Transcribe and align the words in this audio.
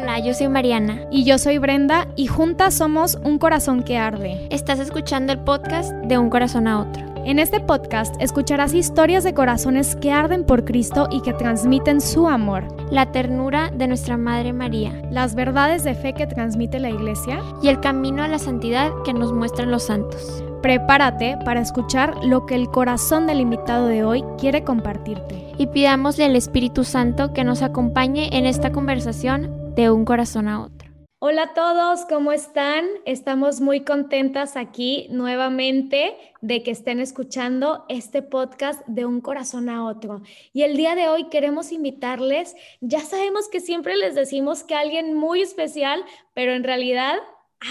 Hola, 0.00 0.20
yo 0.20 0.32
soy 0.32 0.46
Mariana. 0.46 1.00
Y 1.10 1.24
yo 1.24 1.38
soy 1.38 1.58
Brenda 1.58 2.06
y 2.14 2.28
juntas 2.28 2.74
somos 2.74 3.18
Un 3.24 3.38
Corazón 3.38 3.82
que 3.82 3.98
Arde. 3.98 4.46
Estás 4.48 4.78
escuchando 4.78 5.32
el 5.32 5.40
podcast 5.40 5.92
de 6.04 6.16
Un 6.18 6.30
Corazón 6.30 6.68
a 6.68 6.80
Otro. 6.80 7.04
En 7.24 7.40
este 7.40 7.58
podcast 7.58 8.14
escucharás 8.20 8.74
historias 8.74 9.24
de 9.24 9.34
corazones 9.34 9.96
que 9.96 10.12
arden 10.12 10.44
por 10.44 10.64
Cristo 10.64 11.08
y 11.10 11.20
que 11.22 11.32
transmiten 11.32 12.00
su 12.00 12.28
amor. 12.28 12.68
La 12.92 13.10
ternura 13.10 13.70
de 13.70 13.88
nuestra 13.88 14.16
Madre 14.16 14.52
María. 14.52 14.92
Las 15.10 15.34
verdades 15.34 15.82
de 15.82 15.96
fe 15.96 16.12
que 16.12 16.28
transmite 16.28 16.78
la 16.78 16.90
Iglesia. 16.90 17.40
Y 17.60 17.66
el 17.66 17.80
camino 17.80 18.22
a 18.22 18.28
la 18.28 18.38
santidad 18.38 18.92
que 19.04 19.12
nos 19.12 19.32
muestran 19.32 19.72
los 19.72 19.82
santos. 19.82 20.44
Prepárate 20.62 21.38
para 21.44 21.60
escuchar 21.60 22.14
lo 22.24 22.46
que 22.46 22.54
el 22.54 22.68
corazón 22.68 23.26
del 23.26 23.40
invitado 23.40 23.88
de 23.88 24.04
hoy 24.04 24.24
quiere 24.38 24.62
compartirte. 24.62 25.47
Y 25.58 25.66
pidámosle 25.66 26.24
al 26.24 26.36
Espíritu 26.36 26.84
Santo 26.84 27.32
que 27.32 27.42
nos 27.42 27.62
acompañe 27.62 28.30
en 28.32 28.46
esta 28.46 28.70
conversación 28.70 29.74
de 29.74 29.90
un 29.90 30.04
corazón 30.04 30.46
a 30.46 30.62
otro. 30.62 30.88
Hola 31.18 31.42
a 31.42 31.54
todos, 31.54 32.04
¿cómo 32.04 32.30
están? 32.30 32.84
Estamos 33.04 33.60
muy 33.60 33.80
contentas 33.80 34.56
aquí 34.56 35.08
nuevamente 35.10 36.16
de 36.42 36.62
que 36.62 36.70
estén 36.70 37.00
escuchando 37.00 37.84
este 37.88 38.22
podcast 38.22 38.86
de 38.86 39.04
un 39.04 39.20
corazón 39.20 39.68
a 39.68 39.84
otro. 39.84 40.22
Y 40.52 40.62
el 40.62 40.76
día 40.76 40.94
de 40.94 41.08
hoy 41.08 41.28
queremos 41.28 41.72
invitarles, 41.72 42.54
ya 42.80 43.00
sabemos 43.00 43.48
que 43.48 43.58
siempre 43.58 43.96
les 43.96 44.14
decimos 44.14 44.62
que 44.62 44.76
alguien 44.76 45.14
muy 45.14 45.42
especial, 45.42 46.04
pero 46.34 46.52
en 46.52 46.62
realidad 46.62 47.16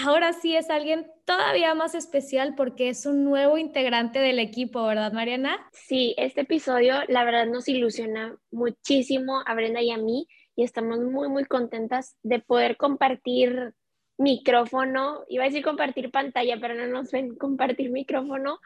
ahora 0.04 0.32
sí 0.32 0.56
es 0.56 0.70
alguien 0.70 1.10
todavía 1.24 1.74
más 1.74 1.94
especial 1.94 2.54
porque 2.54 2.88
es 2.88 3.06
un 3.06 3.24
nuevo 3.24 3.58
integrante 3.58 4.18
del 4.18 4.38
equipo, 4.38 4.84
¿verdad, 4.84 5.12
Mariana? 5.12 5.68
Sí, 5.72 6.14
este 6.18 6.42
episodio 6.42 6.94
la 7.08 7.24
verdad 7.24 7.46
nos 7.46 7.68
ilusiona 7.68 8.36
muchísimo 8.50 9.42
a 9.46 9.54
Brenda 9.54 9.82
y 9.82 9.90
a 9.90 9.98
mí 9.98 10.28
y 10.56 10.64
estamos 10.64 10.98
muy, 10.98 11.28
muy 11.28 11.44
contentas 11.44 12.16
de 12.22 12.40
poder 12.40 12.76
compartir 12.76 13.74
micrófono, 14.18 15.24
iba 15.28 15.44
a 15.44 15.46
decir 15.46 15.62
compartir 15.62 16.10
pantalla, 16.10 16.58
pero 16.60 16.74
no 16.74 16.86
nos 16.86 17.12
ven 17.12 17.36
compartir 17.36 17.90
micrófono 17.90 18.58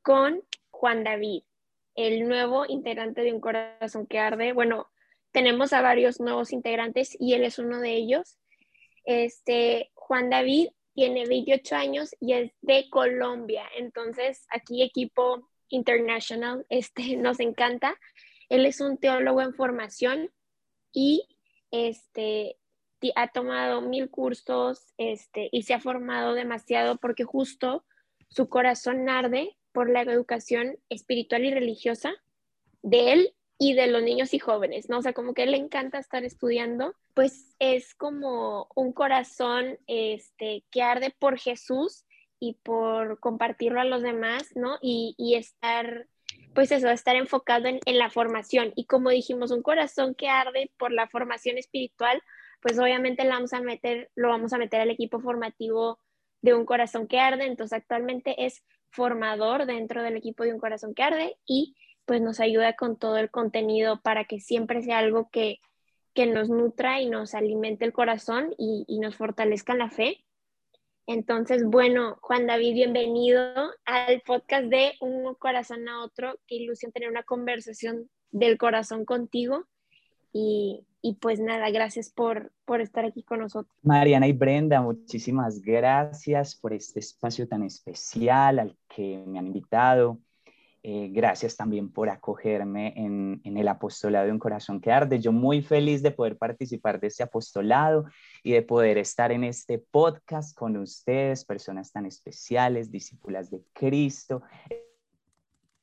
con 0.00 0.42
Juan 0.70 1.04
David, 1.04 1.42
el 1.94 2.26
nuevo 2.26 2.64
integrante 2.66 3.22
de 3.22 3.32
Un 3.32 3.40
Corazón 3.40 4.06
que 4.06 4.18
Arde. 4.18 4.52
Bueno, 4.52 4.88
tenemos 5.32 5.72
a 5.72 5.82
varios 5.82 6.20
nuevos 6.20 6.52
integrantes 6.52 7.16
y 7.20 7.34
él 7.34 7.44
es 7.44 7.58
uno 7.58 7.80
de 7.80 7.94
ellos. 7.94 8.38
Este, 9.04 9.90
Juan 10.06 10.28
David 10.28 10.68
tiene 10.94 11.26
28 11.26 11.76
años 11.76 12.14
y 12.20 12.34
es 12.34 12.52
de 12.60 12.88
Colombia, 12.90 13.64
entonces 13.76 14.46
aquí 14.50 14.82
equipo 14.82 15.48
international, 15.68 16.66
este, 16.68 17.16
nos 17.16 17.40
encanta. 17.40 17.98
Él 18.50 18.66
es 18.66 18.80
un 18.80 18.98
teólogo 18.98 19.40
en 19.40 19.54
formación 19.54 20.30
y 20.92 21.26
este, 21.70 22.58
ha 23.16 23.28
tomado 23.28 23.80
mil 23.80 24.10
cursos 24.10 24.92
este, 24.98 25.48
y 25.50 25.62
se 25.62 25.74
ha 25.74 25.80
formado 25.80 26.34
demasiado 26.34 26.98
porque 26.98 27.24
justo 27.24 27.84
su 28.28 28.48
corazón 28.48 29.08
arde 29.08 29.56
por 29.72 29.88
la 29.90 30.02
educación 30.02 30.78
espiritual 30.90 31.44
y 31.44 31.50
religiosa 31.52 32.14
de 32.82 33.12
él 33.12 33.34
y 33.58 33.74
de 33.74 33.86
los 33.86 34.02
niños 34.02 34.34
y 34.34 34.38
jóvenes, 34.38 34.88
¿no? 34.88 34.98
O 34.98 35.02
sea, 35.02 35.12
como 35.12 35.34
que 35.34 35.46
le 35.46 35.56
encanta 35.56 35.98
estar 35.98 36.24
estudiando, 36.24 36.94
pues 37.14 37.54
es 37.58 37.94
como 37.94 38.68
un 38.74 38.92
corazón 38.92 39.78
este, 39.86 40.64
que 40.70 40.82
arde 40.82 41.14
por 41.18 41.38
Jesús 41.38 42.04
y 42.40 42.54
por 42.62 43.20
compartirlo 43.20 43.80
a 43.80 43.84
los 43.84 44.02
demás, 44.02 44.50
¿no? 44.56 44.78
Y, 44.82 45.14
y 45.18 45.36
estar 45.36 46.08
pues 46.54 46.70
eso, 46.72 46.88
estar 46.88 47.16
enfocado 47.16 47.66
en, 47.66 47.98
la 47.98 48.10
formación. 48.10 48.72
Y 48.76 48.86
como 48.86 49.10
dijimos, 49.10 49.50
un 49.50 49.62
corazón 49.62 50.14
que 50.14 50.28
arde 50.28 50.70
por 50.78 50.92
la 50.92 51.08
formación 51.08 51.58
espiritual, 51.58 52.22
pues 52.60 52.78
obviamente 52.78 53.24
lo 53.24 53.30
vamos 53.30 53.52
a 53.52 53.60
meter, 53.60 54.10
lo 54.14 54.28
vamos 54.28 54.52
a 54.52 54.58
meter 54.58 54.80
al 54.80 54.90
equipo 54.90 55.20
formativo 55.20 55.98
de 56.42 56.54
un 56.54 56.64
corazón 56.64 57.08
que 57.08 57.18
arde. 57.18 57.46
Entonces 57.46 57.78
actualmente 57.78 58.46
es 58.46 58.64
formador 58.88 59.66
dentro 59.66 60.02
del 60.02 60.16
equipo 60.16 60.44
de 60.44 60.54
un 60.54 60.60
corazón 60.60 60.94
que 60.94 61.02
arde 61.02 61.36
y 61.44 61.76
pues 62.06 62.20
nos 62.20 62.40
ayuda 62.40 62.74
con 62.74 62.96
todo 62.96 63.18
el 63.18 63.30
contenido 63.30 64.00
para 64.02 64.24
que 64.24 64.40
siempre 64.40 64.82
sea 64.82 64.98
algo 64.98 65.28
que, 65.30 65.60
nos 66.16 66.48
nutra 66.48 67.00
y 67.00 67.10
nos 67.10 67.34
alimente 67.34 67.84
el 67.84 67.92
corazón 67.92 68.54
y, 68.56 68.84
y 68.86 69.00
nos 69.00 69.16
fortalezca 69.16 69.74
la 69.74 69.90
fe. 69.90 70.24
Entonces, 71.06 71.64
bueno, 71.64 72.16
Juan 72.22 72.46
David, 72.46 72.74
bienvenido 72.74 73.40
al 73.84 74.22
podcast 74.22 74.66
de 74.66 74.92
Un 75.00 75.34
Corazón 75.34 75.86
a 75.88 76.02
Otro. 76.02 76.38
Qué 76.46 76.54
ilusión 76.54 76.92
tener 76.92 77.10
una 77.10 77.24
conversación 77.24 78.08
del 78.30 78.56
corazón 78.56 79.04
contigo. 79.04 79.66
Y, 80.32 80.84
pues 81.20 81.38
nada, 81.38 81.70
gracias 81.70 82.10
por, 82.10 82.52
por 82.64 82.80
estar 82.80 83.04
aquí 83.04 83.22
con 83.22 83.40
nosotros. 83.40 83.72
Mariana 83.82 84.26
y 84.26 84.32
Brenda, 84.32 84.80
muchísimas 84.80 85.60
gracias 85.60 86.56
por 86.56 86.72
este 86.72 86.98
espacio 86.98 87.46
tan 87.46 87.62
especial 87.62 88.58
al 88.58 88.76
que 88.88 89.22
me 89.26 89.38
han 89.38 89.46
invitado. 89.46 90.18
Eh, 90.86 91.08
gracias 91.10 91.56
también 91.56 91.90
por 91.90 92.10
acogerme 92.10 92.92
en, 92.94 93.40
el 93.42 93.68
apostolado 93.68 94.26
de 94.26 94.32
un 94.32 94.38
corazón 94.38 94.82
que 94.82 94.92
arde. 94.92 95.18
Yo 95.18 95.32
muy 95.32 95.62
feliz 95.62 96.02
de 96.02 96.10
poder 96.10 96.36
participar 96.36 97.00
de 97.00 97.06
este 97.06 97.22
apostolado 97.22 98.04
y 98.42 98.52
de 98.52 98.60
poder 98.60 98.98
estar 98.98 99.32
en 99.32 99.44
este 99.44 99.78
podcast 99.78 100.54
con 100.54 100.76
ustedes, 100.76 101.46
personas 101.46 101.90
tan 101.90 102.04
especiales, 102.04 102.90
discípulas 102.90 103.50
de 103.50 103.64
Cristo, 103.72 104.42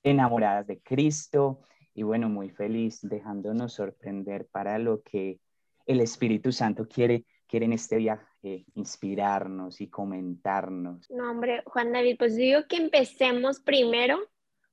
enamoradas 0.03 0.67
de 0.67 0.79
Cristo 0.81 1.61
y 1.95 2.03
bueno, 2.03 2.29
muy 2.29 2.51
feliz 2.51 2.99
dejándonos 3.01 3.73
sorprender 3.73 4.45
para 4.51 4.77
lo 4.77 5.01
que 5.01 5.39
el 5.87 5.99
Espíritu 5.99 6.51
Santo 6.51 6.87
quiere, 6.87 7.25
quiere 7.47 7.65
en 7.65 7.73
este 7.73 7.97
viaje 7.97 8.65
inspirarnos 8.75 9.81
y 9.81 9.87
comentarnos. 9.87 11.09
No, 11.09 11.31
hombre, 11.31 11.63
Juan 11.65 11.91
David, 11.91 12.17
pues 12.19 12.35
digo 12.35 12.67
que 12.69 12.77
empecemos 12.77 13.59
primero 13.59 14.19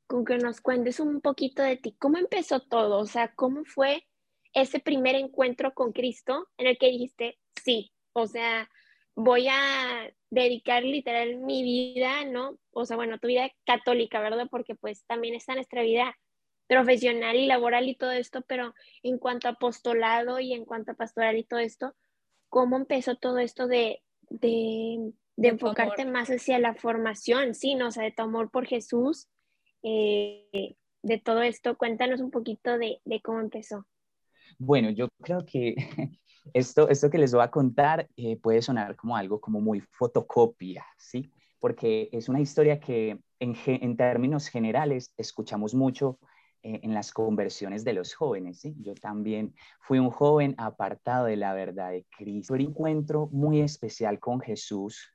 con 0.08 0.24
que 0.24 0.38
nos 0.38 0.60
cuentes 0.60 0.98
un 0.98 1.20
poquito 1.20 1.62
de 1.62 1.76
ti. 1.76 1.94
¿Cómo 1.98 2.16
empezó 2.16 2.60
todo? 2.60 2.98
O 2.98 3.06
sea, 3.06 3.32
¿cómo 3.36 3.64
fue 3.64 4.04
ese 4.54 4.80
primer 4.80 5.14
encuentro 5.14 5.74
con 5.74 5.92
Cristo 5.92 6.48
en 6.56 6.66
el 6.66 6.78
que 6.78 6.88
dijiste, 6.88 7.38
sí, 7.62 7.92
o 8.14 8.26
sea, 8.26 8.68
voy 9.14 9.48
a 9.48 10.10
dedicar 10.30 10.82
literal 10.82 11.36
mi 11.36 11.62
vida, 11.62 12.24
¿no? 12.24 12.58
O 12.72 12.86
sea, 12.86 12.96
bueno, 12.96 13.18
tu 13.18 13.28
vida 13.28 13.50
católica, 13.66 14.18
¿verdad? 14.20 14.48
Porque 14.50 14.74
pues 14.74 15.04
también 15.04 15.34
está 15.34 15.54
nuestra 15.54 15.82
vida 15.82 16.16
profesional 16.66 17.36
y 17.36 17.46
laboral 17.46 17.86
y 17.88 17.94
todo 17.94 18.10
esto, 18.12 18.42
pero 18.48 18.74
en 19.02 19.18
cuanto 19.18 19.48
a 19.48 19.52
apostolado 19.52 20.40
y 20.40 20.54
en 20.54 20.64
cuanto 20.64 20.92
a 20.92 20.94
pastoral 20.94 21.36
y 21.36 21.44
todo 21.44 21.60
esto, 21.60 21.94
¿cómo 22.48 22.76
empezó 22.76 23.16
todo 23.16 23.38
esto 23.38 23.66
de, 23.66 24.02
de, 24.30 25.12
de 25.36 25.48
enfocarte 25.48 26.06
más 26.06 26.28
hacia 26.30 26.58
la 26.58 26.74
formación, 26.74 27.54
sí, 27.54 27.74
¿no? 27.74 27.88
O 27.88 27.90
sea, 27.90 28.04
de 28.04 28.12
tu 28.12 28.22
amor 28.22 28.50
por 28.50 28.66
Jesús 28.66 29.28
eh, 29.82 30.76
de 31.02 31.18
todo 31.18 31.42
esto. 31.42 31.76
Cuéntanos 31.76 32.20
un 32.20 32.30
poquito 32.30 32.78
de, 32.78 33.00
cómo 33.22 33.40
empezó. 33.40 33.86
Bueno, 34.58 34.90
yo 34.90 35.08
creo 35.22 35.44
que 35.44 35.74
esto, 36.54 36.88
esto 36.88 37.10
que 37.10 37.18
les 37.18 37.32
voy 37.32 37.42
a 37.42 37.50
contar 37.50 38.08
eh, 38.16 38.36
puede 38.36 38.62
sonar 38.62 38.96
como 38.96 39.16
algo 39.16 39.40
como 39.40 39.60
muy 39.60 39.80
fotocopia, 39.80 40.84
¿sí? 40.96 41.30
Porque 41.60 42.08
es 42.12 42.28
una 42.28 42.40
historia 42.40 42.78
que 42.80 43.18
en, 43.40 43.56
en 43.66 43.96
términos 43.96 44.48
generales 44.48 45.12
escuchamos 45.16 45.74
mucho 45.74 46.18
eh, 46.62 46.80
en 46.82 46.94
las 46.94 47.12
conversiones 47.12 47.84
de 47.84 47.92
los 47.92 48.14
jóvenes, 48.14 48.60
¿sí? 48.60 48.74
Yo 48.80 48.94
también 48.94 49.54
fui 49.80 49.98
un 49.98 50.10
joven 50.10 50.54
apartado 50.58 51.26
de 51.26 51.36
la 51.36 51.54
verdad 51.54 51.90
de 51.90 52.06
Cristo. 52.16 52.54
Un 52.54 52.60
encuentro 52.60 53.28
muy 53.32 53.60
especial 53.60 54.18
con 54.18 54.40
Jesús 54.40 55.12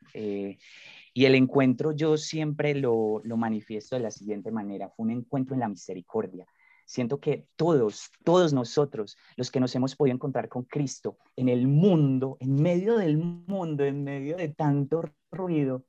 y 1.16 1.26
el 1.26 1.36
encuentro 1.36 1.92
yo 1.92 2.18
siempre 2.18 2.74
lo, 2.74 3.22
lo 3.24 3.38
manifiesto 3.38 3.96
de 3.96 4.02
la 4.02 4.12
siguiente 4.12 4.52
manera, 4.52 4.90
fue 4.90 5.06
un 5.06 5.12
encuentro 5.12 5.54
en 5.54 5.60
la 5.60 5.70
misericordia. 5.70 6.46
Siento 6.86 7.20
que 7.20 7.48
todos, 7.56 8.10
todos 8.24 8.52
nosotros, 8.52 9.18
los 9.36 9.52
que 9.52 9.60
nos 9.60 9.74
hemos 9.76 9.96
podido 9.96 10.16
encontrar 10.16 10.50
con 10.50 10.64
Cristo 10.64 11.18
en 11.36 11.50
el 11.50 11.68
mundo, 11.68 12.38
en 12.40 12.62
medio 12.62 12.98
del 12.98 13.18
mundo, 13.18 13.86
en 13.86 14.04
medio 14.04 14.38
de 14.38 14.50
tanto 14.50 15.04
ruido, 15.32 15.86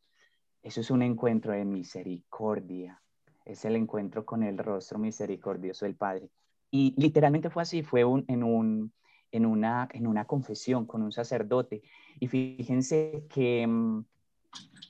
eso 0.62 0.80
es 0.80 0.90
un 0.90 1.02
encuentro 1.02 1.52
de 1.52 1.64
misericordia. 1.64 3.02
Es 3.44 3.64
el 3.64 3.76
encuentro 3.76 4.24
con 4.24 4.42
el 4.42 4.58
rostro 4.58 4.98
misericordioso 4.98 5.84
del 5.84 5.96
Padre. 5.96 6.30
Y 6.70 6.94
literalmente 6.96 7.50
fue 7.50 7.62
así, 7.62 7.82
fue 7.82 8.04
un, 8.04 8.24
en, 8.28 8.42
un, 8.42 8.92
en, 9.30 9.46
una, 9.46 9.88
en 9.92 10.06
una 10.06 10.24
confesión 10.24 10.86
con 10.86 11.02
un 11.02 11.12
sacerdote. 11.12 11.82
Y 12.18 12.28
fíjense 12.28 13.26
que 13.28 13.66
mm, 13.66 14.04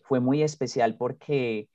fue 0.05 0.21
muy 0.21 0.43
especial 0.43 0.97
porque 0.97 1.69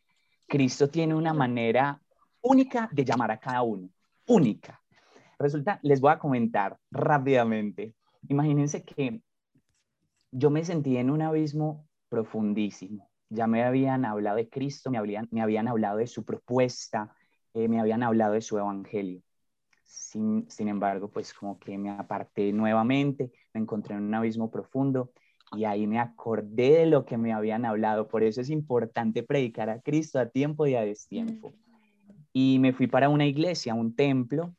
Cristo 0.47 0.89
tiene 0.89 1.15
una 1.15 1.33
manera 1.33 2.01
única 2.41 2.89
de 2.91 3.05
llamar 3.05 3.31
a 3.31 3.39
cada 3.39 3.61
uno, 3.61 3.89
única. 4.27 4.81
Resulta, 5.37 5.79
les 5.83 6.01
voy 6.01 6.11
a 6.11 6.19
comentar 6.19 6.77
rápidamente. 6.91 7.93
Imagínense 8.27 8.83
que 8.83 9.21
yo 10.31 10.49
me 10.49 10.63
sentí 10.63 10.97
en 10.97 11.09
un 11.09 11.21
abismo 11.21 11.87
profundísimo. 12.09 13.08
Ya 13.29 13.47
me 13.47 13.63
habían 13.63 14.05
hablado 14.05 14.37
de 14.37 14.49
Cristo, 14.49 14.89
me 14.91 14.97
habían, 14.97 15.27
me 15.31 15.41
habían 15.41 15.67
hablado 15.67 15.97
de 15.97 16.07
su 16.07 16.25
propuesta, 16.25 17.13
eh, 17.53 17.67
me 17.67 17.79
habían 17.79 18.03
hablado 18.03 18.33
de 18.33 18.41
su 18.41 18.57
evangelio. 18.57 19.21
sin, 19.85 20.47
embargo, 20.59 21.09
pues 21.09 21.33
como 21.33 21.59
que 21.59 21.77
me 21.77 21.89
aparté 21.89 22.53
nuevamente, 22.53 23.31
me 23.53 23.61
encontré 23.61 23.95
en 23.95 24.03
un 24.03 24.13
abismo 24.13 24.51
profundo 24.51 25.11
y 25.55 25.65
ahí 25.65 25.87
me 25.87 25.99
acordé 25.99 26.79
de 26.79 26.85
lo 26.85 27.05
que 27.05 27.17
me 27.17 27.33
habían 27.33 27.65
hablado. 27.65 28.07
Por 28.07 28.23
eso 28.23 28.41
es 28.41 28.49
importante 28.49 29.23
predicar 29.23 29.69
a 29.69 29.81
Cristo 29.81 30.19
a 30.19 30.29
tiempo 30.29 30.67
y 30.67 30.75
a 30.75 30.81
destiempo. 30.81 31.53
Y 32.33 32.59
me 32.59 32.73
fui 32.73 32.87
para 32.87 33.09
una 33.09 33.25
iglesia, 33.25 33.73
un 33.73 33.95
templo. 33.95 34.55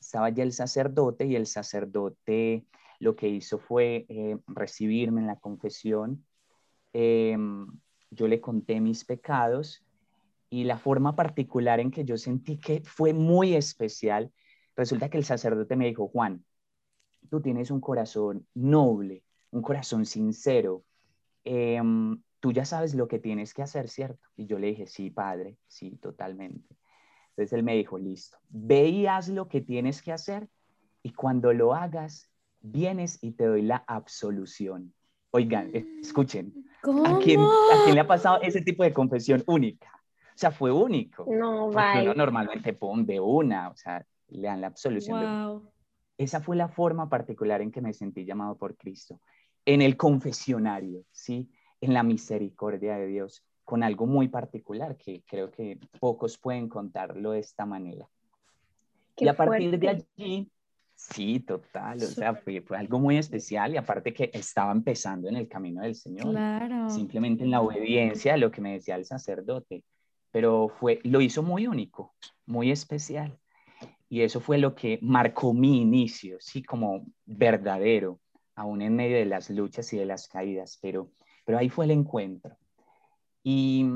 Estaba 0.00 0.30
ya 0.30 0.44
el 0.44 0.52
sacerdote 0.52 1.26
y 1.26 1.36
el 1.36 1.46
sacerdote 1.46 2.66
lo 3.00 3.16
que 3.16 3.28
hizo 3.28 3.58
fue 3.58 4.06
eh, 4.08 4.38
recibirme 4.46 5.20
en 5.20 5.26
la 5.26 5.36
confesión. 5.36 6.24
Em, 6.92 7.66
yo 8.12 8.28
le 8.28 8.40
conté 8.40 8.80
mis 8.80 9.04
pecados 9.04 9.84
y 10.50 10.64
la 10.64 10.78
forma 10.78 11.16
particular 11.16 11.80
en 11.80 11.90
que 11.90 12.04
yo 12.04 12.16
sentí 12.16 12.58
que 12.58 12.82
fue 12.84 13.12
muy 13.12 13.54
especial 13.54 14.32
Resulta 14.76 15.10
que 15.10 15.18
el 15.18 15.24
sacerdote 15.24 15.76
me 15.76 15.86
dijo, 15.86 16.08
Juan, 16.08 16.44
tú 17.30 17.40
tienes 17.40 17.70
un 17.70 17.80
corazón 17.80 18.46
noble, 18.54 19.22
un 19.50 19.62
corazón 19.62 20.06
sincero. 20.06 20.84
Em, 21.44 22.22
tú 22.40 22.52
ya 22.52 22.64
sabes 22.64 22.94
lo 22.94 23.06
que 23.06 23.18
tienes 23.18 23.52
que 23.52 23.62
hacer, 23.62 23.88
¿cierto? 23.88 24.28
Y 24.36 24.46
yo 24.46 24.58
le 24.58 24.68
dije, 24.68 24.86
sí, 24.86 25.10
padre, 25.10 25.58
sí, 25.66 25.98
totalmente. 25.98 26.76
Entonces 27.30 27.52
él 27.52 27.62
me 27.62 27.76
dijo, 27.76 27.98
listo, 27.98 28.38
ve 28.48 28.88
y 28.88 29.06
haz 29.06 29.28
lo 29.28 29.48
que 29.48 29.60
tienes 29.60 30.02
que 30.02 30.12
hacer 30.12 30.48
y 31.02 31.12
cuando 31.12 31.52
lo 31.52 31.74
hagas, 31.74 32.30
vienes 32.60 33.18
y 33.22 33.32
te 33.32 33.46
doy 33.46 33.62
la 33.62 33.84
absolución. 33.86 34.94
Oigan, 35.30 35.70
escuchen, 36.00 36.66
¿a 36.82 37.18
quién, 37.18 37.40
¿a 37.40 37.84
quién 37.84 37.94
le 37.94 38.00
ha 38.00 38.06
pasado 38.06 38.40
ese 38.42 38.60
tipo 38.60 38.82
de 38.82 38.92
confesión 38.92 39.42
única? 39.46 39.90
O 40.34 40.38
sea, 40.38 40.50
fue 40.50 40.72
único. 40.72 41.26
No, 41.28 41.70
vaya. 41.70 42.02
Uno 42.02 42.14
normalmente 42.14 42.72
pone 42.72 43.04
de 43.04 43.20
una, 43.20 43.68
o 43.68 43.76
sea, 43.76 44.04
le 44.28 44.48
dan 44.48 44.60
la 44.60 44.68
absolución. 44.68 45.70
Esa 46.18 46.40
fue 46.40 46.56
la 46.56 46.68
forma 46.68 47.08
particular 47.08 47.60
en 47.60 47.70
que 47.70 47.80
me 47.80 47.92
sentí 47.92 48.24
llamado 48.24 48.56
por 48.56 48.76
Cristo. 48.76 49.20
En 49.64 49.82
el 49.82 49.96
confesionario, 49.96 51.04
¿sí? 51.10 51.50
En 51.80 51.94
la 51.94 52.02
misericordia 52.02 52.96
de 52.96 53.06
Dios, 53.06 53.44
con 53.64 53.82
algo 53.82 54.06
muy 54.06 54.28
particular 54.28 54.96
que 54.96 55.22
creo 55.26 55.50
que 55.50 55.78
pocos 56.00 56.38
pueden 56.38 56.68
contarlo 56.68 57.32
de 57.32 57.40
esta 57.40 57.66
manera. 57.66 58.08
y 59.16 59.28
a 59.28 59.34
partir 59.34 59.78
de 59.78 59.88
allí, 59.88 60.50
sí, 61.10 61.40
total, 61.40 61.98
o 61.98 62.06
sea, 62.06 62.34
fue, 62.34 62.60
fue, 62.60 62.78
algo 62.78 62.98
muy 62.98 63.18
especial 63.18 63.74
y 63.74 63.76
aparte 63.76 64.12
que 64.12 64.30
estaba 64.32 64.72
empezando 64.72 65.28
en 65.28 65.36
el 65.36 65.48
camino 65.48 65.82
del 65.82 65.94
Señor. 65.94 66.30
Claro. 66.30 66.90
Simplemente 66.90 67.44
en 67.44 67.50
la 67.50 67.60
obediencia 67.60 68.34
a 68.34 68.36
lo 68.36 68.50
que 68.50 68.60
me 68.60 68.72
decía 68.72 68.96
el 68.96 69.04
sacerdote, 69.04 69.84
pero 70.30 70.68
fue, 70.68 71.00
lo 71.04 71.20
hizo 71.20 71.42
muy 71.42 71.66
único, 71.66 72.14
muy 72.46 72.70
especial. 72.70 73.38
Y 74.08 74.22
eso 74.22 74.40
fue 74.40 74.58
lo 74.58 74.74
que 74.74 74.98
marcó 75.02 75.54
mi 75.54 75.80
inicio, 75.80 76.36
sí, 76.40 76.62
como 76.62 77.06
verdadero, 77.24 78.20
aún 78.54 78.82
en 78.82 78.94
medio 78.94 79.16
de 79.16 79.24
las 79.24 79.48
luchas 79.50 79.92
y 79.92 79.98
de 79.98 80.06
las 80.06 80.28
caídas, 80.28 80.78
pero, 80.82 81.10
pero 81.44 81.58
ahí 81.58 81.68
fue 81.68 81.86
el 81.86 81.92
encuentro. 81.92 82.56
Y, 83.42 83.86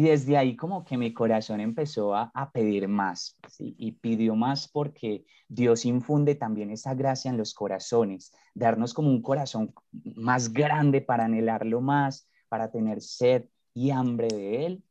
y 0.00 0.02
desde 0.02 0.38
ahí 0.38 0.56
como 0.56 0.82
que 0.82 0.96
mi 0.96 1.12
corazón 1.12 1.60
empezó 1.60 2.14
a, 2.14 2.30
a 2.32 2.50
pedir 2.52 2.88
más, 2.88 3.36
y 3.58 3.92
pidió 3.92 4.34
más 4.34 4.66
porque 4.66 5.26
Dios 5.46 5.84
infunde 5.84 6.34
también 6.34 6.70
esa 6.70 6.94
gracia 6.94 7.30
en 7.30 7.36
los 7.36 7.52
corazones, 7.52 8.32
darnos 8.54 8.94
como 8.94 9.10
un 9.10 9.20
corazón 9.20 9.74
más 10.16 10.54
grande 10.54 11.02
para 11.02 11.26
anhelarlo 11.26 11.82
más, 11.82 12.26
para 12.48 12.70
tener 12.70 13.02
sed 13.02 13.44
y 13.74 13.90
hambre 13.90 14.28
de 14.28 14.64
Él, 14.64 14.84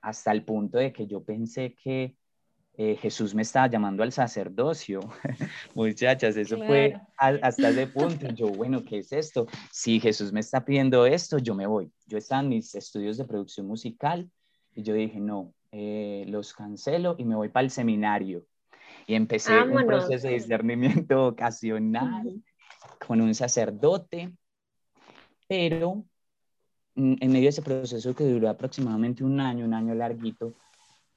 hasta 0.00 0.30
el 0.30 0.44
punto 0.44 0.78
de 0.78 0.92
que 0.92 1.08
yo 1.08 1.24
pensé 1.24 1.74
que 1.74 2.16
eh, 2.74 2.96
Jesús 2.96 3.34
me 3.34 3.42
estaba 3.42 3.68
llamando 3.68 4.02
al 4.02 4.12
sacerdocio. 4.12 5.00
Muchachas, 5.74 6.36
eso 6.36 6.56
fue 6.56 6.98
hasta 7.16 7.68
ese 7.68 7.86
punto. 7.86 8.28
Yo, 8.28 8.48
bueno, 8.48 8.82
¿qué 8.82 8.98
es 8.98 9.12
esto? 9.12 9.46
Si 9.70 10.00
Jesús 10.00 10.32
me 10.32 10.40
está 10.40 10.64
pidiendo 10.64 11.04
esto, 11.04 11.38
yo 11.38 11.54
me 11.54 11.66
voy. 11.66 11.92
Yo 12.06 12.16
estaba 12.16 12.42
en 12.42 12.48
mis 12.48 12.74
estudios 12.74 13.18
de 13.18 13.24
producción 13.24 13.66
musical 13.66 14.30
y 14.74 14.82
yo 14.82 14.94
dije, 14.94 15.20
no, 15.20 15.52
eh, 15.70 16.24
los 16.28 16.54
cancelo 16.54 17.14
y 17.18 17.24
me 17.24 17.34
voy 17.34 17.50
para 17.50 17.64
el 17.64 17.70
seminario. 17.70 18.44
Y 19.06 19.14
empecé 19.14 19.60
un 19.62 19.86
proceso 19.86 20.28
de 20.28 20.34
discernimiento 20.34 21.26
ocasional 21.26 22.42
con 23.06 23.20
un 23.20 23.34
sacerdote, 23.34 24.32
pero 25.46 26.04
mm, 26.94 27.14
en 27.20 27.32
medio 27.32 27.44
de 27.44 27.48
ese 27.48 27.62
proceso 27.62 28.14
que 28.14 28.24
duró 28.24 28.48
aproximadamente 28.48 29.24
un 29.24 29.40
año, 29.40 29.66
un 29.66 29.74
año 29.74 29.94
larguito, 29.94 30.54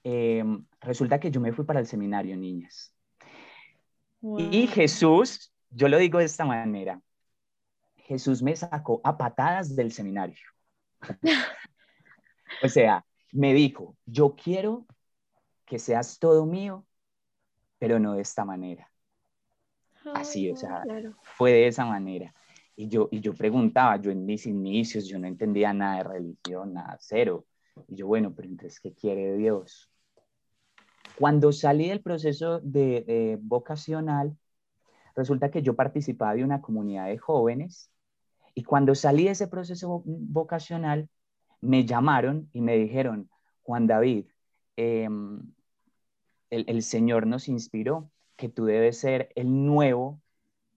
Em, 0.07 0.63
resulta 0.81 1.19
que 1.19 1.31
yo 1.31 1.41
me 1.41 1.51
fui 1.51 1.65
para 1.65 1.79
el 1.79 1.87
seminario, 1.87 2.37
niñas. 2.37 2.93
Y 4.21 4.67
Jesús, 4.67 5.51
yo 5.71 5.87
lo 5.87 5.97
digo 5.97 6.19
de 6.19 6.25
esta 6.25 6.45
manera, 6.45 7.01
Jesús 7.95 8.43
me 8.43 8.55
sacó 8.55 9.01
a 9.03 9.17
patadas 9.17 9.75
del 9.75 9.91
seminario. 9.91 10.37
o 12.63 12.69
sea, 12.69 13.03
me 13.31 13.55
dijo, 13.55 13.97
yo 14.05 14.35
quiero 14.35 14.85
que 15.65 15.79
seas 15.79 16.19
todo 16.19 16.45
mío, 16.45 16.85
pero 17.79 17.97
no 17.97 18.13
de 18.13 18.21
esta 18.21 18.45
manera. 18.45 18.91
Así, 20.13 20.51
o 20.51 20.55
sea, 20.55 20.83
fue 21.23 21.51
de 21.51 21.67
esa 21.67 21.83
manera. 21.83 22.31
Y 22.75 22.89
yo, 22.89 23.09
y 23.09 23.21
yo 23.21 23.33
preguntaba, 23.33 23.99
yo 23.99 24.11
en 24.11 24.23
mis 24.23 24.45
inicios, 24.45 25.07
yo 25.07 25.17
no 25.17 25.25
entendía 25.25 25.73
nada 25.73 25.97
de 25.97 26.03
religión, 26.03 26.73
nada, 26.75 26.95
cero. 26.99 27.47
Y 27.87 27.95
yo, 27.95 28.05
bueno, 28.05 28.35
pero 28.35 28.47
entonces, 28.47 28.79
¿qué 28.79 28.93
quiere 28.93 29.35
Dios? 29.35 29.89
Cuando 31.17 31.51
salí 31.51 31.89
del 31.89 32.01
proceso 32.01 32.59
de, 32.59 33.37
vocacional, 33.41 34.37
resulta 35.15 35.49
que 35.49 35.61
yo 35.61 35.75
participaba 35.75 36.35
de 36.35 36.43
una 36.43 36.61
comunidad 36.61 37.07
de 37.07 37.17
jóvenes 37.17 37.89
y 38.53 38.63
cuando 38.63 38.95
salí 38.95 39.25
de 39.25 39.31
ese 39.31 39.47
proceso 39.47 40.03
vocacional, 40.05 41.09
me 41.61 41.85
llamaron 41.85 42.49
y 42.53 42.61
me 42.61 42.77
dijeron, 42.77 43.29
Juan 43.63 43.87
David, 43.87 44.25
em, 44.75 45.41
el, 46.49 46.65
el, 46.67 46.83
Señor 46.83 47.27
nos 47.27 47.47
inspiró 47.47 48.11
que 48.35 48.49
tú 48.49 48.65
debes 48.65 48.99
ser 48.99 49.29
el 49.35 49.65
nuevo 49.65 50.21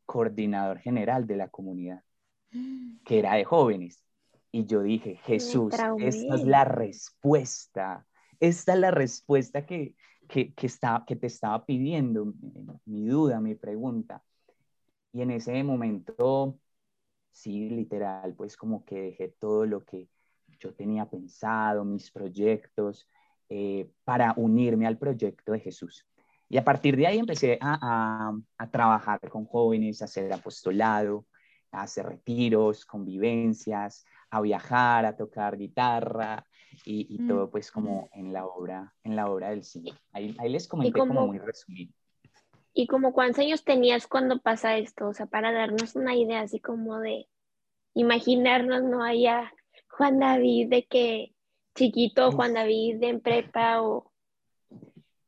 coordinador 0.06 0.78
general 0.78 1.26
de 1.26 1.36
la 1.36 1.48
comunidad, 1.48 2.02
que 3.04 3.18
era 3.18 3.34
de 3.34 3.44
jóvenes. 3.44 4.02
Y 4.50 4.64
yo 4.64 4.82
dije, 4.82 5.16
Jesús, 5.24 5.74
esta 5.98 6.34
es 6.34 6.44
la 6.44 6.64
respuesta, 6.64 8.06
esta 8.40 8.72
es 8.72 8.78
la 8.78 8.90
respuesta 8.90 9.66
que, 9.66 9.94
que, 10.28 10.52
que, 10.54 10.68
que 11.06 11.16
te 11.16 11.26
estaba 11.26 11.64
pidiendo, 11.64 12.32
mi 12.84 13.06
duda, 13.06 13.40
mi 13.40 13.54
pregunta. 13.54 14.22
Y 15.12 15.22
en 15.22 15.30
ese 15.30 15.62
momento, 15.64 16.58
sí, 17.32 17.70
literal, 17.70 18.34
pues 18.34 18.56
como 18.56 18.84
que 18.84 19.00
dejé 19.02 19.28
todo 19.40 19.66
lo 19.66 19.84
que 19.84 20.08
yo 20.60 20.74
tenía 20.74 21.08
pensado, 21.08 21.84
mis 21.84 22.10
proyectos, 22.10 23.08
eh, 23.48 23.90
para 24.04 24.34
unirme 24.36 24.86
al 24.86 24.98
proyecto 24.98 25.52
de 25.52 25.60
Jesús. 25.60 26.06
Y 26.48 26.56
a 26.58 26.64
partir 26.64 26.96
de 26.96 27.06
ahí 27.06 27.18
empecé 27.18 27.58
a, 27.60 27.78
a, 28.30 28.38
a, 28.58 28.70
trabajar 28.70 29.20
con 29.30 29.46
jóvenes, 29.46 30.02
a 30.02 30.06
hacer 30.06 30.32
apostolado, 30.32 31.26
a 31.70 31.82
hacer 31.82 32.06
retiros, 32.06 32.84
convivencias, 32.86 34.04
a 34.30 34.40
viajar, 34.40 35.04
a 35.06 35.16
tocar 35.16 35.56
guitarra, 35.56 36.44
y, 36.84 37.18
mm. 37.20 37.28
todo 37.28 37.50
pues 37.50 37.70
como 37.70 38.08
en 38.12 38.32
la 38.32 38.46
obra, 38.46 38.94
en 39.02 39.16
la 39.16 39.30
obra 39.30 39.50
del 39.50 39.64
cine. 39.64 39.92
Ahí, 40.12 40.34
ahí 40.38 40.48
les 40.48 40.68
comenté 40.68 40.98
como, 40.98 41.26
muy 41.26 41.38
resumido. 41.38 41.92
¿Y 42.72 42.86
como 42.86 43.12
cuántos 43.12 43.40
años 43.40 43.64
tenías 43.64 44.06
cuando 44.06 44.40
pasa 44.40 44.76
esto? 44.76 45.08
O 45.08 45.14
sea, 45.14 45.26
para 45.26 45.52
darnos 45.52 45.96
una 45.96 46.14
idea 46.14 46.40
así 46.40 46.60
como 46.60 46.98
de 47.00 47.28
imaginarnos, 47.94 48.84
¿no? 48.84 49.02
Allá 49.02 49.52
Juan 49.90 50.18
David 50.18 50.68
de 50.68 50.86
que 50.86 51.34
chiquito, 51.74 52.32
Juan 52.32 52.54
David 52.54 53.00
de 53.00 53.08
en 53.08 53.20
prepa 53.20 53.82
o... 53.82 54.12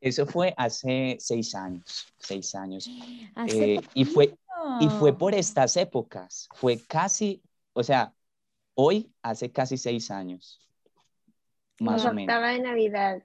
Eso 0.00 0.24
fue 0.26 0.54
hace 0.56 1.16
seis 1.18 1.54
años, 1.54 2.06
seis 2.18 2.54
años. 2.54 2.88
Eh, 3.46 3.80
y, 3.94 4.04
fue, 4.04 4.36
y 4.80 4.88
fue 4.88 5.16
por 5.16 5.34
estas 5.34 5.76
épocas, 5.76 6.48
fue 6.54 6.78
casi, 6.86 7.42
o 7.72 7.82
sea, 7.82 8.12
hoy 8.80 9.12
hace 9.22 9.52
casi 9.52 9.76
seis 9.76 10.10
años. 10.10 10.60
Más 11.78 12.04
o 12.04 12.12
menos. 12.12 12.42
de 12.42 12.60
Navidad. 12.60 13.22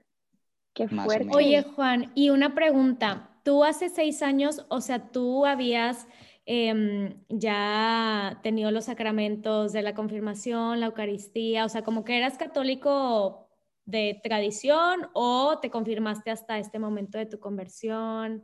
Qué 0.74 0.88
fuerte. 0.88 1.28
Oye, 1.32 1.62
Juan, 1.62 2.12
y 2.14 2.30
una 2.30 2.54
pregunta. 2.54 3.30
Tú 3.42 3.64
hace 3.64 3.88
seis 3.88 4.22
años, 4.22 4.66
o 4.68 4.80
sea, 4.80 5.10
tú 5.10 5.46
habías 5.46 6.08
em, 6.44 7.14
ya 7.28 8.40
tenido 8.42 8.70
los 8.70 8.86
sacramentos 8.86 9.72
de 9.72 9.82
la 9.82 9.94
confirmación, 9.94 10.80
la 10.80 10.86
Eucaristía, 10.86 11.64
o 11.64 11.68
sea, 11.68 11.82
como 11.82 12.04
que 12.04 12.18
eras 12.18 12.36
católico 12.36 13.46
de 13.86 14.20
tradición 14.22 15.08
o 15.14 15.58
te 15.60 15.70
confirmaste 15.70 16.30
hasta 16.30 16.58
este 16.58 16.78
momento 16.78 17.18
de 17.18 17.26
tu 17.26 17.38
conversión? 17.38 18.42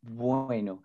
Bueno, 0.00 0.82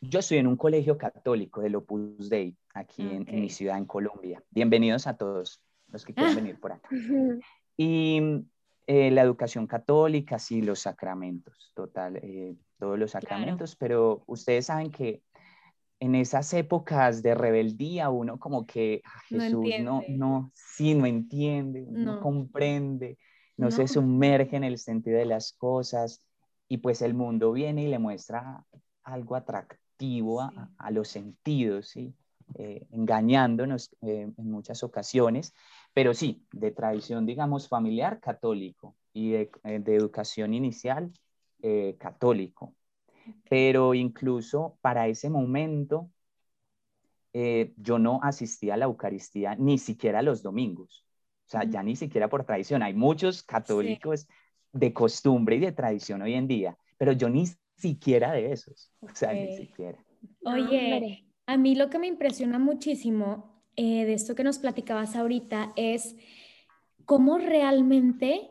yo 0.00 0.20
estoy 0.20 0.38
en 0.38 0.46
un 0.46 0.56
colegio 0.56 0.98
católico 0.98 1.60
del 1.60 1.76
Opus 1.76 2.28
Dei, 2.28 2.56
aquí 2.74 3.02
en, 3.02 3.26
en, 3.28 3.40
mi 3.40 3.48
ciudad, 3.48 3.78
en 3.78 3.86
Colombia. 3.86 4.42
Bienvenidos 4.50 5.06
a 5.06 5.16
todos 5.16 5.62
los 5.88 6.04
que 6.04 6.12
quieran 6.12 6.36
venir 6.36 6.60
por 6.60 6.72
acá. 6.72 6.88
Y 7.76 8.44
Eh, 8.86 9.10
la 9.10 9.22
educación 9.22 9.66
católica, 9.66 10.38
sí, 10.38 10.60
los 10.60 10.80
sacramentos, 10.80 11.72
total, 11.74 12.16
eh, 12.16 12.54
todos 12.78 12.98
los 12.98 13.12
sacramentos, 13.12 13.76
pero 13.76 14.22
ustedes 14.26 14.66
saben 14.66 14.90
que 14.90 15.22
en 16.00 16.14
esas 16.14 16.52
épocas 16.52 17.22
de 17.22 17.34
rebeldía 17.34 18.10
uno 18.10 18.38
como 18.38 18.66
que 18.66 19.00
ah, 19.06 19.20
Jesús 19.26 19.64
no, 19.80 20.02
no, 20.08 20.50
sí, 20.52 20.94
no 20.94 21.06
entiende, 21.06 21.86
no, 21.88 22.20
comprende, 22.20 23.16
no, 23.56 23.70
se 23.70 23.88
sumerge 23.88 24.56
en 24.56 24.64
el 24.64 24.76
sentido 24.76 25.16
de 25.16 25.24
las 25.24 25.54
cosas 25.54 26.22
y 26.68 26.78
pues 26.78 27.00
el 27.00 27.14
mundo 27.14 27.52
viene 27.52 27.84
y 27.84 27.88
le 27.88 27.98
muestra 27.98 28.66
algo 29.02 29.34
atractivo 29.34 30.42
a, 30.42 30.90
los 30.90 31.08
sentidos, 31.08 31.88
¿sí? 31.88 32.12
Eh, 32.56 32.86
engañándonos 32.90 33.96
en 34.02 34.34
muchas 34.36 34.82
ocasiones, 34.82 35.54
pero 35.92 36.12
sí, 36.12 36.44
de 36.52 36.70
tradición, 36.72 37.24
digamos, 37.24 37.68
familiar 37.68 38.20
católico 38.20 38.96
y 39.14 39.30
de, 39.30 39.50
eh, 39.64 39.82
educación 39.86 40.52
inicial 40.52 41.12
eh, 41.62 41.96
católico. 41.98 42.74
Pero 43.48 43.94
incluso 43.94 44.76
para 44.82 45.06
ese 45.06 45.30
momento, 45.30 46.10
eh, 47.32 47.72
yo 47.76 47.98
no 47.98 48.20
asistía 48.22 48.74
a 48.74 48.76
la 48.76 48.84
Eucaristía 48.84 49.54
ni 49.54 49.78
siquiera 49.78 50.20
los 50.20 50.42
domingos. 50.42 51.06
O 51.46 51.50
sea, 51.50 51.64
ya 51.64 51.82
ni 51.82 51.96
siquiera 51.96 52.28
por 52.28 52.44
tradición. 52.44 52.82
Hay 52.82 52.94
muchos 52.94 53.42
católicos 53.42 54.26
de 54.72 54.92
costumbre 54.92 55.56
y 55.56 55.60
de 55.60 55.72
tradición 55.72 56.22
hoy 56.22 56.34
en 56.34 56.48
día, 56.48 56.76
pero 56.98 57.12
yo 57.12 57.28
ni 57.28 57.46
siquiera 57.76 58.32
de 58.32 58.52
esos. 58.52 58.90
O 59.00 59.14
sea, 59.14 59.32
ni 59.32 59.56
siquiera. 59.56 59.98
Oye, 60.44 61.24
a 61.46 61.56
mí 61.56 61.74
lo 61.74 61.90
que 61.90 61.98
me 61.98 62.06
impresiona 62.06 62.58
muchísimo 62.58 63.62
eh, 63.76 64.04
de 64.04 64.14
esto 64.14 64.34
que 64.34 64.44
nos 64.44 64.58
platicabas 64.58 65.16
ahorita 65.16 65.72
es 65.76 66.16
cómo 67.04 67.38
realmente 67.38 68.50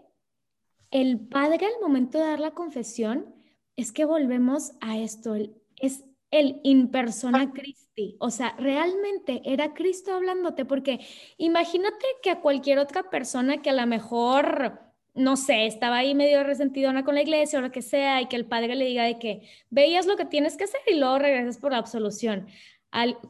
el 0.91 1.19
padre 1.19 1.65
al 1.65 1.81
momento 1.81 2.19
de 2.19 2.25
dar 2.25 2.39
la 2.39 2.51
confesión 2.51 3.33
es 3.75 3.91
que 3.91 4.05
volvemos 4.05 4.73
a 4.81 4.97
esto, 4.97 5.35
es 5.77 6.03
el 6.29 6.59
in 6.63 6.89
persona 6.89 7.51
Christi, 7.51 8.15
o 8.19 8.29
sea, 8.29 8.55
realmente 8.57 9.41
era 9.45 9.73
Cristo 9.73 10.13
hablándote, 10.13 10.65
porque 10.65 10.99
imagínate 11.37 12.05
que 12.21 12.31
a 12.31 12.41
cualquier 12.41 12.79
otra 12.79 13.09
persona 13.09 13.61
que 13.61 13.69
a 13.69 13.73
lo 13.73 13.85
mejor, 13.87 14.79
no 15.13 15.35
sé, 15.35 15.65
estaba 15.65 15.97
ahí 15.97 16.15
medio 16.15 16.43
resentidona 16.43 17.03
con 17.03 17.15
la 17.15 17.21
iglesia 17.21 17.59
o 17.59 17.61
lo 17.61 17.71
que 17.71 17.81
sea, 17.81 18.21
y 18.21 18.27
que 18.27 18.35
el 18.35 18.45
padre 18.45 18.75
le 18.75 18.85
diga 18.85 19.03
de 19.03 19.19
que 19.19 19.47
veías 19.69 20.05
lo 20.05 20.17
que 20.17 20.25
tienes 20.25 20.57
que 20.57 20.65
hacer 20.65 20.81
y 20.87 20.95
luego 20.95 21.19
regresas 21.19 21.57
por 21.57 21.71
la 21.71 21.77
absolución 21.77 22.47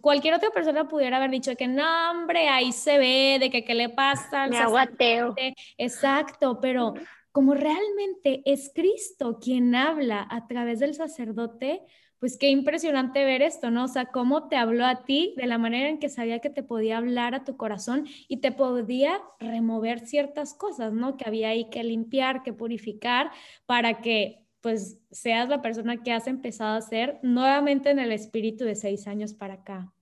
cualquier 0.01 0.33
otra 0.33 0.49
persona 0.51 0.87
pudiera 0.87 1.17
haber 1.17 1.31
dicho 1.31 1.55
que 1.55 1.67
no, 1.67 2.11
hombre, 2.11 2.49
ahí 2.49 2.71
se 2.71 2.97
ve, 2.97 3.37
de 3.39 3.49
que 3.49 3.63
qué 3.63 3.75
le 3.75 3.89
pasa. 3.89 4.47
Me 4.47 4.57
aguateo. 4.57 5.35
Exacto, 5.77 6.59
pero 6.61 6.93
como 7.31 7.55
realmente 7.55 8.41
es 8.45 8.71
Cristo 8.73 9.39
quien 9.41 9.73
habla 9.73 10.27
a 10.29 10.47
través 10.47 10.79
del 10.79 10.93
sacerdote, 10.93 11.81
pues 12.19 12.37
qué 12.37 12.49
impresionante 12.49 13.25
ver 13.25 13.41
esto, 13.41 13.69
¿no? 13.69 13.83
O 13.83 13.87
sea, 13.89 14.05
cómo 14.05 14.47
te 14.47 14.55
habló 14.55 14.85
a 14.85 15.03
ti 15.03 15.33
de 15.35 15.45
la 15.45 15.57
manera 15.57 15.89
en 15.89 15.99
que 15.99 16.07
sabía 16.07 16.39
que 16.39 16.49
te 16.49 16.63
podía 16.63 16.97
hablar 16.97 17.35
a 17.35 17.43
tu 17.43 17.57
corazón 17.57 18.05
y 18.29 18.37
te 18.37 18.53
podía 18.53 19.19
remover 19.39 19.99
ciertas 19.99 20.53
cosas, 20.53 20.93
¿no? 20.93 21.17
Que 21.17 21.27
había 21.27 21.49
ahí 21.49 21.69
que 21.69 21.83
limpiar, 21.83 22.43
que 22.43 22.53
purificar 22.53 23.31
para 23.65 23.99
que 23.99 24.42
pues 24.63 24.97
seas 25.11 25.49
la 25.49 25.61
persona 25.61 26.01
que 26.01 26.13
has 26.13 26.25
empezado 26.25 26.77
a 26.77 26.81
ser 26.81 27.19
nuevamente 27.21 27.91
en 27.91 27.99
el 27.99 28.13
espíritu 28.13 28.63
de 28.63 28.75
seis 28.75 29.07
años 29.07 29.33
para 29.33 29.55
acá. 29.55 29.93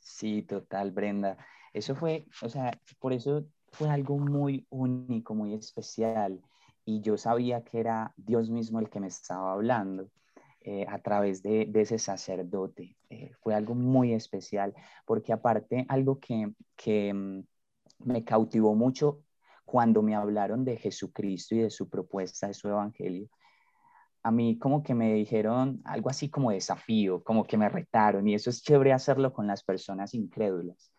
Sí, 0.00 0.42
total, 0.42 0.90
Brenda. 0.90 1.38
Eso 1.72 1.94
fue, 1.94 2.26
o 2.42 2.48
sea, 2.48 2.76
por 2.98 3.12
eso 3.12 3.46
fue 3.68 3.88
algo 3.88 4.18
muy 4.18 4.66
único, 4.68 5.32
muy 5.32 5.54
especial. 5.54 6.42
Y 6.84 7.02
yo 7.02 7.16
sabía 7.16 7.62
que 7.62 7.78
era 7.78 8.12
Dios 8.16 8.50
mismo 8.50 8.80
el 8.80 8.90
que 8.90 8.98
me 8.98 9.06
estaba 9.06 9.52
hablando 9.52 10.10
eh, 10.60 10.84
a 10.88 10.98
través 10.98 11.40
de, 11.44 11.70
ese 11.72 12.00
sacerdote. 12.00 12.96
Eh, 13.10 13.30
fue 13.40 13.54
algo 13.54 13.76
muy 13.76 14.12
especial, 14.12 14.74
porque 15.06 15.32
aparte 15.32 15.86
algo 15.88 16.18
que, 16.18 16.52
que 16.74 17.14
mm, 17.14 17.44
me 18.00 18.24
cautivó 18.24 18.74
mucho 18.74 19.22
cuando 19.64 20.02
me 20.02 20.16
hablaron 20.16 20.64
de 20.64 20.78
Jesucristo 20.78 21.54
y 21.54 21.58
de 21.58 21.70
su 21.70 21.88
propuesta, 21.88 22.48
de 22.48 22.54
su 22.54 22.66
evangelio, 22.68 23.28
a 24.28 24.30
mí 24.30 24.58
como 24.58 24.82
que 24.82 24.94
me 24.94 25.14
dijeron 25.14 25.80
algo 25.84 26.10
así 26.10 26.28
como 26.28 26.50
desafío, 26.50 27.24
como 27.24 27.46
que 27.46 27.56
me 27.56 27.70
retaron 27.70 28.28
y 28.28 28.34
eso 28.34 28.50
es 28.50 28.62
chévere 28.62 28.92
hacerlo 28.92 29.32
con 29.32 29.46
las 29.46 29.64
personas 29.64 30.12
incrédulas. 30.12 30.92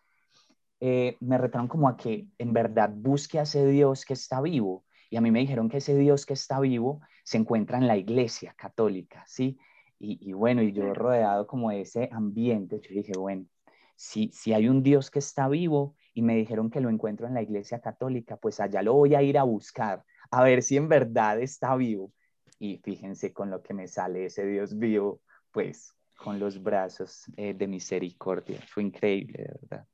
Eh, 0.79 1.15
me 1.19 1.37
retaron 1.37 1.67
como 1.67 1.87
a 1.87 1.95
que 1.95 2.25
en 2.39 2.53
verdad 2.53 2.89
busque 2.91 3.37
a 3.37 3.43
ese 3.43 3.67
Dios 3.67 4.03
que 4.03 4.13
está 4.13 4.41
vivo 4.41 4.83
y 5.11 5.17
a 5.17 5.21
mí 5.21 5.29
me 5.29 5.41
dijeron 5.41 5.69
que 5.69 5.77
ese 5.77 5.95
Dios 5.95 6.25
que 6.25 6.33
está 6.33 6.59
vivo 6.59 7.01
se 7.23 7.37
encuentra 7.37 7.77
en 7.77 7.85
la 7.85 7.97
iglesia 7.97 8.55
católica, 8.57 9.23
¿sí? 9.27 9.59
Y, 9.99 10.31
bueno, 10.31 10.63
y 10.63 10.71
yo 10.71 10.93
rodeado 10.93 11.45
como 11.45 11.69
de 11.69 11.81
ese 11.81 12.09
ambiente, 12.11 12.79
yo 12.81 12.95
dije, 12.95 13.11
bueno, 13.15 13.45
si, 13.95 14.31
si 14.31 14.53
hay 14.53 14.69
un 14.69 14.81
Dios 14.81 15.11
que 15.11 15.19
está 15.19 15.47
vivo 15.49 15.95
y 16.15 16.21
me 16.23 16.35
dijeron 16.35 16.71
que 16.71 16.79
lo 16.79 16.89
encuentro 16.89 17.27
en 17.27 17.35
la 17.35 17.43
iglesia 17.43 17.79
católica, 17.79 18.37
pues 18.37 18.59
allá 18.59 18.81
lo 18.81 18.93
voy 18.93 19.13
a 19.13 19.21
ir 19.21 19.37
a 19.37 19.43
buscar, 19.43 20.03
a 20.31 20.41
ver 20.41 20.63
si 20.63 20.77
en 20.77 20.87
verdad 20.87 21.39
está 21.41 21.75
vivo 21.75 22.11
y 22.59 22.77
fíjense 22.77 23.33
con 23.33 23.49
lo 23.49 23.63
que 23.63 23.73
me 23.73 23.87
sale 23.87 24.25
ese 24.25 24.45
Dios 24.45 24.77
vivo, 24.77 25.21
pues 25.51 25.95
con 26.17 26.37
los 26.37 26.61
brazos 26.61 27.23
eh, 27.37 27.53
de 27.53 27.67
misericordia. 27.67 28.59
Fue 28.67 28.83
increíble, 28.83 29.43
de 29.43 29.59
verdad. 29.61 29.87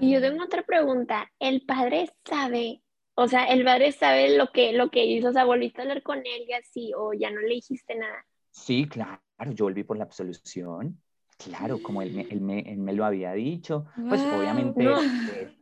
Y 0.00 0.12
yo 0.12 0.20
tengo 0.20 0.44
otra 0.44 0.62
pregunta. 0.62 1.30
¿El 1.38 1.64
padre 1.64 2.10
sabe, 2.24 2.82
o 3.14 3.28
sea, 3.28 3.44
el 3.46 3.64
padre 3.64 3.92
sabe 3.92 4.36
lo 4.36 4.50
que, 4.50 4.72
lo 4.72 4.90
que 4.90 5.04
hizo? 5.04 5.28
O 5.28 5.32
sea, 5.32 5.44
¿volviste 5.44 5.80
a 5.80 5.84
hablar 5.84 6.02
con 6.02 6.18
él 6.18 6.44
y 6.48 6.52
así 6.52 6.92
o 6.96 7.12
ya 7.12 7.30
no 7.30 7.40
le 7.40 7.54
dijiste 7.54 7.94
nada? 7.94 8.26
Sí, 8.50 8.88
claro, 8.88 9.20
yo 9.52 9.66
volví 9.66 9.84
por 9.84 9.96
la 9.96 10.04
absolución. 10.04 11.00
Claro, 11.38 11.82
como 11.82 12.00
él 12.02 12.14
me, 12.14 12.22
él 12.22 12.40
me, 12.40 12.60
él 12.60 12.78
me 12.78 12.92
lo 12.92 13.04
había 13.04 13.32
dicho, 13.32 13.86
pues 14.08 14.20
obviamente 14.22 14.84
eh, 14.84 15.58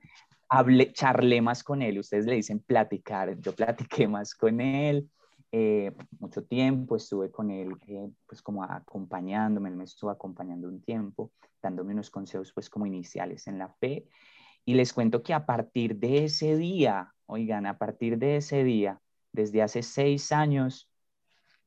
hablé, 0.49 0.93
charlé 0.93 1.41
más 1.41 1.65
con 1.65 1.81
él. 1.81 1.99
Ustedes 1.99 2.27
le 2.27 2.35
dicen 2.35 2.61
platicar, 2.61 3.39
yo 3.41 3.53
platiqué 3.55 4.07
más 4.07 4.35
con 4.35 4.61
él. 4.61 5.11
Eh, 5.55 5.93
mucho 6.19 6.43
tiempo, 6.45 6.97
estuve 6.97 7.31
con 7.31 7.51
él 7.51 7.77
eh, 7.87 8.09
pues 8.27 8.41
como 8.41 8.65
acompañándome, 8.65 9.69
él 9.69 9.77
me 9.77 9.85
estuvo 9.85 10.09
acompañando 10.09 10.67
un 10.67 10.81
tiempo, 10.81 11.31
dándome 11.63 11.93
unos 11.93 12.09
consejos 12.11 12.53
pues 12.55 12.71
como 12.71 12.87
iniciales 12.87 13.47
en 13.47 13.59
la 13.59 13.69
fe. 13.69 14.09
Y 14.65 14.73
les 14.75 14.95
cuento 14.95 15.23
que 15.23 15.35
a 15.35 15.45
partir 15.45 15.97
de 15.97 16.25
ese 16.25 16.57
día, 16.57 17.13
oigan, 17.27 17.67
a 17.67 17.77
partir 17.77 18.17
de 18.17 18.37
ese 18.37 18.65
día, 18.65 18.99
desde 19.31 19.61
hace 19.61 19.83
seis 19.83 20.33
años, 20.33 20.89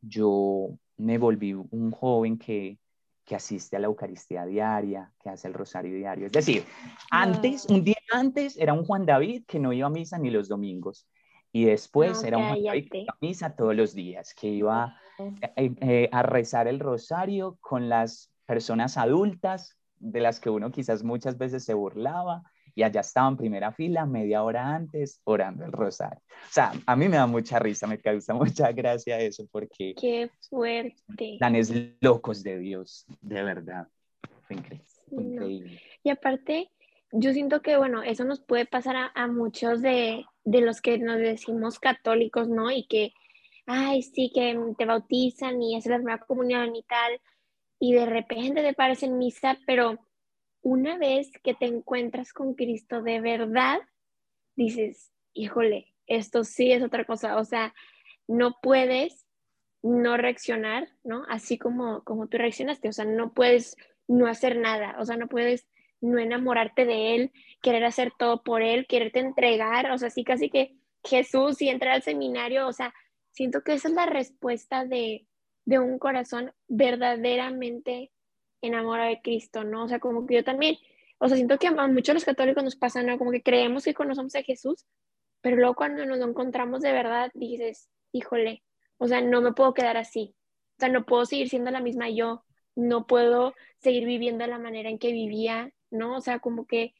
yo 0.02 0.80
me 0.98 1.20
volví 1.20 1.54
un 1.54 1.92
joven 1.92 2.40
que, 2.40 2.80
que 3.24 3.36
asiste 3.36 3.76
a 3.76 3.80
la 3.80 3.88
Eucaristía 3.88 4.46
diaria, 4.46 5.12
que 5.22 5.30
hace 5.30 5.48
el 5.48 5.54
rosario 5.54 5.96
diario. 5.96 6.26
Es 6.26 6.32
decir, 6.32 6.64
antes, 7.12 7.66
un 7.66 7.84
día 7.84 7.98
antes, 8.12 8.58
era 8.58 8.74
un 8.74 8.84
Juan 8.84 9.06
David 9.06 9.44
que 9.46 9.60
no 9.60 9.74
iba 9.74 9.86
a 9.86 9.92
misa 9.92 10.18
ni 10.18 10.32
los 10.32 10.48
domingos. 10.48 11.08
Y 11.56 11.64
después 11.64 12.22
era 12.26 12.38
un 12.38 12.54
misa 13.22 13.56
todos 13.56 13.74
los 13.74 13.94
días, 13.94 14.34
que 14.34 14.50
iba 14.50 15.00
eh, 15.56 15.74
eh, 15.80 16.10
a 16.12 16.22
rezar 16.22 16.68
el 16.68 16.82
rosario 16.82 17.58
con 17.62 17.88
las 17.88 18.30
personas 18.46 18.98
adultas, 18.98 19.78
de 19.98 20.20
las 20.20 20.42
que 20.42 20.50
uno 20.50 20.70
quizás 20.70 21.02
muchas 21.02 21.38
veces 21.38 21.64
se 21.64 21.74
burlaba, 21.74 22.44
y 22.76 22.84
allá 22.84 23.00
estaba 23.00 23.30
en 23.30 23.38
primera 23.38 23.72
fila, 23.72 24.06
media 24.06 24.44
hora 24.44 24.76
antes, 24.76 25.22
orando 25.24 25.64
el 25.64 25.72
rosario. 25.72 26.20
O 26.28 26.52
sea, 26.52 26.74
a 26.86 26.96
mí 26.98 27.08
me 27.08 27.16
da 27.16 27.26
mucha 27.26 27.58
risa, 27.58 27.88
me 27.88 28.00
causa 28.00 28.34
mucha 28.34 28.74
gracia 28.74 29.18
eso, 29.18 29.48
porque... 29.50 29.96
Qué 29.96 30.30
fuerte. 30.50 31.38
Planes 31.40 31.72
locos 32.02 32.44
de 32.44 32.60
Dios, 32.60 33.06
de 33.22 33.44
verdad. 33.44 33.88
Fue 34.42 34.58
increíble. 34.58 35.80
Y 36.04 36.10
aparte, 36.10 36.70
yo 37.12 37.34
siento 37.34 37.62
que, 37.62 37.78
bueno, 37.78 38.04
eso 38.04 38.24
nos 38.26 38.42
puede 38.42 38.66
pasar 38.66 39.12
a, 39.14 39.28
muchos 39.28 39.82
de, 39.82 40.26
los 40.44 40.82
que 40.82 40.98
nos 40.98 41.18
decimos 41.18 41.80
católicos, 41.80 42.48
¿no? 42.48 42.72
Y 42.72 42.88
que, 42.88 43.14
ay, 43.66 44.02
sí, 44.02 44.32
que 44.34 44.58
te 44.78 44.86
bautizan 44.86 45.62
y 45.62 45.78
es 45.78 45.86
la 45.86 45.98
primera 45.98 46.20
comunión 46.20 46.76
y 46.76 46.84
tal, 46.84 47.22
y 47.80 47.94
de 47.94 48.06
repente 48.06 48.62
te 48.62 48.74
parecen 48.74 49.18
misa, 49.18 49.58
pero 49.66 50.00
una 50.62 50.98
vez 50.98 51.32
que 51.44 51.54
te 51.54 51.66
encuentras 51.66 52.34
con 52.34 52.54
Cristo 52.54 53.02
de 53.02 53.22
verdad, 53.22 53.80
dices, 54.56 55.12
híjole, 55.34 55.94
esto 56.08 56.44
sí 56.44 56.72
es 56.72 56.84
otra 56.84 57.06
cosa, 57.06 57.38
o 57.38 57.46
sea, 57.46 57.74
no 58.28 58.58
puedes 58.62 59.26
no 59.84 60.18
reaccionar, 60.18 60.90
¿no? 61.04 61.24
Así 61.30 61.58
como, 61.60 62.04
como 62.04 62.28
tú 62.28 62.38
reaccionaste, 62.38 62.90
o 62.90 62.94
sea, 62.94 63.06
no 63.06 63.34
puedes 63.34 63.78
no 64.08 64.26
hacer 64.28 64.58
nada, 64.58 64.96
o 65.00 65.06
sea, 65.06 65.18
no 65.18 65.28
puedes 65.28 65.68
no 66.02 66.20
enamorarte 66.20 66.86
de 66.86 67.16
él, 67.16 67.32
querer 67.62 67.84
hacer 67.86 68.12
todo 68.18 68.44
por 68.44 68.62
él, 68.62 68.88
quererte 68.88 69.20
entregar, 69.20 69.92
o 69.92 69.98
sea, 69.98 70.10
sí, 70.10 70.24
casi 70.24 70.50
que 70.50 70.76
Jesús 71.04 71.62
y 71.62 71.70
entrar 71.70 71.96
al 71.96 72.04
seminario, 72.04 72.68
o 72.68 72.74
sea, 72.74 72.94
siento 73.32 73.62
que 73.62 73.74
esa 73.74 73.88
es 73.88 73.94
la 73.94 74.06
respuesta 74.06 74.86
de, 74.86 75.28
de 75.66 75.80
un 75.80 76.00
corazón 76.00 76.52
verdaderamente 76.68 78.12
enamorado 78.62 79.10
de 79.10 79.22
Cristo, 79.22 79.64
¿no? 79.64 79.84
O 79.84 79.88
sea, 79.88 80.00
como 80.00 80.26
que 80.26 80.36
yo 80.36 80.44
también, 80.44 80.78
o 81.20 81.28
sea, 81.28 81.38
siento 81.38 81.58
que 81.58 81.68
a 81.68 81.88
muchos 81.88 82.16
los 82.16 82.26
católicos 82.26 82.64
nos 82.64 82.76
pasa, 82.76 83.04
¿no? 83.04 83.18
Como 83.18 83.32
que 83.32 83.44
creemos 83.44 83.84
que 83.84 83.94
conocemos 83.94 84.36
a 84.36 84.44
Jesús, 84.44 84.86
pero 85.42 85.58
luego 85.58 85.76
cuando 85.76 86.06
nos 86.06 86.20
encontramos 86.20 86.82
de 86.82 86.92
verdad, 86.92 87.32
dices, 87.34 87.90
híjole, 88.12 88.64
o 88.98 89.08
sea, 89.08 89.22
no 89.22 89.42
me 89.42 89.54
puedo 89.54 89.74
quedar 89.74 89.98
así, 89.98 90.36
o 90.78 90.80
sea, 90.80 90.90
no 90.90 91.06
puedo 91.06 91.26
seguir 91.26 91.50
siendo 91.50 91.72
la 91.72 91.82
misma 91.82 92.10
yo, 92.10 92.44
no 92.76 93.08
puedo 93.08 93.54
seguir 93.80 94.06
viviendo 94.06 94.44
de 94.44 94.52
la 94.52 94.60
manera 94.60 94.90
en 94.90 95.00
que 95.00 95.12
vivía, 95.12 95.72
¿no? 95.96 96.18
O 96.18 96.22
sea, 96.22 96.40
como 96.40 96.66
que 96.66 96.94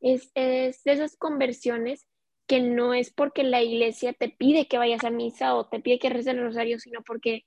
es, 0.00 0.30
es 0.34 0.82
de 0.84 0.92
esas 0.92 1.16
conversiones 1.16 2.06
que 2.46 2.60
no 2.60 2.92
es 2.92 3.12
porque 3.12 3.44
la 3.44 3.62
iglesia 3.62 4.12
te 4.12 4.28
pide 4.28 4.66
que 4.68 4.78
vayas 4.78 5.04
a 5.04 5.10
misa 5.10 5.54
o 5.54 5.68
te 5.68 5.80
pide 5.80 5.98
que 5.98 6.10
reces 6.10 6.28
el 6.28 6.42
rosario, 6.42 6.78
sino 6.78 7.02
porque 7.02 7.46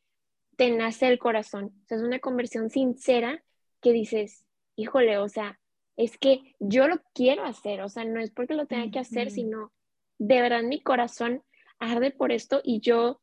te 0.55 0.71
nace 0.71 1.07
el 1.07 1.19
corazón. 1.19 1.65
O 1.83 1.87
sea, 1.87 1.97
es 1.97 2.03
una 2.03 2.19
conversión 2.19 2.69
sincera 2.69 3.43
que 3.81 3.91
dices, 3.91 4.45
híjole, 4.75 5.17
o 5.17 5.29
sea, 5.29 5.59
es 5.97 6.17
que 6.17 6.55
yo 6.59 6.87
lo 6.87 7.01
quiero 7.13 7.43
hacer, 7.43 7.81
o 7.81 7.89
sea, 7.89 8.05
no 8.05 8.19
es 8.19 8.31
porque 8.31 8.53
lo 8.53 8.65
tenga 8.65 8.89
que 8.91 8.99
hacer, 8.99 9.31
sino 9.31 9.71
de 10.17 10.41
verdad 10.41 10.63
mi 10.63 10.81
corazón 10.81 11.43
arde 11.79 12.11
por 12.11 12.31
esto 12.31 12.61
y 12.63 12.79
yo 12.79 13.21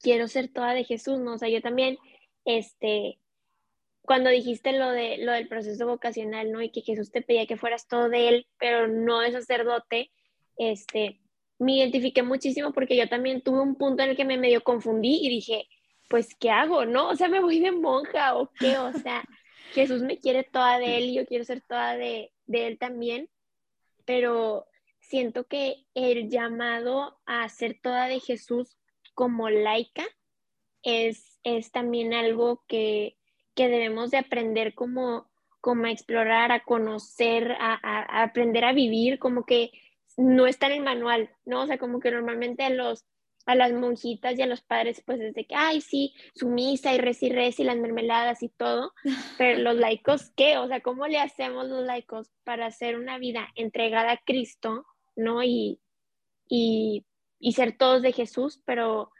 quiero 0.00 0.28
ser 0.28 0.48
toda 0.48 0.74
de 0.74 0.84
Jesús, 0.84 1.18
¿no? 1.18 1.34
O 1.34 1.38
sea, 1.38 1.48
yo 1.48 1.60
también, 1.60 1.98
este, 2.44 3.18
cuando 4.08 4.30
dijiste 4.30 4.72
lo, 4.72 4.90
de, 4.90 5.18
lo 5.18 5.32
del 5.32 5.48
proceso 5.48 5.86
vocacional, 5.86 6.50
¿no? 6.50 6.62
Y 6.62 6.70
que 6.70 6.80
Jesús 6.80 7.12
te 7.12 7.20
pedía 7.20 7.46
que 7.46 7.58
fueras 7.58 7.86
todo 7.86 8.08
de 8.08 8.28
él, 8.28 8.46
pero 8.58 8.88
no 8.88 9.20
de 9.20 9.32
sacerdote, 9.32 10.10
este, 10.56 11.20
me 11.58 11.76
identifiqué 11.76 12.22
muchísimo 12.22 12.72
porque 12.72 12.96
yo 12.96 13.06
también 13.06 13.42
tuve 13.42 13.60
un 13.60 13.76
punto 13.76 14.02
en 14.02 14.08
el 14.08 14.16
que 14.16 14.24
me 14.24 14.38
medio 14.38 14.62
confundí 14.64 15.18
y 15.20 15.28
dije, 15.28 15.68
pues, 16.08 16.34
¿qué 16.40 16.48
hago, 16.48 16.86
no? 16.86 17.10
O 17.10 17.16
sea, 17.16 17.28
¿me 17.28 17.40
voy 17.40 17.60
de 17.60 17.70
monja 17.70 18.34
o 18.38 18.50
qué? 18.58 18.78
O 18.78 18.94
sea, 18.94 19.22
Jesús 19.74 20.00
me 20.00 20.18
quiere 20.18 20.42
toda 20.42 20.78
de 20.78 20.96
él 20.96 21.04
y 21.10 21.14
yo 21.14 21.26
quiero 21.26 21.44
ser 21.44 21.60
toda 21.60 21.94
de, 21.94 22.32
de 22.46 22.66
él 22.66 22.78
también, 22.78 23.28
pero 24.06 24.68
siento 25.00 25.46
que 25.46 25.84
el 25.92 26.30
llamado 26.30 27.20
a 27.26 27.46
ser 27.50 27.78
toda 27.82 28.06
de 28.06 28.20
Jesús 28.20 28.78
como 29.12 29.50
laica 29.50 30.06
es, 30.82 31.38
es 31.42 31.72
también 31.72 32.14
algo 32.14 32.64
que, 32.66 33.17
que 33.58 33.66
debemos 33.66 34.12
de 34.12 34.18
aprender 34.18 34.72
como, 34.72 35.28
como 35.60 35.86
a 35.86 35.90
explorar, 35.90 36.52
a 36.52 36.62
conocer, 36.62 37.56
a, 37.58 37.76
a, 37.82 38.22
aprender 38.22 38.64
a 38.64 38.72
vivir, 38.72 39.18
como 39.18 39.44
que 39.44 39.72
no 40.16 40.46
está 40.46 40.66
en 40.68 40.74
el 40.74 40.82
manual, 40.84 41.30
¿no? 41.44 41.62
O 41.62 41.66
sea, 41.66 41.76
como 41.76 41.98
que 41.98 42.12
normalmente 42.12 42.62
a 42.62 42.70
los 42.70 43.04
a 43.46 43.56
las 43.56 43.72
monjitas 43.72 44.38
y 44.38 44.42
a 44.42 44.46
los 44.46 44.60
padres, 44.60 45.02
pues 45.04 45.18
desde 45.18 45.46
que, 45.46 45.54
ay, 45.56 45.80
sí, 45.80 46.14
su 46.34 46.50
misa 46.50 46.94
y 46.94 46.98
res 46.98 47.20
y 47.22 47.30
res 47.30 47.58
y 47.58 47.64
las 47.64 47.78
mermeladas 47.78 48.42
y 48.42 48.50
todo, 48.50 48.92
pero 49.38 49.58
los 49.58 49.74
laicos, 49.74 50.30
¿qué? 50.36 50.58
O 50.58 50.68
sea, 50.68 50.80
¿cómo 50.82 51.08
le 51.08 51.18
hacemos 51.18 51.66
los 51.66 51.84
laicos 51.84 52.30
para 52.44 52.66
hacer 52.66 52.96
una 52.96 53.18
vida 53.18 53.48
entregada 53.56 54.12
a 54.12 54.20
Cristo, 54.24 54.86
¿no? 55.16 55.42
Y, 55.42 55.80
y, 56.46 57.06
y 57.40 57.52
ser 57.54 57.76
todos 57.76 58.02
de 58.02 58.12
Jesús, 58.12 58.62
pero 58.64 59.10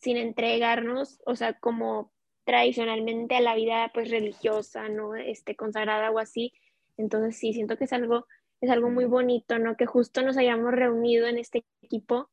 sin 0.00 0.18
entregarnos, 0.18 1.20
o 1.24 1.34
sea, 1.34 1.58
como 1.58 2.12
tradicionalmente 2.48 3.36
a 3.36 3.42
la 3.42 3.54
vida 3.54 3.90
pues 3.92 4.10
religiosa, 4.10 4.88
¿no? 4.88 5.14
Este, 5.14 5.54
consagrada 5.54 6.10
o 6.10 6.18
así. 6.18 6.54
Entonces 6.96 7.36
sí, 7.36 7.52
siento 7.52 7.76
que 7.76 7.84
es 7.84 7.92
algo, 7.92 8.24
es 8.62 8.70
algo 8.70 8.88
muy 8.88 9.04
bonito, 9.04 9.58
¿no? 9.58 9.76
Que 9.76 9.84
justo 9.84 10.22
nos 10.22 10.38
hayamos 10.38 10.72
reunido 10.72 11.26
en 11.26 11.36
este 11.36 11.66
equipo 11.82 12.30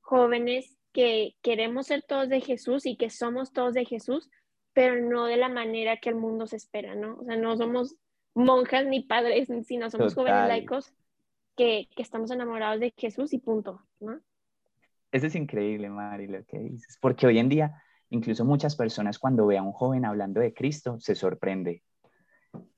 jóvenes 0.00 0.78
que 0.92 1.36
queremos 1.42 1.88
ser 1.88 2.02
todos 2.02 2.30
de 2.30 2.40
Jesús 2.40 2.86
y 2.86 2.96
que 2.96 3.10
somos 3.10 3.52
todos 3.52 3.74
de 3.74 3.84
Jesús, 3.84 4.30
pero 4.72 4.96
no 4.96 5.26
de 5.26 5.36
la 5.36 5.50
manera 5.50 5.98
que 5.98 6.08
el 6.08 6.14
mundo 6.14 6.46
se 6.46 6.56
espera, 6.56 6.94
¿no? 6.94 7.18
O 7.18 7.24
sea, 7.24 7.36
no 7.36 7.54
somos 7.58 7.96
monjas 8.34 8.86
ni 8.86 9.00
padres, 9.00 9.48
sino 9.66 9.90
somos 9.90 10.14
jóvenes 10.14 10.48
laicos 10.48 10.94
que, 11.58 11.90
que, 11.94 12.02
estamos 12.02 12.30
enamorados 12.30 12.80
de 12.80 12.94
Jesús 12.96 13.34
y 13.34 13.38
punto, 13.38 13.82
¿no? 14.00 14.18
Eso 15.10 15.26
es 15.26 15.34
increíble, 15.34 15.90
Mari, 15.90 16.26
lo 16.26 16.42
que 16.46 16.58
dices, 16.58 16.96
porque 16.98 17.26
hoy 17.26 17.38
en 17.38 17.50
día, 17.50 17.82
incluso 18.12 18.44
muchas 18.44 18.76
personas 18.76 19.18
cuando 19.18 19.46
ve 19.46 19.58
a 19.58 19.62
un 19.62 19.72
joven 19.72 20.04
hablando 20.04 20.40
de 20.40 20.52
Cristo, 20.52 21.00
se 21.00 21.14
sorprende 21.14 21.82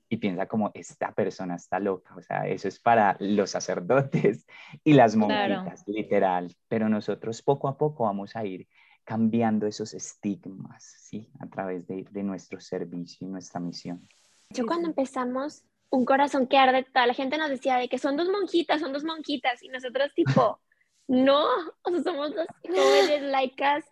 y 0.07 0.17
piensa 0.17 0.45
como, 0.45 0.71
esta 0.73 1.13
persona 1.13 1.55
está 1.55 1.79
loca, 1.79 2.15
o 2.15 2.21
sea, 2.21 2.47
eso 2.47 2.67
es 2.67 2.79
para 2.79 3.17
los 3.19 3.49
sacerdotes 3.49 4.45
y 4.83 4.93
las 4.93 5.15
monjitas, 5.15 5.83
literal, 5.87 6.55
pero 6.67 6.89
nosotros 6.89 7.41
poco 7.41 7.67
a 7.67 7.77
poco 7.77 8.05
vamos 8.05 8.35
a 8.35 8.45
ir 8.45 8.67
cambiando 9.03 9.67
esos 9.67 9.93
estigmas, 9.93 10.83
¿sí? 11.01 11.29
A 11.39 11.47
través 11.47 11.85
de, 11.85 12.05
de 12.09 12.23
nuestro 12.23 12.59
servicio 12.59 13.27
y 13.27 13.29
nuestra 13.29 13.59
misión. 13.59 14.07
Yo 14.51 14.65
cuando 14.65 14.87
empezamos, 14.87 15.63
un 15.89 16.05
corazón 16.05 16.47
que 16.47 16.57
arde, 16.57 16.83
toda 16.83 17.07
la 17.07 17.13
gente 17.13 17.37
nos 17.37 17.49
decía 17.49 17.77
de 17.77 17.89
que 17.89 17.97
son 17.97 18.15
dos 18.15 18.29
monjitas, 18.29 18.79
son 18.79 18.93
dos 18.93 19.03
monjitas, 19.03 19.61
y 19.63 19.67
nosotros 19.67 20.11
tipo, 20.15 20.59
no, 21.07 21.45
o 21.81 21.91
sea, 21.91 22.03
somos 22.03 22.33
dos 22.33 22.47
jóvenes 22.63 23.21
laicas 23.23 23.83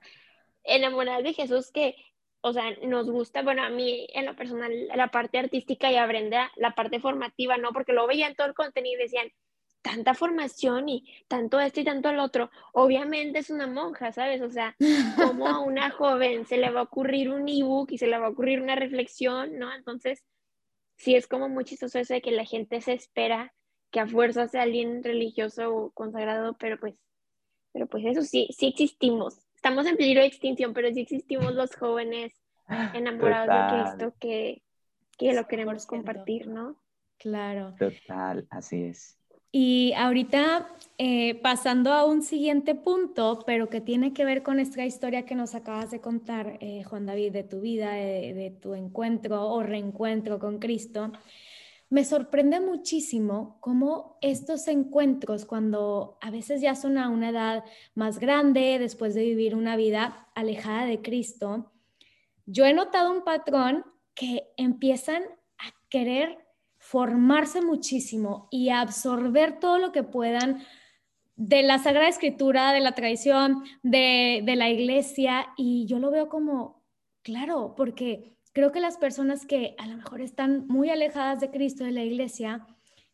enamoradas 0.63 1.23
de 1.23 1.33
Jesús 1.33 1.71
que 1.71 1.95
o 2.45 2.51
sea, 2.51 2.75
nos 2.83 3.09
gusta, 3.09 3.41
bueno, 3.41 3.63
a 3.63 3.69
mí 3.69 4.05
en 4.13 4.25
lo 4.25 4.35
personal, 4.35 4.87
la 4.93 5.07
parte 5.07 5.37
artística 5.37 5.89
y 5.89 5.95
a 5.95 6.05
Brenda, 6.05 6.51
la 6.57 6.75
parte 6.75 6.99
formativa, 6.99 7.55
¿no? 7.57 7.71
Porque 7.71 7.93
lo 7.93 8.05
veían 8.05 8.35
todo 8.35 8.47
el 8.47 8.53
contenido 8.53 8.99
y 8.99 9.03
decían, 9.03 9.31
tanta 9.81 10.13
formación 10.13 10.89
y 10.89 11.05
tanto 11.29 11.59
esto 11.61 11.79
y 11.79 11.85
tanto 11.85 12.09
el 12.09 12.19
otro. 12.19 12.51
Obviamente 12.73 13.39
es 13.39 13.49
una 13.49 13.65
monja, 13.65 14.11
¿sabes? 14.11 14.41
O 14.41 14.49
sea, 14.49 14.75
como 15.15 15.47
a 15.47 15.59
una 15.59 15.89
joven 15.91 16.45
se 16.45 16.57
le 16.57 16.69
va 16.69 16.81
a 16.81 16.83
ocurrir 16.83 17.29
un 17.29 17.47
ebook 17.47 17.91
y 17.91 17.97
se 17.97 18.07
le 18.07 18.17
va 18.17 18.25
a 18.25 18.31
ocurrir 18.31 18.61
una 18.61 18.75
reflexión, 18.75 19.57
¿no? 19.57 19.73
Entonces, 19.73 20.25
sí 20.97 21.15
es 21.15 21.27
como 21.27 21.47
muy 21.47 21.63
chistoso 21.63 21.97
eso 21.97 22.13
de 22.13 22.21
que 22.21 22.31
la 22.31 22.45
gente 22.45 22.81
se 22.81 22.91
espera 22.91 23.53
que 23.89 24.01
a 24.01 24.07
fuerza 24.07 24.49
sea 24.49 24.63
alguien 24.63 25.01
religioso 25.01 25.73
o 25.73 25.91
consagrado, 25.91 26.57
pero 26.57 26.77
pues, 26.77 26.95
pero 27.71 27.87
pues 27.87 28.03
eso 28.05 28.21
sí, 28.23 28.49
sí 28.57 28.67
existimos 28.67 29.42
estamos 29.63 29.85
en 29.85 29.95
peligro 29.95 30.19
de 30.19 30.27
extinción, 30.27 30.73
pero 30.73 30.93
sí 30.93 30.99
existimos 30.99 31.55
los 31.55 31.73
jóvenes 31.73 32.33
enamorados 32.93 33.47
de 33.47 33.81
Cristo 33.81 34.13
que, 34.19 34.61
que 35.17 35.33
lo 35.33 35.47
queremos 35.47 35.85
compartir, 35.85 36.47
¿no? 36.49 36.75
Claro. 37.17 37.73
Total, 37.79 38.45
así 38.49 38.83
es. 38.83 39.17
Y 39.53 39.93
ahorita 39.93 40.67
eh, 40.97 41.35
pasando 41.35 41.93
a 41.93 42.03
un 42.03 42.23
siguiente 42.23 42.75
punto, 42.75 43.39
pero 43.45 43.69
que 43.69 43.79
tiene 43.79 44.11
que 44.11 44.25
ver 44.25 44.43
con 44.43 44.59
esta 44.59 44.83
historia 44.83 45.23
que 45.23 45.35
nos 45.35 45.55
acabas 45.55 45.91
de 45.91 46.01
contar, 46.01 46.57
eh, 46.59 46.83
Juan 46.83 47.05
David, 47.05 47.31
de 47.31 47.43
tu 47.43 47.61
vida, 47.61 47.91
de, 47.91 48.33
de, 48.33 48.51
tu 48.51 48.73
encuentro 48.73 49.47
o 49.47 49.63
reencuentro 49.63 50.39
con 50.39 50.59
Cristo, 50.59 51.13
me 51.93 52.05
sorprende 52.05 52.59
muchísimo 52.59 53.59
cómo 53.59 54.17
estos 54.21 54.67
encuentros, 54.67 55.45
cuando 55.45 56.17
a 56.21 56.31
veces 56.31 56.59
ya 56.59 56.73
son 56.73 56.97
a 56.97 57.07
una 57.07 57.29
edad 57.29 57.63
más 57.93 58.17
grande, 58.17 58.79
después 58.79 59.13
de 59.13 59.21
vivir 59.21 59.53
una 59.53 59.75
vida 59.75 60.27
alejada 60.33 60.87
de 60.87 61.03
Cristo, 61.03 61.71
yo 62.47 62.65
he 62.65 62.73
notado 62.73 63.11
un 63.11 63.23
patrón 63.23 63.85
que 64.15 64.51
empiezan 64.57 65.21
a 65.59 65.71
querer 65.89 66.39
formarse 66.79 67.61
muchísimo 67.61 68.47
y 68.49 68.69
absorber 68.69 69.59
todo 69.59 69.77
lo 69.77 69.91
que 69.91 70.01
puedan 70.01 70.63
de 71.35 71.61
la 71.61 71.77
Sagrada 71.77 72.09
Escritura, 72.09 72.71
de 72.71 72.79
la 72.79 72.95
tradición, 72.95 73.65
de, 73.83 74.43
la 74.57 74.67
iglesia, 74.67 75.45
y 75.57 75.85
yo 75.85 75.99
lo 75.99 76.09
veo 76.09 76.27
como, 76.27 76.81
claro, 77.21 77.75
porque 77.77 78.35
Creo 78.53 78.71
que 78.71 78.79
las 78.79 78.97
personas 78.97 79.47
que 79.47 79.75
a 79.79 79.87
lo 79.87 79.97
mejor 79.97 80.21
están 80.21 80.67
muy 80.67 80.91
alejadas 80.91 81.39
de 81.39 81.49
Cristo, 81.49 81.83
de 81.83 81.91
la 81.91 82.03
iglesia, 82.03 82.67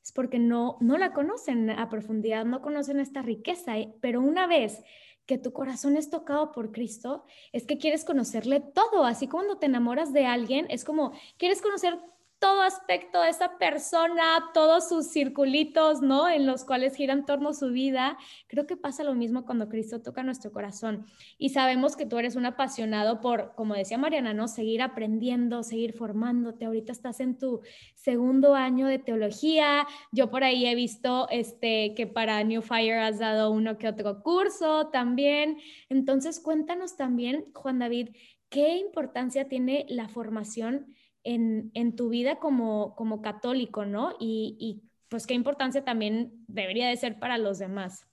es 0.03 0.11
porque 0.11 0.37
no, 0.37 0.77
no 0.81 0.97
la 0.97 1.13
conocen 1.13 1.69
a 1.69 1.89
profundidad, 1.89 2.43
no 2.45 2.61
conocen 2.61 2.99
esta 2.99 3.21
riqueza, 3.21 3.77
¿eh? 3.77 3.93
pero 4.01 4.21
una 4.21 4.47
vez 4.47 4.83
que 5.25 5.37
tu 5.37 5.53
corazón 5.53 5.95
es 5.95 6.09
tocado 6.09 6.51
por 6.51 6.71
Cristo, 6.71 7.23
es 7.53 7.65
que 7.65 7.77
quieres 7.77 8.03
conocerle 8.03 8.59
todo, 8.59 9.05
así 9.05 9.27
cuando 9.27 9.57
te 9.57 9.67
enamoras 9.67 10.11
de 10.11 10.25
alguien, 10.25 10.65
es 10.69 10.83
como 10.83 11.13
quieres 11.37 11.61
conocer 11.61 11.99
todo 12.39 12.61
aspecto 12.61 13.21
de 13.21 13.29
esa 13.29 13.57
persona, 13.57 14.51
todos 14.53 14.87
sus 14.87 15.11
circulitos, 15.11 16.01
¿no? 16.01 16.29
En 16.29 16.45
los 16.45 16.63
cuales 16.63 16.95
gira 16.95 17.13
en 17.13 17.25
torno 17.25 17.53
su 17.53 17.69
vida. 17.69 18.17
Creo 18.47 18.65
que 18.65 18.77
pasa 18.77 19.03
lo 19.03 19.13
mismo 19.13 19.45
cuando 19.45 19.67
Cristo 19.67 20.01
toca 20.01 20.23
nuestro 20.23 20.51
corazón. 20.51 21.05
Y 21.37 21.49
sabemos 21.49 21.97
que 21.97 22.05
tú 22.05 22.17
eres 22.17 22.37
un 22.37 22.45
apasionado 22.45 23.19
por, 23.19 23.53
como 23.55 23.73
decía 23.73 23.97
Mariana, 23.97 24.33
¿no? 24.33 24.47
Seguir 24.47 24.81
aprendiendo, 24.81 25.63
seguir 25.63 25.93
formándote. 25.93 26.65
Ahorita 26.65 26.93
estás 26.93 27.19
en 27.19 27.37
tu 27.37 27.61
segundo 27.95 28.55
año 28.55 28.87
de 28.87 28.99
teología. 28.99 29.85
Yo 30.13 30.31
por 30.31 30.45
ahí 30.45 30.65
he 30.65 30.75
visto 30.75 31.27
este, 31.29 31.93
que 31.93 32.07
para 32.07 32.41
New 32.45 32.61
Fire 32.61 32.99
has 32.99 33.19
dado 33.19 33.51
uno 33.51 33.77
que 33.77 33.89
otro 33.89 34.23
curso 34.23 34.87
también. 34.87 35.57
Entonces, 35.89 36.39
cuéntanos 36.39 36.95
también, 36.95 37.51
Juan 37.53 37.79
David, 37.79 38.11
¿qué 38.47 38.77
importancia 38.77 39.49
tiene 39.49 39.85
la 39.89 40.07
formación? 40.07 40.95
En, 41.33 41.95
tu 41.95 42.09
vida 42.09 42.39
como, 42.39 42.95
como 42.95 43.21
católico, 43.21 43.85
¿no? 43.85 44.13
Y, 44.19 44.55
y, 44.59 44.83
pues 45.09 45.25
qué 45.25 45.33
importancia 45.33 45.83
también 45.83 46.45
debería 46.47 46.87
de 46.87 46.95
ser 46.95 47.17
para 47.17 47.37
los 47.37 47.57
demás. 47.57 48.05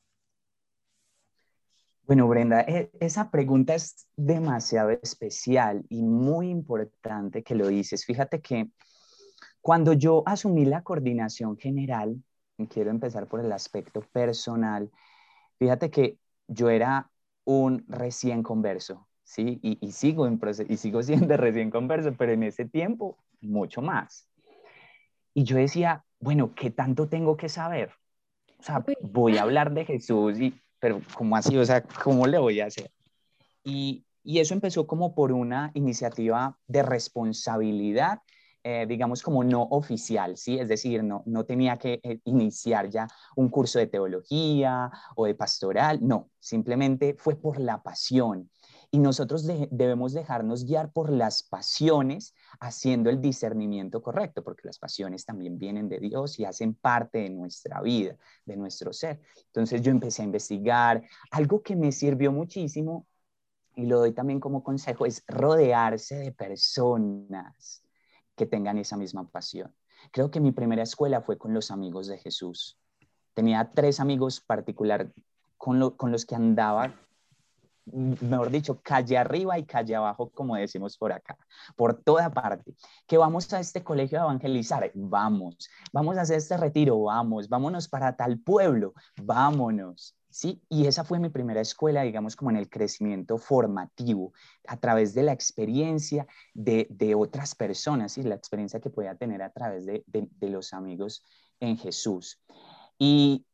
Bueno, 2.07 2.27
Brenda, 2.27 2.63
e, 2.63 2.91
esa 3.01 3.31
pregunta 3.31 3.75
es 3.75 4.07
demasiado 4.17 4.91
especial 4.91 5.85
y 5.89 6.03
muy 6.03 6.49
importante 6.49 7.43
que 7.43 7.55
lo 7.55 7.69
dices. 7.69 8.07
Fíjate 8.07 8.41
que 8.41 8.71
cuando 9.61 9.93
yo 9.93 10.23
asumí 10.25 10.65
la 10.65 10.83
coordinación 10.83 11.59
general, 11.59 12.23
quiero 12.71 12.91
empezar 12.91 13.27
por 13.27 13.41
el 13.41 13.53
aspecto 13.53 14.01
personal, 14.01 14.91
Fíjate 15.59 15.91
que 15.91 16.19
yo 16.49 16.69
era 16.71 17.11
un 17.45 17.85
recién 17.89 18.43
converso, 18.43 19.09
¿sí? 19.27 19.59
Y, 19.61 19.93
sigo, 19.93 20.27
en 20.27 20.41
y 20.69 20.77
sigo 20.77 21.03
siendo 21.03 21.37
recién 21.37 21.71
converso, 21.71 22.15
pero 22.17 22.33
en 22.33 22.45
ese 22.45 22.65
tiempo 22.65 23.19
mucho 23.41 23.83
más. 23.83 24.29
Y 25.35 25.45
yo 25.45 25.57
decía, 25.59 26.05
bueno, 26.21 26.55
¿qué 26.55 26.71
tanto 26.71 27.09
tengo 27.09 27.37
que 27.37 27.51
saber? 27.51 27.91
O 28.59 28.63
sea, 28.63 28.83
voy 29.03 29.37
a 29.37 29.43
hablar 29.43 29.75
de 29.75 29.85
Jesús, 29.85 30.41
y, 30.41 30.59
pero 30.79 31.03
¿cómo 31.15 31.37
así? 31.37 31.59
O 31.59 31.65
sea, 31.65 31.83
¿cómo 31.83 32.27
le 32.27 32.39
voy 32.39 32.61
a 32.61 32.67
hacer? 32.67 32.91
Y, 33.63 34.07
y 34.23 34.39
eso 34.39 34.55
empezó 34.55 34.87
como 34.87 35.15
por 35.15 35.33
una 35.33 35.73
iniciativa 35.75 36.57
de 36.67 36.83
responsabilidad 36.83 38.21
eh, 38.69 38.85
digamos, 38.85 39.23
como 39.23 39.45
no 39.45 39.63
oficial, 39.63 40.37
¿sí? 40.37 40.59
Es 40.59 40.69
decir, 40.69 41.05
no, 41.05 41.23
no 41.25 41.45
tenía 41.45 41.77
que 41.77 42.01
eh, 42.03 42.19
iniciar 42.25 42.91
ya 42.91 43.07
un 43.37 43.49
curso 43.49 43.79
de 43.79 43.87
teología 43.87 44.91
o 45.15 45.27
de 45.27 45.37
pastoral, 45.37 46.01
no, 46.03 46.31
simplemente 46.41 47.15
fue 47.17 47.37
por 47.37 47.61
la 47.61 47.81
pasión. 47.81 48.51
Y 48.97 48.99
nosotros 48.99 49.47
debemos 49.47 50.15
dejarnos 50.15 50.65
guiar 50.65 50.91
por 50.91 51.11
las 51.11 51.43
pasiones, 51.43 52.35
haciendo 52.61 53.11
el 53.11 53.21
discernimiento 53.21 54.01
correcto, 54.01 54.43
porque 54.43 54.63
las 54.65 54.79
pasiones 54.79 55.27
también 55.27 55.59
vienen 55.59 55.91
de 55.91 56.01
Dios 56.01 56.39
y 56.39 56.47
hacen 56.47 56.73
parte 56.73 57.19
de 57.19 57.29
nuestra 57.29 57.83
vida, 57.83 58.17
de 58.47 58.57
nuestro 58.57 58.95
ser. 58.95 59.21
Entonces 59.49 59.83
yo 59.83 59.91
empecé 59.91 60.23
a 60.23 60.25
investigar. 60.25 61.05
Algo 61.31 61.63
que 61.63 61.77
me 61.77 61.93
sirvió 61.93 62.33
muchísimo, 62.33 63.07
y 63.75 63.85
lo 63.85 63.99
doy 63.99 64.13
también 64.13 64.41
como 64.41 64.65
consejo, 64.65 65.05
es 65.05 65.23
rodearse 65.29 66.17
de 66.17 66.33
personas 66.33 67.85
que 68.35 68.47
tengan 68.47 68.79
esa 68.79 68.97
misma 68.97 69.29
pasión. 69.29 69.75
Creo 70.11 70.31
que 70.31 70.41
mi 70.41 70.53
primera 70.53 70.85
escuela 70.85 71.21
fue 71.21 71.37
con 71.37 71.53
los 71.53 71.71
amigos 71.71 72.07
de 72.07 72.17
Jesús. 72.17 72.79
Tenía 73.35 73.73
tres 73.75 74.01
amigos 74.01 74.41
particular 74.41 75.13
con, 75.59 75.91
con 75.99 76.13
los 76.13 76.25
que 76.25 76.35
andaba, 76.35 76.95
mejor 77.87 78.51
dicho, 78.51 78.81
calle 78.83 79.17
arriba 79.17 79.59
y 79.59 79.65
calle 79.65 79.95
abajo, 79.95 80.31
como 80.31 80.57
decimos 80.57 80.97
por 80.99 81.13
acá, 81.13 81.37
por 81.77 81.95
toda 82.03 82.31
parte. 82.31 82.75
Que 83.07 83.17
vamos 83.17 83.53
a 83.53 83.61
este 83.61 83.83
colegio 83.83 84.21
a 84.21 84.25
evangelizar, 84.25 84.91
vamos. 84.95 85.69
Vamos 85.93 86.17
a 86.19 86.23
hacer 86.23 86.39
este 86.39 86.57
retiro, 86.57 87.01
vamos. 87.03 87.49
Vámonos 87.49 87.89
para 87.89 88.17
tal 88.17 88.39
pueblo, 88.39 88.95
vámonos. 89.23 90.17
¿sí? 90.37 90.63
Y 90.69 90.87
esa 90.87 91.03
fue 91.03 91.19
mi 91.19 91.31
primera 91.31 91.63
escuela, 91.63 92.03
digamos, 92.03 92.37
como 92.37 92.51
en 92.51 92.59
el 92.59 92.69
crecimiento 92.69 93.39
formativo, 93.39 94.35
a 94.67 94.77
través 94.77 95.15
de 95.15 95.23
la 95.23 95.33
experiencia 95.33 96.27
de, 96.53 96.87
de 96.91 97.15
otras 97.15 97.55
personas, 97.55 98.19
y 98.19 98.23
la 98.23 98.35
experiencia 98.35 98.79
que 98.79 98.91
podía 98.91 99.15
tener 99.15 99.41
a 99.41 99.51
través 99.51 99.87
de, 99.87 100.05
de, 100.07 100.51
los 100.51 100.75
amigos 100.75 101.25
en 101.59 101.79
Jesús. 101.79 102.39
Y, 102.99 103.47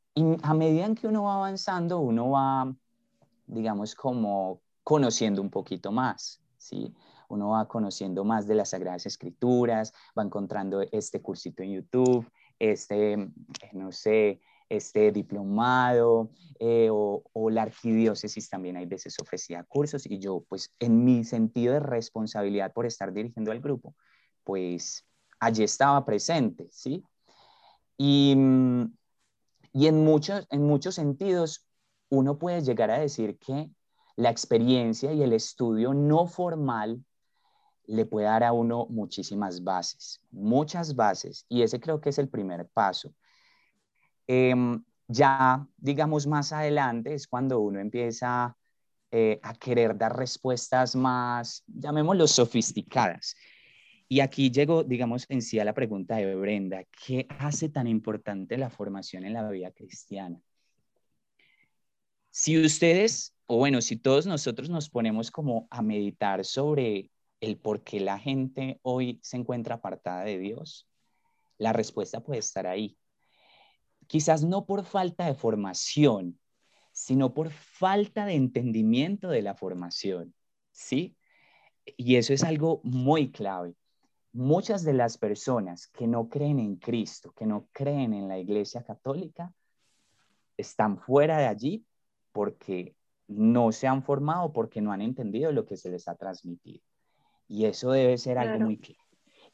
a 0.43 0.55
medida 0.55 0.85
en 0.85 0.95
que 0.95 1.07
uno 1.07 1.23
va 1.23 1.37
avanzando, 1.37 2.01
uno 2.01 2.31
va, 2.31 2.75
digamos, 3.53 3.95
como 3.95 4.61
conociendo 4.83 5.43
un 5.43 5.51
poquito 5.51 5.93
más, 5.93 6.41
¿sí? 6.57 6.95
Uno 7.29 7.51
va 7.51 7.67
conociendo 7.69 8.25
más 8.25 8.47
de 8.47 8.55
las 8.55 8.71
Sagradas 8.71 9.07
Escrituras, 9.07 9.93
va 10.19 10.23
encontrando 10.23 10.83
este 10.93 11.23
cursito 11.23 11.63
en 11.63 11.73
YouTube, 11.73 12.31
este, 12.59 13.31
no 13.73 13.93
sé, 13.93 14.41
este 14.69 15.13
diplomado 15.13 16.31
eh, 16.59 16.89
o, 16.91 17.23
la 17.51 17.63
arquidiócesis 17.63 18.49
también 18.49 18.77
hay 18.77 18.87
veces 18.87 19.19
ofrecía 19.21 19.65
cursos 19.65 20.07
y 20.07 20.19
yo 20.19 20.45
pues 20.49 20.75
en 20.79 21.05
mi 21.05 21.25
sentido 21.25 21.75
de 21.75 21.81
responsabilidad 21.81 22.73
por 22.73 22.87
estar 22.87 23.13
dirigiendo 23.13 23.53
al 23.53 23.61
grupo, 23.61 23.95
pues 24.45 25.07
allí 25.41 25.65
estaba 25.65 26.05
presente, 26.05 26.69
¿sí? 26.71 27.05
Y, 27.99 28.35
mm, 28.37 28.93
y 29.75 29.87
en, 29.87 30.05
muchos, 30.05 30.47
en 30.51 30.63
muchos 30.63 30.95
sentidos 30.95 31.67
uno 32.13 32.39
puede 32.39 32.61
llegar 32.61 32.91
a 32.91 32.99
decir 32.99 33.39
que 33.39 33.71
la 34.17 34.29
experiencia 34.29 35.15
y 35.15 35.23
el 35.23 35.33
estudio 35.33 35.95
no 35.95 36.27
formal 36.27 37.03
le 37.87 38.05
puede 38.05 38.27
dar 38.27 38.45
a 38.45 38.53
uno 38.53 38.87
muchísimas 38.91 39.65
bases, 39.65 40.21
muchas 40.31 40.95
bases, 40.95 41.47
y 41.49 41.63
ese 41.63 41.81
creo 41.81 42.03
que 42.03 42.11
es 42.11 42.19
el 42.19 42.29
primer 42.29 42.69
paso. 42.69 43.15
Em, 44.27 44.85
ya, 45.09 45.67
digamos, 45.79 46.27
más 46.27 46.53
adelante 46.53 47.15
es 47.15 47.27
cuando 47.27 47.61
uno 47.61 47.81
empieza 47.81 48.59
eh, 49.11 49.41
a 49.43 49.55
querer 49.55 49.97
dar 49.97 50.15
respuestas 50.15 50.95
más, 50.95 51.65
llamémoslo, 51.67 52.27
sofisticadas. 52.27 53.35
Y 54.07 54.21
aquí 54.21 54.51
llego, 54.51 54.85
digamos, 54.85 55.25
en 55.31 55.41
sí 55.41 55.59
a 55.59 55.65
la 55.65 55.73
pregunta 55.73 56.17
de 56.17 56.35
Brenda, 56.37 56.85
¿qué 57.07 57.27
hace 57.39 57.71
tan 57.71 57.87
importante 57.87 58.59
la 58.59 58.69
formación 58.69 59.25
en 59.25 59.33
la 59.33 59.49
vida 59.49 59.71
cristiana? 59.71 60.39
Si 62.33 62.61
ustedes, 62.61 63.37
o 63.47 63.59
bueno, 63.59 63.81
si 63.81 63.97
todos 63.97 64.27
nosotros 64.27 64.69
nos 64.69 64.91
ponemos 64.91 65.31
como 65.31 65.69
a 65.71 65.83
meditar 65.83 66.45
sobre 66.45 67.13
el 67.41 67.59
por 67.59 67.85
qué 67.85 68.01
la 68.01 68.19
gente 68.19 68.81
hoy 68.83 69.21
se 69.23 69.37
encuentra 69.37 69.77
apartada 69.77 70.25
de 70.25 70.39
Dios, 70.39 70.89
la 71.59 71.73
respuesta 71.73 72.25
puede 72.25 72.41
estar 72.41 72.67
ahí 72.67 72.99
quizás 74.13 74.45
no 74.45 74.67
por 74.67 74.85
falta 74.85 75.25
de 75.25 75.35
formación, 75.35 76.39
sino 76.93 77.33
por 77.33 77.51
falta 77.51 78.27
de 78.27 78.35
entendimiento 78.35 79.31
de 79.31 79.41
la 79.41 79.55
formación, 79.55 80.35
¿sí? 80.71 81.17
Y 81.97 82.17
eso 82.17 82.35
es 82.35 82.45
algo 82.45 82.83
muy 82.85 83.31
clave. 83.31 83.75
Muchas 84.33 84.85
de 84.85 84.93
las 84.93 85.17
personas 85.17 85.89
que 85.89 86.07
no 86.07 86.29
creen 86.29 86.59
en 86.59 86.77
Cristo, 86.77 87.33
que 87.33 87.47
no 87.47 87.69
creen 87.73 88.13
en 88.13 88.29
la 88.29 88.39
Iglesia 88.39 88.83
Católica, 88.83 89.53
están 90.59 90.99
fuera 90.99 91.39
de 91.39 91.47
allí 91.47 91.87
porque 92.33 92.97
no 93.29 93.73
se 93.73 93.87
han 93.87 94.03
formado, 94.03 94.53
porque 94.53 94.81
no 94.81 94.93
han 94.93 95.03
entendido 95.03 95.53
lo 95.53 95.65
que 95.65 95.77
se 95.77 95.91
les 95.91 96.09
ha 96.09 96.17
transmitido. 96.17 96.83
Y 97.49 97.67
eso 97.67 97.93
debe 97.93 98.19
ser 98.19 98.39
algo 98.39 98.65
muy 98.65 98.79
claro. 98.79 99.01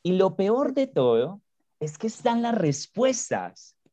Y 0.02 0.12
lo 0.12 0.36
peor 0.36 0.74
de 0.74 0.86
todo 0.86 1.42
es 1.80 1.98
que 1.98 2.06
están 2.06 2.42
las 2.42 2.54
respuestas. 2.54 3.74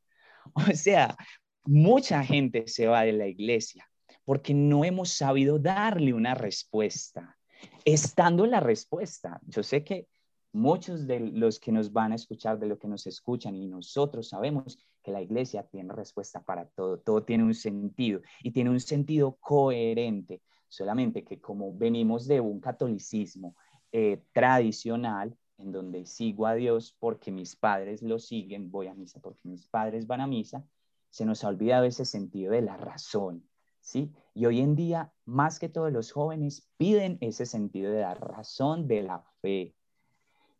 O 0.54 0.76
sea, 0.76 1.18
mucha 1.64 2.24
gente 2.24 2.68
se 2.68 2.86
va 2.86 3.02
de 3.02 3.14
la 3.14 3.26
iglesia 3.26 3.90
porque 4.26 4.54
no 4.54 4.86
hemos 4.86 5.10
sabido 5.10 5.58
darle 5.58 6.14
una 6.14 6.36
respuesta. 6.36 7.38
Estando 7.84 8.46
la 8.46 8.60
respuesta, 8.60 9.40
yo 9.48 9.64
sé 9.64 9.84
que 9.84 10.08
muchos 10.52 11.08
de 11.08 11.20
los 11.20 11.60
que 11.60 11.72
nos 11.72 11.92
van 11.92 12.12
a 12.12 12.16
escuchar, 12.16 12.60
de 12.60 12.68
lo 12.68 12.78
que 12.78 12.88
nos 12.88 13.08
escuchan 13.08 13.56
y 13.56 13.68
nosotros 13.68 14.30
sabemos 14.30 14.78
que 15.06 15.12
la 15.12 15.22
iglesia 15.22 15.62
tiene 15.62 15.94
respuesta 15.94 16.42
para 16.44 16.66
todo, 16.66 16.98
todo 16.98 17.24
tiene 17.24 17.44
un 17.44 17.54
sentido 17.54 18.22
y 18.42 18.50
tiene 18.50 18.72
un 18.72 18.80
sentido 18.80 19.38
coherente, 19.40 20.42
solamente 20.68 21.24
que 21.24 21.40
como 21.40 21.72
venimos 21.78 22.26
de 22.26 22.42
un 22.42 22.60
catolicismo 22.60 23.56
eh, 23.92 24.24
tradicional, 24.34 25.38
en 25.60 25.72
donde 25.72 26.08
sigo 26.08 26.48
a 26.48 26.56
Dios 26.56 26.96
porque 27.00 27.32
mis 27.32 27.56
padres 27.56 28.02
lo 28.02 28.18
siguen, 28.18 28.72
voy 28.72 28.88
a 28.88 28.96
misa 28.96 29.20
porque 29.20 29.48
mis 29.48 29.68
padres 29.68 30.08
van 30.08 30.22
a 30.22 30.28
misa, 30.28 30.66
se 31.12 31.24
nos 31.24 31.44
ha 31.44 31.50
olvidado 31.50 31.86
ese 31.86 32.04
sentido 32.04 32.52
de 32.54 32.64
la 32.64 32.76
razón, 32.76 33.48
¿sí? 33.82 34.12
Y 34.34 34.48
hoy 34.48 34.60
en 34.60 34.76
día, 34.76 35.14
más 35.24 35.60
que 35.60 35.70
todos 35.70 35.92
los 35.92 36.12
jóvenes 36.12 36.68
piden 36.78 37.20
ese 37.22 37.46
sentido 37.46 37.92
de 37.92 38.02
la 38.02 38.16
razón, 38.16 38.88
de 38.88 39.04
la 39.04 39.24
fe. 39.42 39.76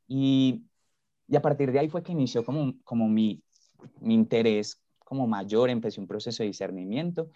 Y, 0.08 0.68
y 1.28 1.36
a 1.36 1.42
partir 1.42 1.72
de 1.72 1.80
ahí 1.80 1.90
fue 1.90 2.04
que 2.04 2.12
inició 2.12 2.46
como, 2.46 2.76
como 2.84 3.10
mi, 3.10 3.44
mi 4.00 4.14
interés 4.14 4.82
como 5.00 5.28
mayor, 5.28 5.70
empecé 5.70 6.00
un 6.00 6.08
proceso 6.08 6.44
de 6.44 6.48
discernimiento 6.48 7.30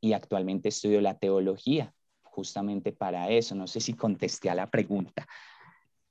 y 0.00 0.12
actualmente 0.12 0.68
estudio 0.68 1.00
la 1.00 1.18
teología, 1.18 1.94
justamente 2.22 2.92
para 2.92 3.30
eso. 3.30 3.54
No 3.54 3.66
sé 3.66 3.80
si 3.80 3.94
contesté 3.94 4.50
a 4.50 4.54
la 4.54 4.70
pregunta, 4.70 5.26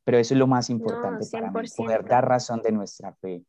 pero 0.04 0.18
eso 0.18 0.34
es 0.34 0.38
lo 0.40 0.48
más 0.48 0.70
importante 0.70 1.26
para 1.32 1.52
poder 1.52 2.06
dar 2.06 2.28
razón 2.28 2.62
de 2.62 2.72
nuestra 2.72 3.14
fe. 3.14 3.44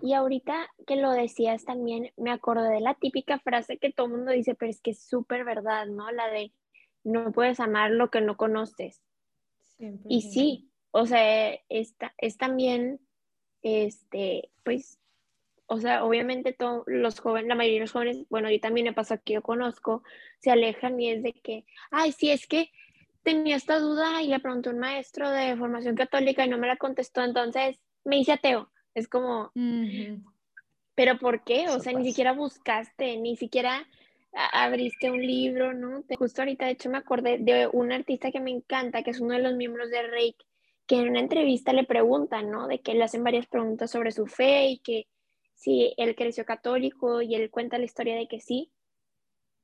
Y 0.00 0.12
ahorita 0.14 0.68
que 0.86 0.96
lo 0.96 1.10
decías 1.10 1.64
también, 1.64 2.12
me 2.16 2.30
acordé 2.30 2.68
de 2.68 2.80
la 2.80 2.94
típica 2.94 3.38
frase 3.38 3.78
que 3.78 3.92
todo 3.92 4.06
el 4.06 4.12
mundo 4.12 4.32
dice, 4.32 4.54
pero 4.54 4.70
es 4.70 4.80
que 4.80 4.92
es 4.92 5.02
súper 5.02 5.44
verdad, 5.44 5.86
¿no? 5.86 6.10
La 6.12 6.28
de 6.28 6.52
no 7.04 7.32
puedes 7.32 7.58
amar 7.60 7.90
lo 7.90 8.10
que 8.10 8.20
no 8.20 8.36
conoces. 8.36 9.02
Y 10.08 10.22
sí, 10.22 10.70
o 10.90 11.06
sea, 11.06 11.54
esta, 11.68 12.12
es 12.18 12.36
también, 12.36 13.00
este, 13.62 14.50
pues, 14.64 14.98
o 15.66 15.78
sea, 15.78 16.04
obviamente 16.04 16.52
todos 16.52 16.84
los 16.86 17.20
jóvenes, 17.20 17.48
la 17.48 17.54
mayoría 17.54 17.80
de 17.80 17.84
los 17.84 17.92
jóvenes, 17.92 18.24
bueno, 18.30 18.50
yo 18.50 18.58
también 18.60 18.86
me 18.86 18.92
pasa 18.92 19.18
que 19.18 19.34
yo 19.34 19.42
conozco, 19.42 20.02
se 20.38 20.50
alejan 20.50 20.98
y 20.98 21.10
es 21.10 21.22
de 21.22 21.32
que, 21.32 21.64
ay, 21.90 22.12
sí, 22.12 22.30
es 22.30 22.46
que 22.46 22.70
tenía 23.22 23.56
esta 23.56 23.78
duda 23.78 24.22
y 24.22 24.28
le 24.28 24.40
pregunté 24.40 24.70
a 24.70 24.72
un 24.72 24.78
maestro 24.78 25.30
de 25.30 25.56
formación 25.56 25.94
católica 25.94 26.44
y 26.44 26.48
no 26.48 26.56
me 26.56 26.66
la 26.66 26.76
contestó, 26.76 27.22
entonces 27.22 27.78
me 28.04 28.18
hice 28.18 28.32
ateo. 28.32 28.70
Es 28.94 29.06
como, 29.06 29.52
¿pero 30.94 31.18
por 31.18 31.44
qué? 31.44 31.68
O 31.68 31.78
sea, 31.78 31.92
ni 31.92 32.04
siquiera 32.04 32.32
buscaste, 32.32 33.18
ni 33.18 33.36
siquiera 33.36 33.86
abriste 34.32 35.10
un 35.10 35.20
libro, 35.20 35.74
¿no? 35.74 36.02
Justo 36.16 36.42
ahorita, 36.42 36.66
de 36.66 36.72
hecho, 36.72 36.90
me 36.90 36.98
acordé 36.98 37.38
de 37.38 37.68
un 37.72 37.92
artista 37.92 38.30
que 38.30 38.40
me 38.40 38.50
encanta, 38.50 39.02
que 39.02 39.10
es 39.10 39.20
uno 39.20 39.34
de 39.34 39.42
los 39.42 39.54
miembros 39.54 39.90
de 39.90 40.02
Reik, 40.02 40.36
que 40.88 40.96
en 40.96 41.10
una 41.10 41.20
entrevista 41.20 41.72
le 41.72 41.84
preguntan, 41.84 42.50
¿no? 42.50 42.66
De 42.66 42.80
que 42.80 42.94
le 42.94 43.04
hacen 43.04 43.22
varias 43.22 43.46
preguntas 43.46 43.90
sobre 43.92 44.10
su 44.10 44.26
fe 44.26 44.66
y 44.68 44.78
que 44.80 45.06
si 45.54 45.94
él 45.96 46.16
creció 46.16 46.44
católico 46.44 47.22
y 47.22 47.34
él 47.36 47.50
cuenta 47.50 47.78
la 47.78 47.84
historia 47.84 48.16
de 48.16 48.26
que 48.26 48.40
sí, 48.40 48.72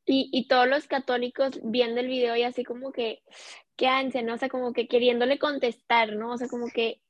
Y, 0.06 0.28
y, 0.32 0.48
todos 0.48 0.68
los 0.68 0.86
católicos 0.86 1.60
viendo 1.64 2.00
el 2.00 2.08
video 2.08 2.36
y 2.36 2.42
así 2.42 2.62
como 2.62 2.92
que, 2.92 3.22
qué 3.76 3.86
ansia, 3.88 4.22
¿no? 4.22 4.34
O 4.34 4.38
sea, 4.38 4.50
como 4.50 4.72
que 4.74 4.86
queriéndole 4.86 5.38
contestar, 5.38 6.14
¿no? 6.14 6.32
O 6.32 6.36
sea, 6.36 6.48
como 6.48 6.68
que 6.68 7.00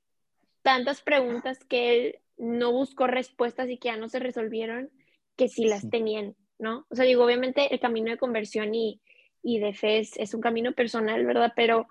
tantas 0.62 1.03
preguntas 1.03 1.59
que 1.64 1.90
él 1.90 2.18
no 2.37 2.72
buscó 2.72 3.07
respuestas 3.07 3.68
y 3.68 3.79
que 3.79 3.88
ya 3.88 3.96
no 3.96 4.09
se 4.09 4.20
resolvieron, 4.20 4.90
que 5.37 5.48
sí 5.48 5.66
las 5.66 5.90
tenían, 5.90 6.37
¿no? 6.59 6.87
O 6.88 6.94
sea, 6.94 7.05
digo, 7.05 7.24
obviamente 7.24 7.72
el 7.72 7.81
camino 7.81 8.11
de 8.11 8.18
conversión 8.18 8.74
y, 8.74 9.00
y 9.42 9.59
de 9.59 9.74
fe 9.74 9.98
es, 9.98 10.35
un 10.35 10.40
camino 10.40 10.72
personal, 10.72 11.24
¿verdad? 11.27 11.53
Pero 11.55 11.87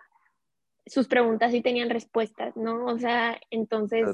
sus 0.85 1.07
preguntas 1.07 1.51
sí 1.51 1.61
tenían 1.61 1.89
respuestas, 1.89 2.55
¿no? 2.55 2.85
O 2.85 2.97
sea, 2.97 3.39
entonces 3.49 4.07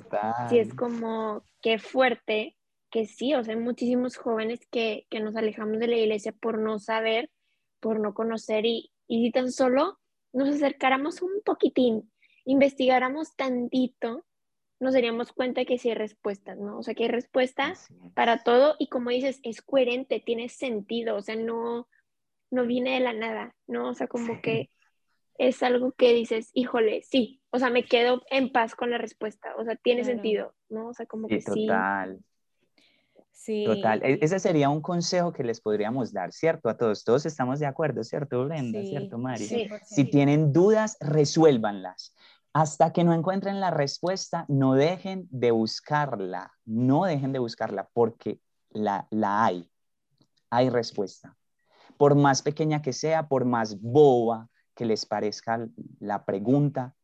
sí 0.49 0.59
es 0.59 0.73
como 0.73 1.43
qué 1.61 1.79
fuerte 1.79 2.55
que 2.91 3.05
sí, 3.05 3.33
o 3.35 3.43
sea, 3.43 3.53
hay 3.53 3.59
muchísimos 3.59 4.17
jóvenes 4.17 4.61
que, 4.71 5.05
que, 5.09 5.19
nos 5.19 5.35
alejamos 5.35 5.79
de 5.79 5.87
la 5.87 5.97
iglesia 5.97 6.31
por 6.31 6.57
no 6.57 6.79
saber, 6.79 7.29
por 7.79 7.99
no 7.99 8.13
conocer 8.13 8.65
y, 8.65 8.91
y 9.07 9.25
si 9.25 9.31
tan 9.31 9.51
solo 9.51 9.99
nos 10.33 10.49
acercáramos 10.49 11.21
un 11.21 11.41
poquitín, 11.43 12.11
investigáramos 12.45 13.35
tantito, 13.35 14.25
nos 14.79 14.93
daríamos 14.93 15.33
cuenta 15.33 15.65
que 15.65 15.77
sí 15.77 15.89
hay 15.89 15.95
respuestas, 15.95 16.57
¿no? 16.57 16.79
O 16.79 16.83
sea, 16.83 16.95
que 16.95 17.03
hay 17.03 17.09
respuestas 17.09 17.87
para 18.15 18.43
todo 18.43 18.75
y 18.79 18.87
como 18.87 19.09
dices, 19.09 19.39
es 19.43 19.61
coherente, 19.61 20.19
tiene 20.19 20.49
sentido, 20.49 21.17
o 21.17 21.21
sea, 21.21 21.35
no, 21.35 21.87
no 22.49 22.65
viene 22.65 22.93
de 22.93 23.01
la 23.01 23.13
nada, 23.13 23.55
¿no? 23.67 23.89
O 23.89 23.93
sea, 23.93 24.07
como 24.07 24.41
que 24.41 24.69
es 25.39 25.63
algo 25.63 25.93
que 25.93 26.13
dices, 26.13 26.51
híjole, 26.53 27.01
sí, 27.01 27.41
o 27.49 27.59
sea, 27.59 27.69
me 27.69 27.85
quedo 27.85 28.21
en 28.29 28.51
paz 28.51 28.75
con 28.75 28.91
la 28.91 28.97
respuesta, 28.97 29.55
o 29.57 29.63
sea, 29.63 29.77
tiene 29.77 30.03
sentido, 30.03 30.53
¿no? 30.67 30.89
O 30.89 30.93
sea, 30.93 31.05
como 31.05 31.29
que 31.29 31.39
sí. 31.39 31.65
Total. 31.65 32.19
Sí. 33.31 33.63
Total. 33.65 34.03
E-, 34.03 34.19
ese 34.21 34.37
sería 34.37 34.69
un 34.69 34.81
consejo 34.81 35.31
que 35.31 35.45
les 35.45 35.61
podríamos 35.61 36.11
dar, 36.11 36.33
¿cierto? 36.33 36.67
A 36.67 36.75
todos. 36.75 37.05
Todos 37.05 37.25
estamos 37.25 37.59
de 37.59 37.67
acuerdo, 37.67 38.03
¿cierto, 38.03 38.43
Brenda? 38.43 38.83
¿Cierto, 38.83 39.17
Mari? 39.17 39.45
Sí. 39.45 39.69
Si 39.85 40.03
tienen 40.03 40.51
dudas, 40.51 40.97
resuélvanlas. 40.99 42.13
Hasta 42.51 42.91
que 42.91 43.05
no 43.05 43.13
encuentren 43.13 43.61
la 43.61 43.71
respuesta, 43.71 44.43
no 44.49 44.73
dejen 44.73 45.25
de 45.31 45.51
buscarla, 45.51 46.51
no 46.65 47.05
dejen 47.05 47.31
de 47.31 47.39
buscarla 47.39 47.87
porque 47.93 48.41
la, 48.71 49.07
la 49.09 49.45
hay, 49.45 49.69
hay 50.49 50.69
respuesta. 50.69 51.37
Por 51.95 52.15
más 52.15 52.41
pequeña 52.41 52.81
que 52.81 52.91
sea, 52.91 53.29
por 53.29 53.45
más 53.45 53.79
boba 53.79 54.48
que 54.79 54.85
les 54.85 55.05
parezca 55.05 55.67
la 55.99 56.23
pregunta 56.23 56.95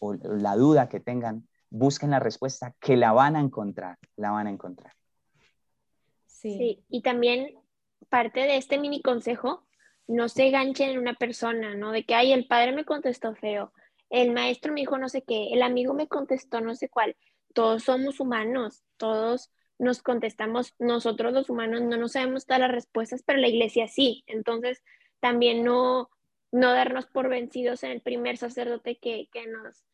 o 0.00 0.14
la 0.14 0.56
duda 0.56 0.88
que 0.88 0.98
tengan, 0.98 1.46
busquen 1.70 2.10
la 2.10 2.18
respuesta 2.18 2.74
que 2.80 2.96
la 2.96 3.12
van 3.12 3.36
a 3.36 3.40
encontrar, 3.40 3.98
la 4.16 4.32
van 4.32 4.48
a 4.48 4.50
encontrar. 4.50 4.92
Sí, 6.26 6.58
sí 6.58 6.84
y 6.88 7.02
también 7.02 7.54
parte 8.08 8.40
de 8.40 8.56
este 8.56 8.78
mini 8.78 9.00
consejo, 9.00 9.64
no 10.08 10.28
se 10.28 10.50
ganchen 10.50 10.90
en 10.90 10.98
una 10.98 11.14
persona, 11.14 11.76
¿no? 11.76 11.92
De 11.92 12.04
que, 12.04 12.16
ay, 12.16 12.32
el 12.32 12.48
padre 12.48 12.72
me 12.72 12.84
contestó 12.84 13.36
feo, 13.36 13.72
el 14.10 14.32
maestro 14.32 14.72
me 14.72 14.80
dijo 14.80 14.98
no 14.98 15.08
sé 15.08 15.22
qué, 15.22 15.52
el 15.52 15.62
amigo 15.62 15.94
me 15.94 16.08
contestó 16.08 16.60
no 16.60 16.74
sé 16.74 16.88
cuál. 16.88 17.16
Todos 17.52 17.84
somos 17.84 18.18
humanos, 18.18 18.82
todos 18.96 19.52
nos 19.78 20.02
contestamos, 20.02 20.74
nosotros 20.80 21.32
los 21.32 21.48
humanos 21.48 21.82
no 21.82 21.96
nos 21.96 22.10
sabemos 22.10 22.44
todas 22.44 22.62
las 22.62 22.72
respuestas, 22.72 23.22
pero 23.24 23.38
la 23.38 23.46
iglesia 23.46 23.86
sí. 23.86 24.24
Entonces, 24.26 24.82
también 25.20 25.62
no, 25.62 26.10
no 26.54 26.72
darnos 26.72 27.06
por 27.06 27.28
vencidos 27.28 27.82
en 27.82 27.90
el 27.90 28.00
primer 28.00 28.36
sacerdote 28.36 28.96
que, 28.96 29.28
que 29.32 29.46
nos 29.48 29.84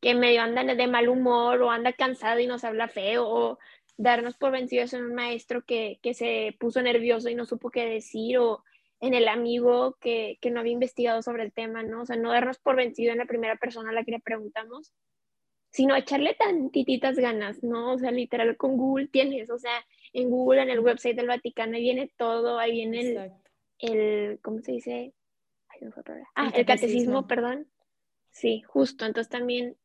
que 0.00 0.14
medio 0.14 0.42
anda 0.42 0.62
de 0.62 0.86
mal 0.86 1.08
humor 1.08 1.60
o 1.60 1.72
anda 1.72 1.92
cansado 1.92 2.38
y 2.38 2.46
nos 2.46 2.62
habla 2.62 2.86
feo 2.86 3.28
o 3.28 3.58
darnos 3.96 4.36
por 4.36 4.52
vencidos 4.52 4.92
en 4.92 5.04
un 5.04 5.14
maestro 5.16 5.64
que, 5.64 5.98
que 6.00 6.14
se 6.14 6.56
puso 6.60 6.80
nervioso 6.82 7.28
y 7.28 7.34
no 7.34 7.46
supo 7.46 7.70
qué 7.70 7.84
decir 7.84 8.38
o 8.38 8.62
en 9.00 9.12
el 9.12 9.26
amigo 9.26 9.96
que, 10.00 10.38
que, 10.40 10.52
no 10.52 10.60
había 10.60 10.72
investigado 10.72 11.20
sobre 11.20 11.42
el 11.42 11.52
tema, 11.52 11.82
¿no? 11.82 12.02
O 12.02 12.06
sea, 12.06 12.14
no 12.14 12.30
darnos 12.30 12.58
por 12.58 12.76
vencido 12.76 13.10
en 13.10 13.18
la 13.18 13.26
primera 13.26 13.56
persona 13.56 13.90
a 13.90 13.92
la 13.92 14.04
que 14.04 14.12
le 14.12 14.20
preguntamos, 14.20 14.92
sino 15.70 15.96
echarle 15.96 16.34
tantititas 16.34 17.16
ganas, 17.16 17.64
¿no? 17.64 17.94
O 17.94 17.98
sea, 17.98 18.12
literal 18.12 18.56
con 18.56 18.76
Google 18.76 19.08
tienes, 19.08 19.50
o 19.50 19.58
sea, 19.58 19.84
en 20.12 20.30
Google, 20.30 20.62
en 20.62 20.70
el 20.70 20.80
website 20.80 21.16
del 21.16 21.26
Vaticano, 21.26 21.74
ahí 21.74 21.82
viene 21.82 22.12
todo, 22.16 22.60
ahí 22.60 22.70
viene 22.70 23.00
el, 23.00 23.32
el, 23.80 24.40
¿cómo 24.42 24.60
se 24.60 24.72
dice? 24.72 25.12
Ah, 26.34 26.50
el, 26.54 26.66
catecismo, 26.66 27.26
perdón. 27.26 27.66
Sí, 28.30 28.62
justo, 28.62 29.06
entonces 29.06 29.30
también, 29.30 29.76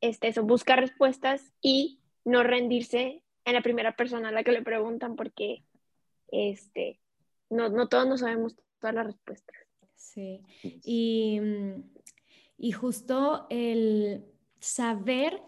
este, 0.00 0.28
eso, 0.28 0.42
buscar 0.42 0.80
respuestas 0.80 1.52
y 1.60 2.00
no 2.24 2.42
rendirse 2.42 3.22
en 3.44 3.54
la 3.54 3.62
primera 3.62 3.96
persona 3.96 4.28
a 4.28 4.32
la 4.32 4.44
que 4.44 4.52
le 4.52 4.62
preguntan 4.62 5.16
porque, 5.16 5.64
este, 6.28 7.00
no, 7.48 7.68
no 7.68 7.88
todos 7.88 8.06
no 8.06 8.18
sabemos 8.18 8.56
todas 8.80 8.94
las 8.94 9.06
respuestas. 9.06 9.56
Sí, 9.94 10.42
y, 10.62 11.40
y 12.58 12.72
justo 12.72 13.46
el 13.50 14.24
saber 14.60 15.42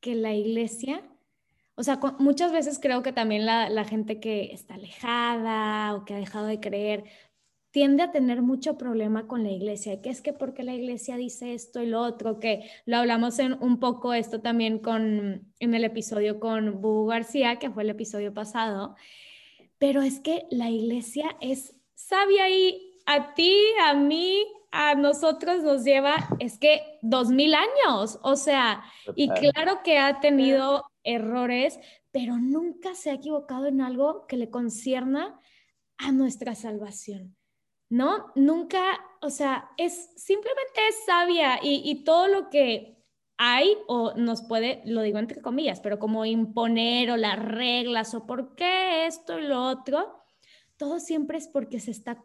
que 0.00 0.14
la 0.14 0.34
iglesia, 0.34 1.02
o 1.74 1.82
sea, 1.82 1.98
muchas 2.18 2.52
veces 2.52 2.78
creo 2.80 3.02
que 3.02 3.12
también 3.12 3.46
la, 3.46 3.68
la, 3.70 3.84
gente 3.84 4.20
que 4.20 4.52
está 4.52 4.74
alejada 4.74 5.94
o 5.94 6.04
que 6.04 6.14
ha 6.14 6.18
dejado 6.18 6.46
de 6.46 6.60
creer 6.60 7.04
tiende 7.76 8.02
a 8.04 8.10
tener 8.10 8.40
mucho 8.40 8.78
problema 8.78 9.26
con 9.26 9.42
la 9.42 9.50
iglesia, 9.50 10.00
que 10.00 10.08
es 10.08 10.22
que 10.22 10.32
porque 10.32 10.62
la 10.62 10.72
iglesia 10.72 11.18
dice 11.18 11.52
esto 11.52 11.82
y 11.82 11.86
lo 11.86 12.00
otro, 12.00 12.40
que 12.40 12.70
lo 12.86 12.96
hablamos 12.96 13.38
en 13.38 13.52
un 13.62 13.80
poco 13.80 14.14
esto 14.14 14.40
también 14.40 14.78
con, 14.78 15.52
en 15.60 15.74
el 15.74 15.84
episodio 15.84 16.40
con 16.40 16.80
Bu 16.80 17.04
García, 17.04 17.58
que 17.58 17.68
fue 17.68 17.82
el 17.82 17.90
episodio 17.90 18.32
pasado, 18.32 18.96
pero 19.76 20.00
es 20.00 20.20
que 20.20 20.46
la 20.50 20.70
iglesia 20.70 21.36
es 21.42 21.74
sabia 21.94 22.48
y 22.48 22.94
a 23.04 23.34
ti, 23.34 23.54
a 23.84 23.92
mí, 23.92 24.46
a 24.70 24.94
nosotros 24.94 25.62
nos 25.62 25.84
lleva, 25.84 26.14
es 26.38 26.56
que 26.58 26.80
dos 27.02 27.28
mil 27.28 27.52
años, 27.54 28.18
o 28.22 28.36
sea, 28.36 28.84
y 29.14 29.28
claro 29.28 29.82
que 29.84 29.98
ha 29.98 30.20
tenido 30.20 30.86
errores, 31.04 31.78
pero 32.10 32.38
nunca 32.38 32.94
se 32.94 33.10
ha 33.10 33.14
equivocado 33.16 33.66
en 33.66 33.82
algo 33.82 34.26
que 34.26 34.38
le 34.38 34.48
concierna 34.48 35.38
a 35.98 36.10
nuestra 36.10 36.54
salvación, 36.54 37.36
¿no? 37.88 38.32
Nunca, 38.34 38.80
o 39.20 39.30
sea, 39.30 39.70
es 39.76 40.12
simplemente 40.16 40.80
es 40.88 41.04
sabia 41.06 41.58
y, 41.62 41.82
y 41.84 42.04
todo 42.04 42.28
lo 42.28 42.50
que 42.50 42.96
hay 43.38 43.76
o 43.86 44.14
nos 44.14 44.42
puede, 44.42 44.82
lo 44.86 45.02
digo 45.02 45.18
entre 45.18 45.42
comillas, 45.42 45.80
pero 45.80 45.98
como 45.98 46.24
imponer 46.24 47.10
o 47.10 47.16
las 47.16 47.38
reglas 47.38 48.14
o 48.14 48.26
por 48.26 48.54
qué 48.54 49.06
esto 49.06 49.38
y 49.38 49.42
lo 49.42 49.62
otro, 49.62 50.22
todo 50.76 51.00
siempre 51.00 51.38
es 51.38 51.48
porque 51.48 51.80
se 51.80 51.90
está 51.90 52.22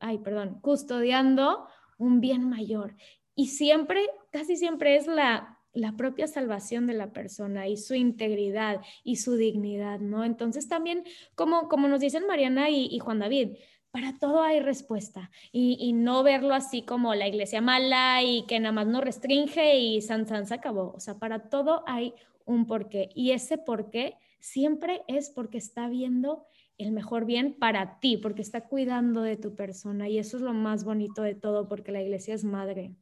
ay, 0.00 0.18
perdón, 0.18 0.60
custodiando 0.60 1.66
un 1.98 2.20
bien 2.20 2.48
mayor. 2.48 2.96
Y 3.34 3.48
siempre, 3.48 4.08
casi 4.30 4.56
siempre 4.56 4.96
es 4.96 5.06
la, 5.06 5.58
la 5.72 5.96
propia 5.96 6.28
salvación 6.28 6.86
de 6.86 6.94
la 6.94 7.12
persona 7.12 7.66
y 7.68 7.76
su 7.76 7.94
integridad 7.94 8.80
y 9.02 9.16
su 9.16 9.34
dignidad, 9.34 9.98
¿no? 9.98 10.24
Entonces 10.24 10.68
también, 10.68 11.04
como, 11.34 11.68
como 11.68 11.88
nos 11.88 12.00
dicen 12.00 12.26
Mariana 12.26 12.70
y, 12.70 12.86
y 12.86 12.98
Juan 13.00 13.18
David, 13.18 13.56
para 13.94 14.18
todo 14.18 14.42
hay 14.42 14.58
respuesta 14.58 15.30
y, 15.52 15.92
no 15.92 16.24
verlo 16.24 16.52
así 16.52 16.82
como 16.82 17.14
la 17.14 17.28
iglesia 17.28 17.60
mala 17.60 18.24
y 18.24 18.44
que 18.46 18.58
nada 18.58 18.72
más 18.72 18.88
nos 18.88 19.04
restringe 19.04 19.76
y 19.78 20.02
San 20.02 20.26
San 20.26 20.48
se 20.48 20.54
acabó. 20.54 20.92
O 20.96 20.98
sea, 20.98 21.20
para 21.20 21.48
todo 21.48 21.84
hay 21.86 22.12
un 22.44 22.66
porqué 22.66 23.10
y 23.14 23.30
ese 23.30 23.56
porqué 23.56 24.16
siempre 24.40 25.02
es 25.06 25.30
porque 25.30 25.58
está 25.58 25.88
viendo 25.88 26.44
el 26.76 26.90
mejor 26.90 27.24
bien 27.24 27.54
para 27.56 28.00
ti, 28.00 28.16
porque 28.16 28.42
está 28.42 28.62
cuidando 28.66 29.22
de 29.22 29.36
tu 29.36 29.54
persona 29.54 30.08
y 30.08 30.18
eso 30.18 30.38
es 30.38 30.42
lo 30.42 30.54
más 30.54 30.82
bonito 30.82 31.22
de 31.22 31.36
todo 31.36 31.68
porque 31.68 31.92
la 31.92 32.02
iglesia 32.02 32.34
es 32.34 32.42
madre. 32.42 32.96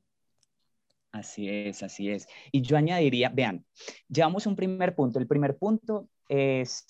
Así 1.10 1.48
es, 1.48 1.82
así 1.82 2.10
es. 2.10 2.28
Y 2.52 2.60
yo 2.60 2.76
añadiría, 2.76 3.30
vean, 3.30 3.64
llevamos 4.10 4.46
un 4.46 4.56
primer 4.56 4.94
punto. 4.94 5.18
El 5.18 5.26
primer 5.26 5.56
punto 5.56 6.10
es 6.28 6.86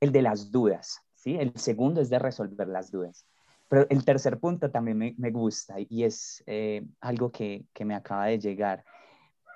el 0.00 0.12
de 0.12 0.20
las 0.20 0.50
dudas, 0.50 1.00
¿sí? 1.14 1.36
El 1.36 1.54
segundo 1.56 2.02
es 2.02 2.10
de 2.10 2.18
resolver 2.18 2.68
las 2.68 2.90
dudas. 2.90 3.24
Pero 3.68 3.86
el 3.90 4.04
tercer 4.04 4.38
punto 4.38 4.70
también 4.70 4.98
me, 4.98 5.14
me 5.18 5.30
gusta 5.30 5.76
y 5.78 6.04
es 6.04 6.42
eh, 6.46 6.86
algo 7.00 7.30
que, 7.30 7.66
que 7.72 7.84
me 7.84 7.94
acaba 7.94 8.26
de 8.26 8.38
llegar 8.38 8.84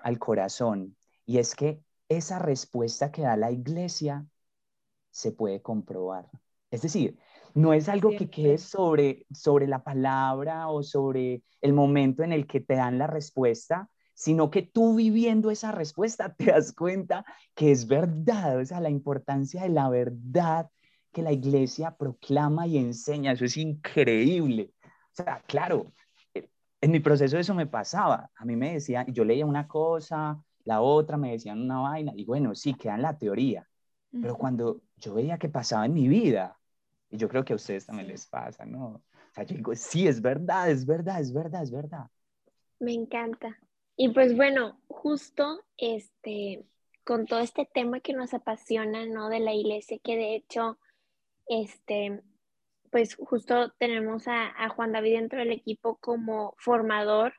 al 0.03 0.18
corazón 0.18 0.96
y 1.25 1.38
es 1.38 1.55
que 1.55 1.81
esa 2.09 2.38
respuesta 2.38 3.11
que 3.11 3.22
da 3.22 3.37
la 3.37 3.51
iglesia 3.51 4.27
se 5.11 5.33
puede 5.33 5.62
comprobar. 5.62 6.29
Es 6.70 6.83
decir, 6.83 7.18
no 7.55 7.72
es 7.75 7.88
algo 7.88 8.11
que 8.16 8.31
quede 8.31 8.59
sobre, 8.59 9.27
sobre 9.31 9.66
la 9.66 9.85
palabra 9.85 10.68
o 10.68 10.83
sobre 10.83 11.42
el 11.61 11.72
momento 11.72 12.22
en 12.22 12.33
el 12.33 12.46
que 12.46 12.61
te 12.61 12.75
dan 12.75 12.98
la 12.98 13.07
respuesta, 13.07 13.90
sino 14.14 14.51
que 14.51 14.62
tú 14.62 14.96
viviendo 14.96 15.51
esa 15.51 15.72
respuesta 15.72 16.35
te 16.38 16.46
das 16.46 16.72
cuenta 16.72 17.25
que 17.55 17.70
es 17.70 17.87
verdad, 17.87 18.59
o 18.59 18.64
sea, 18.64 18.81
la 18.81 18.90
importancia 18.90 19.62
de 19.62 19.68
la 19.68 19.88
verdad 19.88 20.70
que 21.12 21.22
la 21.22 21.33
iglesia 21.33 21.96
proclama 21.96 22.66
y 22.66 22.79
enseña. 22.79 23.33
Eso 23.33 23.44
es 23.44 23.57
increíble. 23.57 24.72
O 25.12 25.14
sea, 25.14 25.42
claro, 25.46 25.92
eh, 26.35 26.48
en 26.81 26.90
mi 26.92 27.01
proceso 27.01 27.38
eso 27.38 27.55
me 27.55 27.66
pasaba. 27.66 28.31
A 28.37 28.44
mí 28.44 28.57
me 28.57 28.75
decían, 28.75 29.07
yo 29.12 29.25
leía 29.25 29.46
una 29.46 29.68
cosa, 29.68 30.42
la 30.64 30.81
otra 30.81 31.16
me 31.16 31.33
decían 31.33 31.61
una 31.61 31.81
vaina, 31.81 32.12
y 32.16 32.25
bueno, 32.25 32.55
sí, 32.55 32.75
queda 32.75 32.94
en 32.96 33.03
la 33.03 33.18
teoría. 33.18 33.68
Pero 34.20 34.37
cuando 34.37 34.83
yo 34.96 35.14
veía 35.14 35.38
que 35.38 35.48
pasaba 35.48 35.87
en 35.87 35.94
mi 35.94 36.09
vida, 36.09 36.59
Y 37.11 37.18
yo 37.18 37.29
creo 37.29 37.44
que 37.44 37.53
a 37.53 37.57
ustedes 37.57 37.87
también 37.87 38.09
les 38.09 38.27
pasa, 38.27 38.64
¿no? 38.66 38.87
O 38.87 39.03
sea, 39.35 39.44
yo 39.44 39.57
digo, 39.57 39.75
sí, 39.77 40.07
es 40.09 40.20
verdad, 40.22 40.70
es 40.70 40.87
verdad, 40.87 41.20
es 41.20 41.33
verdad, 41.33 41.62
es 41.62 41.70
verdad. 41.70 42.07
Me 42.81 42.92
encanta. 42.92 43.59
Y 43.96 44.11
pues 44.11 44.37
bueno, 44.37 44.81
justo 44.88 45.61
este, 45.77 46.66
con 47.05 47.27
todo 47.27 47.40
este 47.40 47.66
tema 47.72 48.01
que 48.01 48.12
nos 48.14 48.35
apasiona, 48.35 49.07
¿no? 49.07 49.29
De 49.29 49.40
la 49.40 49.55
iglesia, 49.55 49.98
que 50.03 50.16
de 50.16 50.35
hecho, 50.37 50.79
este, 51.46 52.22
pues 52.90 53.16
justo 53.16 53.72
tenemos 53.78 54.24
a, 54.26 54.68
Juan 54.68 54.92
David 54.92 55.14
dentro 55.14 55.38
del 55.38 55.50
equipo 55.50 55.96
como 55.96 56.55
formador 56.59 57.35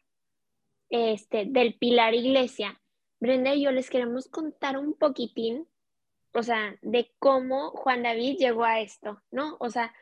este, 0.89 1.45
del 1.45 1.77
Pilar 1.77 2.13
Iglesia. 2.13 2.81
Brenda 3.19 3.53
y 3.53 3.63
yo 3.63 3.71
les 3.71 3.89
queremos 3.89 4.27
contar 4.27 4.77
un 4.77 4.93
poquitín, 4.95 5.67
o 6.33 6.43
sea, 6.43 6.75
de 6.81 7.11
cómo 7.19 7.69
Juan 7.69 8.03
David 8.03 8.37
llegó 8.37 8.65
a 8.65 8.81
esto, 8.81 9.21
¿no? 9.31 9.55
O 9.59 9.69
sea, 9.69 9.93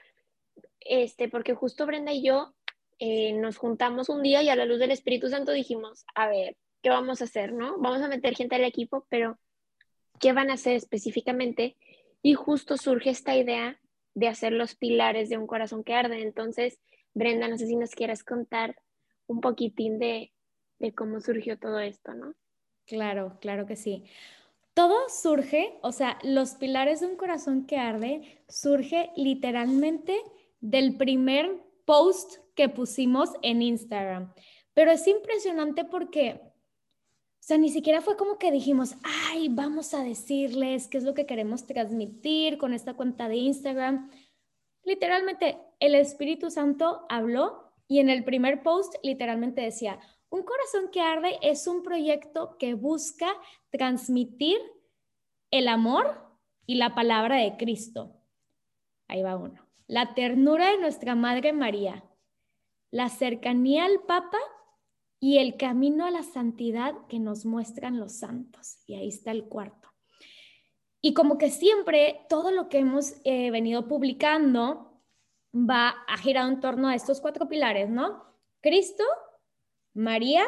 este, 0.80 1.28
porque 1.30 1.54
justo 1.54 1.86
Brenda 1.86 2.14
y 2.14 2.24
yo 2.24 2.56
eh, 2.98 3.34
nos 3.34 3.58
juntamos 3.58 4.10
un 4.10 4.24
día 4.24 4.42
y 4.42 4.50
a 4.50 4.56
la 4.56 4.66
luz 4.66 4.80
del 4.80 4.92
Espíritu 4.92 5.28
Santo 5.28 5.52
dijimos, 5.52 6.06
a 6.16 6.30
ver, 6.30 6.56
¿qué 6.82 6.90
vamos 6.90 7.22
a 7.22 7.26
hacer, 7.26 7.54
no? 7.54 7.78
Vamos 7.78 8.02
a 8.02 8.08
meter 8.08 8.36
gente 8.36 8.56
al 8.56 8.64
equipo, 8.64 9.06
pero 9.10 9.38
¿qué 10.20 10.34
van 10.34 10.50
a 10.50 10.54
hacer 10.54 10.76
específicamente? 10.76 11.78
Y 12.22 12.36
justo 12.36 12.78
surge 12.78 13.10
esta 13.10 13.36
idea 13.36 13.80
de 14.14 14.28
hacer 14.28 14.54
los 14.54 14.76
pilares 14.76 15.30
de 15.30 15.38
un 15.38 15.48
corazón 15.48 15.84
que 15.84 15.94
arde. 15.94 16.22
Entonces, 16.22 16.80
Brenda, 17.14 17.48
no 17.48 17.58
sé 17.58 17.68
si 17.68 17.76
nos 17.76 17.92
quieras 17.92 18.24
contar 18.24 18.76
un 19.28 19.42
poquitín 19.42 20.00
de, 20.00 20.32
de 20.80 20.94
cómo 20.94 21.22
surgió 21.22 21.58
todo 21.58 21.80
esto, 21.80 22.14
¿no? 22.14 22.34
Claro, 22.86 23.38
claro 23.40 23.66
que 23.66 23.76
sí. 23.76 24.06
Todo 24.74 25.10
surge, 25.10 25.78
o 25.82 25.92
sea, 25.92 26.18
los 26.24 26.56
pilares 26.56 27.02
de 27.02 27.08
un 27.08 27.18
corazón 27.18 27.66
que 27.66 27.78
arde 27.78 28.44
surge 28.48 29.12
literalmente 29.16 30.18
del 30.62 30.98
primer 30.98 31.50
post 31.86 32.38
que 32.56 32.70
pusimos 32.70 33.30
en 33.42 33.62
Instagram. 33.62 34.34
Pero 34.74 34.92
es 34.92 35.06
impresionante 35.08 35.84
porque 35.84 36.51
o 37.42 37.44
sea, 37.44 37.58
ni 37.58 37.70
siquiera 37.70 38.02
fue 38.02 38.18
como 38.18 38.38
que 38.38 38.52
dijimos, 38.52 38.96
ay, 39.02 39.50
vamos 39.50 39.96
a 39.96 40.04
decirles 40.04 40.88
qué 40.88 41.00
es 41.00 41.04
lo 41.04 41.16
que 41.16 41.26
queremos 41.26 41.66
transmitir 41.66 42.60
con 42.60 42.72
esta 42.72 42.94
cuenta 42.94 43.28
de 43.28 43.38
Instagram. 43.38 44.12
Literalmente, 44.84 45.58
el 45.80 45.96
Espíritu 45.96 46.52
Santo 46.52 47.04
habló 47.10 47.74
y 47.88 47.98
en 47.98 48.10
el 48.10 48.24
primer 48.24 48.62
post 48.62 48.94
literalmente 49.02 49.62
decía, 49.62 50.00
un 50.30 50.44
corazón 50.44 50.92
que 50.92 51.02
arde 51.02 51.40
es 51.42 51.66
un 51.66 51.82
proyecto 51.82 52.58
que 52.60 52.76
busca 52.76 53.34
transmitir 53.72 54.60
el 55.50 55.68
amor 55.68 56.22
y 56.68 56.76
la 56.76 56.94
palabra 56.94 57.38
de 57.38 57.58
Cristo. 57.58 58.22
Ahí 59.08 59.24
va 59.24 59.36
uno. 59.36 59.68
La 59.88 60.14
ternura 60.14 60.70
de 60.70 60.78
nuestra 60.78 61.16
Madre 61.16 61.54
María, 61.54 62.04
la 62.92 63.10
cercanía 63.10 63.86
al 63.86 64.00
Papa 64.02 64.38
y 65.24 65.38
el 65.38 65.56
camino 65.56 66.06
a 66.06 66.12
la 66.12 66.24
santidad 66.24 66.96
que 67.08 67.20
nos 67.20 67.46
muestran 67.46 68.00
los 68.00 68.14
santos. 68.14 68.80
Y 68.88 68.96
ahí 68.96 69.08
está 69.08 69.30
el 69.30 69.46
cuarto. 69.46 69.88
Y 71.00 71.14
como 71.14 71.38
que 71.38 71.52
siempre 71.52 72.26
todo 72.28 72.50
lo 72.50 72.70
que 72.70 72.80
hemos 72.80 73.14
eh, 73.24 73.52
venido 73.52 73.88
publicando 73.88 75.00
va 75.54 75.90
a 76.08 76.18
girar 76.18 76.52
en 76.52 76.60
torno 76.60 76.88
a 76.88 76.96
estos 76.96 77.22
cuatro 77.22 77.48
pilares, 77.48 77.90
¿no? 77.90 78.24
Cristo, 78.62 79.04
María, 79.94 80.44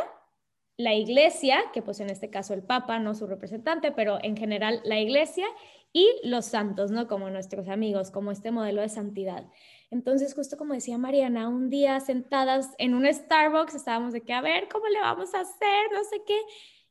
la 0.78 0.96
iglesia, 0.96 1.60
que 1.72 1.84
pues 1.84 2.00
en 2.00 2.10
este 2.10 2.32
caso 2.32 2.56
el 2.56 2.64
Papa, 2.64 2.98
no 2.98 3.14
su 3.14 3.28
representante, 3.28 3.92
pero 3.92 4.18
en 4.24 4.36
general 4.36 4.82
la 4.86 5.00
iglesia 5.00 5.46
y 5.92 6.10
los 6.24 6.46
santos, 6.46 6.90
¿no? 6.90 7.08
Como 7.08 7.30
nuestros 7.30 7.70
amigos, 7.70 8.10
como 8.10 8.32
este 8.32 8.50
modelo 8.50 8.82
de 8.82 8.90
santidad. 8.90 9.46
Entonces, 9.94 10.34
justo 10.34 10.58
como 10.58 10.74
decía 10.74 10.98
Mariana, 10.98 11.48
un 11.48 11.70
día 11.70 12.00
sentadas 12.00 12.72
en 12.80 12.96
un 12.96 13.06
Starbucks 13.06 13.76
estábamos 13.76 14.12
de 14.12 14.22
que, 14.22 14.34
a 14.34 14.42
ver, 14.42 14.68
¿cómo 14.68 14.88
le 14.88 15.00
vamos 15.00 15.36
a 15.36 15.42
hacer? 15.42 15.92
No 15.94 16.04
sé 16.04 16.24
qué. 16.26 16.40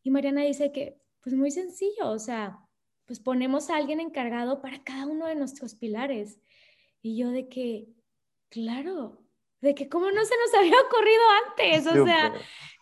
Y 0.05 0.11
Mariana 0.11 0.43
dice 0.43 0.71
que, 0.71 1.01
pues 1.21 1.35
muy 1.35 1.51
sencillo, 1.51 2.11
o 2.11 2.21
sea, 2.21 2.61
pues 3.05 3.19
ponemos 3.19 3.71
a 3.71 3.77
alguien 3.77 3.99
encargado 3.99 4.62
para 4.62 4.85
cada 4.85 5.07
uno 5.07 5.27
de 5.27 5.35
nuestros 5.35 5.75
pilares. 5.75 6.38
Y 7.03 7.17
yo 7.17 7.31
de 7.31 7.49
que, 7.49 7.88
claro, 8.51 9.19
de 9.61 9.75
que 9.75 9.88
cómo 9.88 10.12
no 10.12 10.25
se 10.25 10.35
nos 10.37 10.55
había 10.55 10.81
ocurrido 10.87 11.23
antes, 11.49 11.87
o 11.88 12.05
sea, 12.07 12.33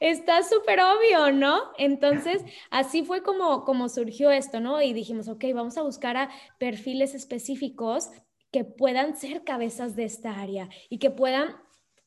está 0.01 0.43
súper 0.43 0.81
obvio, 0.81 1.33
¿no? 1.33 1.63
Entonces, 1.79 2.45
así 2.71 3.07
fue 3.07 3.23
como, 3.23 3.65
como 3.65 3.89
surgió 3.89 4.31
esto, 4.31 4.61
¿no? 4.61 4.83
Y 4.83 4.93
dijimos, 4.93 5.29
ok, 5.29 5.47
vamos 5.55 5.79
a 5.79 5.83
buscar 5.83 6.19
a 6.19 6.31
perfiles 6.59 7.15
específicos 7.15 8.11
que 8.51 8.65
puedan 8.65 9.17
ser 9.17 9.45
cabezas 9.45 9.97
de 9.97 10.05
esta 10.05 10.41
área 10.41 10.69
y 10.89 10.99
que 10.99 11.11
puedan 11.11 11.57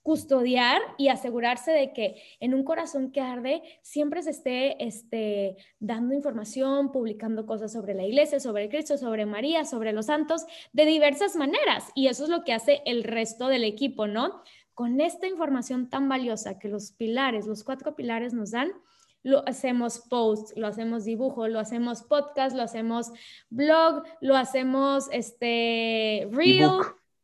custodiar 0.03 0.81
y 0.97 1.07
asegurarse 1.07 1.71
de 1.71 1.93
que 1.93 2.21
en 2.41 2.53
un 2.53 2.63
corazón 2.65 3.11
que 3.11 3.21
arde 3.21 3.63
siempre 3.81 4.21
se 4.21 4.31
esté 4.31 4.83
este, 4.83 5.55
dando 5.79 6.13
información, 6.13 6.91
publicando 6.91 7.45
cosas 7.45 7.71
sobre 7.71 7.93
la 7.93 8.03
iglesia, 8.03 8.41
sobre 8.41 8.67
Cristo, 8.67 8.97
sobre 8.97 9.25
María, 9.25 9.63
sobre 9.63 9.93
los 9.93 10.07
santos, 10.07 10.45
de 10.73 10.85
diversas 10.85 11.37
maneras. 11.37 11.85
Y 11.95 12.07
eso 12.07 12.25
es 12.25 12.29
lo 12.29 12.43
que 12.43 12.51
hace 12.51 12.81
el 12.85 13.05
resto 13.05 13.47
del 13.47 13.63
equipo, 13.63 14.05
¿no? 14.05 14.41
Con 14.73 14.99
esta 14.99 15.25
información 15.25 15.89
tan 15.89 16.09
valiosa 16.09 16.59
que 16.59 16.67
los 16.67 16.91
pilares, 16.91 17.47
los 17.47 17.63
cuatro 17.63 17.95
pilares 17.95 18.33
nos 18.33 18.51
dan, 18.51 18.73
lo 19.23 19.47
hacemos 19.47 19.99
post, 20.09 20.55
lo 20.57 20.67
hacemos 20.67 21.05
dibujo, 21.05 21.47
lo 21.47 21.59
hacemos 21.59 22.03
podcast, 22.03 22.55
lo 22.55 22.61
hacemos 22.61 23.11
blog, 23.49 24.03
lo 24.21 24.35
hacemos 24.35 25.07
este 25.11 26.27
reel, 26.31 26.69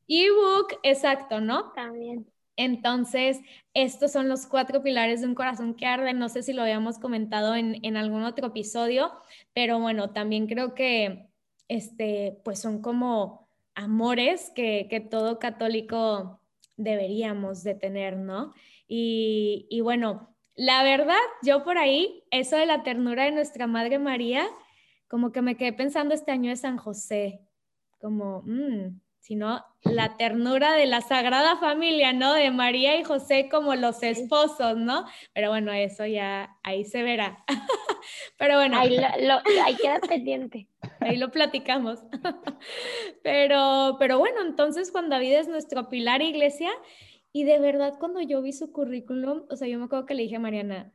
ebook, 0.07 0.79
exacto, 0.83 1.41
¿no? 1.41 1.71
También. 1.73 2.25
Entonces, 2.55 3.39
estos 3.73 4.11
son 4.11 4.27
los 4.27 4.45
cuatro 4.45 4.83
pilares 4.83 5.21
de 5.21 5.27
un 5.27 5.35
corazón 5.35 5.75
que 5.75 5.85
arde. 5.85 6.13
No 6.13 6.27
sé 6.27 6.43
si 6.43 6.51
lo 6.51 6.61
habíamos 6.61 6.99
comentado 6.99 7.55
en, 7.55 7.79
en 7.83 7.95
algún 7.95 8.23
otro 8.23 8.47
episodio, 8.47 9.13
pero 9.53 9.79
bueno, 9.79 10.11
también 10.11 10.47
creo 10.47 10.73
que 10.73 11.29
este, 11.69 12.41
pues 12.43 12.59
son 12.59 12.81
como 12.81 13.47
amores 13.75 14.51
que, 14.53 14.87
que 14.89 14.99
todo 14.99 15.39
católico 15.39 16.41
deberíamos 16.75 17.63
de 17.63 17.75
tener, 17.75 18.17
¿no? 18.17 18.53
Y, 18.87 19.67
y 19.69 19.79
bueno, 19.81 20.35
la 20.59 20.83
verdad, 20.83 21.15
yo 21.41 21.63
por 21.63 21.77
ahí, 21.77 22.25
eso 22.31 22.57
de 22.57 22.65
la 22.65 22.83
ternura 22.83 23.23
de 23.23 23.31
nuestra 23.31 23.65
Madre 23.65 23.97
María, 23.97 24.45
como 25.07 25.31
que 25.31 25.41
me 25.41 25.55
quedé 25.55 25.71
pensando 25.71 26.13
este 26.13 26.33
año 26.33 26.49
de 26.49 26.57
San 26.57 26.75
José, 26.75 27.39
como, 27.97 28.41
mmm, 28.45 28.99
sino 29.21 29.63
la 29.83 30.17
ternura 30.17 30.73
de 30.73 30.85
la 30.85 30.99
Sagrada 30.99 31.55
Familia, 31.55 32.11
¿no? 32.11 32.33
De 32.33 32.51
María 32.51 32.99
y 32.99 33.05
José 33.05 33.47
como 33.49 33.73
los 33.75 34.03
esposos, 34.03 34.75
¿no? 34.75 35.05
Pero 35.33 35.47
bueno, 35.47 35.71
eso 35.71 36.05
ya 36.05 36.57
ahí 36.61 36.83
se 36.83 37.03
verá. 37.03 37.45
Pero 38.37 38.55
bueno. 38.55 38.77
Ahí, 38.77 38.97
lo, 38.97 39.35
ahí 39.63 39.77
queda 39.81 40.01
pendiente. 40.01 40.67
Ahí 40.99 41.15
lo 41.15 41.31
platicamos. 41.31 41.99
Pero, 43.23 43.95
pero 43.99 44.19
bueno, 44.19 44.41
entonces 44.41 44.91
Juan 44.91 45.09
David 45.09 45.33
es 45.33 45.47
nuestro 45.47 45.87
pilar 45.89 46.21
iglesia 46.21 46.71
y 47.31 47.43
de 47.43 47.59
verdad, 47.59 47.97
cuando 47.99 48.21
yo 48.21 48.41
vi 48.41 48.53
su 48.53 48.71
currículum, 48.71 49.43
o 49.49 49.55
sea, 49.55 49.67
yo 49.67 49.77
me 49.77 49.85
acuerdo 49.85 50.05
que 50.05 50.15
le 50.15 50.23
dije 50.23 50.37
a 50.37 50.39
Mariana, 50.39 50.91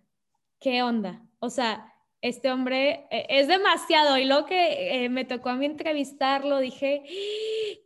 ¿qué 0.61 0.83
onda? 0.83 1.23
O 1.39 1.51
sea, 1.51 1.95
este 2.25 2.51
hombre 2.51 3.07
eh, 3.11 3.27
es 3.29 3.49
demasiado. 3.49 4.17
Y 4.17 4.25
lo 4.25 4.47
que 4.47 5.05
eh, 5.05 5.09
me 5.11 5.27
tocó 5.27 5.51
a 5.51 5.57
mí 5.57 5.67
entrevistarlo, 5.67 6.59
dije, 6.59 7.05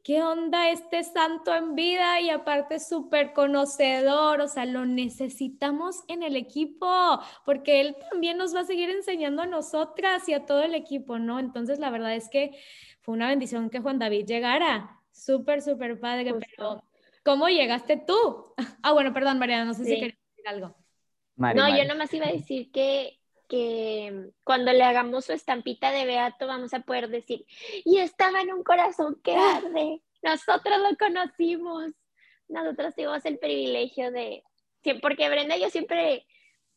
¿qué 0.05 0.23
onda 0.23 0.71
este 0.71 1.03
santo 1.03 1.53
en 1.53 1.75
vida? 1.75 2.21
Y 2.21 2.31
aparte 2.31 2.79
súper 2.79 3.33
conocedor, 3.33 4.41
o 4.41 4.47
sea, 4.47 4.65
lo 4.65 4.87
necesitamos 4.87 6.05
en 6.07 6.23
el 6.23 6.37
equipo, 6.37 6.89
porque 7.45 7.81
él 7.81 7.97
también 8.11 8.39
nos 8.39 8.55
va 8.55 8.61
a 8.61 8.65
seguir 8.65 8.91
enseñando 8.91 9.43
a 9.43 9.47
nosotras 9.47 10.29
y 10.29 10.35
a 10.35 10.47
todo 10.47 10.63
el 10.63 10.77
equipo, 10.77 11.19
¿no? 11.19 11.41
Entonces, 11.41 11.81
la 11.81 11.91
verdad 11.91 12.15
es 12.15 12.29
que 12.29 12.53
fue 13.01 13.15
una 13.15 13.29
bendición 13.29 13.71
que 13.71 13.81
Juan 13.81 13.99
David 13.99 14.25
llegara. 14.27 15.01
Súper, 15.11 15.63
súper 15.63 15.99
padre, 15.99 16.33
pero 16.33 16.81
¿Cómo 17.29 17.51
llegaste 17.51 17.99
tú? 17.99 18.55
Ah, 18.83 18.93
bueno, 18.93 19.13
perdón, 19.13 19.39
Mariana, 19.39 19.67
no 19.67 19.75
sé 19.75 19.85
si 19.85 20.01
querías 20.01 20.19
decir 20.31 20.49
algo. 20.49 20.75
no, 21.37 21.77
yo 21.77 21.85
nomás 21.85 22.15
iba 22.15 22.27
a 22.27 22.33
decir 22.33 22.71
que, 22.73 23.21
que 23.47 24.31
cuando 24.45 24.73
le 24.73 24.83
hagamos 24.83 25.27
su 25.27 25.33
estampita 25.35 25.91
de 25.91 26.07
Beato 26.07 26.47
vamos 26.47 26.73
a 26.73 26.81
poder 26.81 27.09
decir, 27.09 27.45
y 27.85 27.99
estaba 27.99 28.41
en 28.41 28.55
un 28.55 28.65
corazón 28.65 29.21
que 29.23 29.37
ah. 29.37 29.57
arde, 29.57 30.01
nosotros 30.23 30.79
lo 30.79 30.97
conocimos, 30.97 31.93
nosotros 32.49 32.95
tuvimos 32.95 33.23
el 33.27 33.39
privilegio 33.39 34.11
de, 34.11 34.43
porque 35.03 35.29
Brenda 35.29 35.59
y 35.59 35.61
yo 35.61 35.69
siempre, 35.69 36.25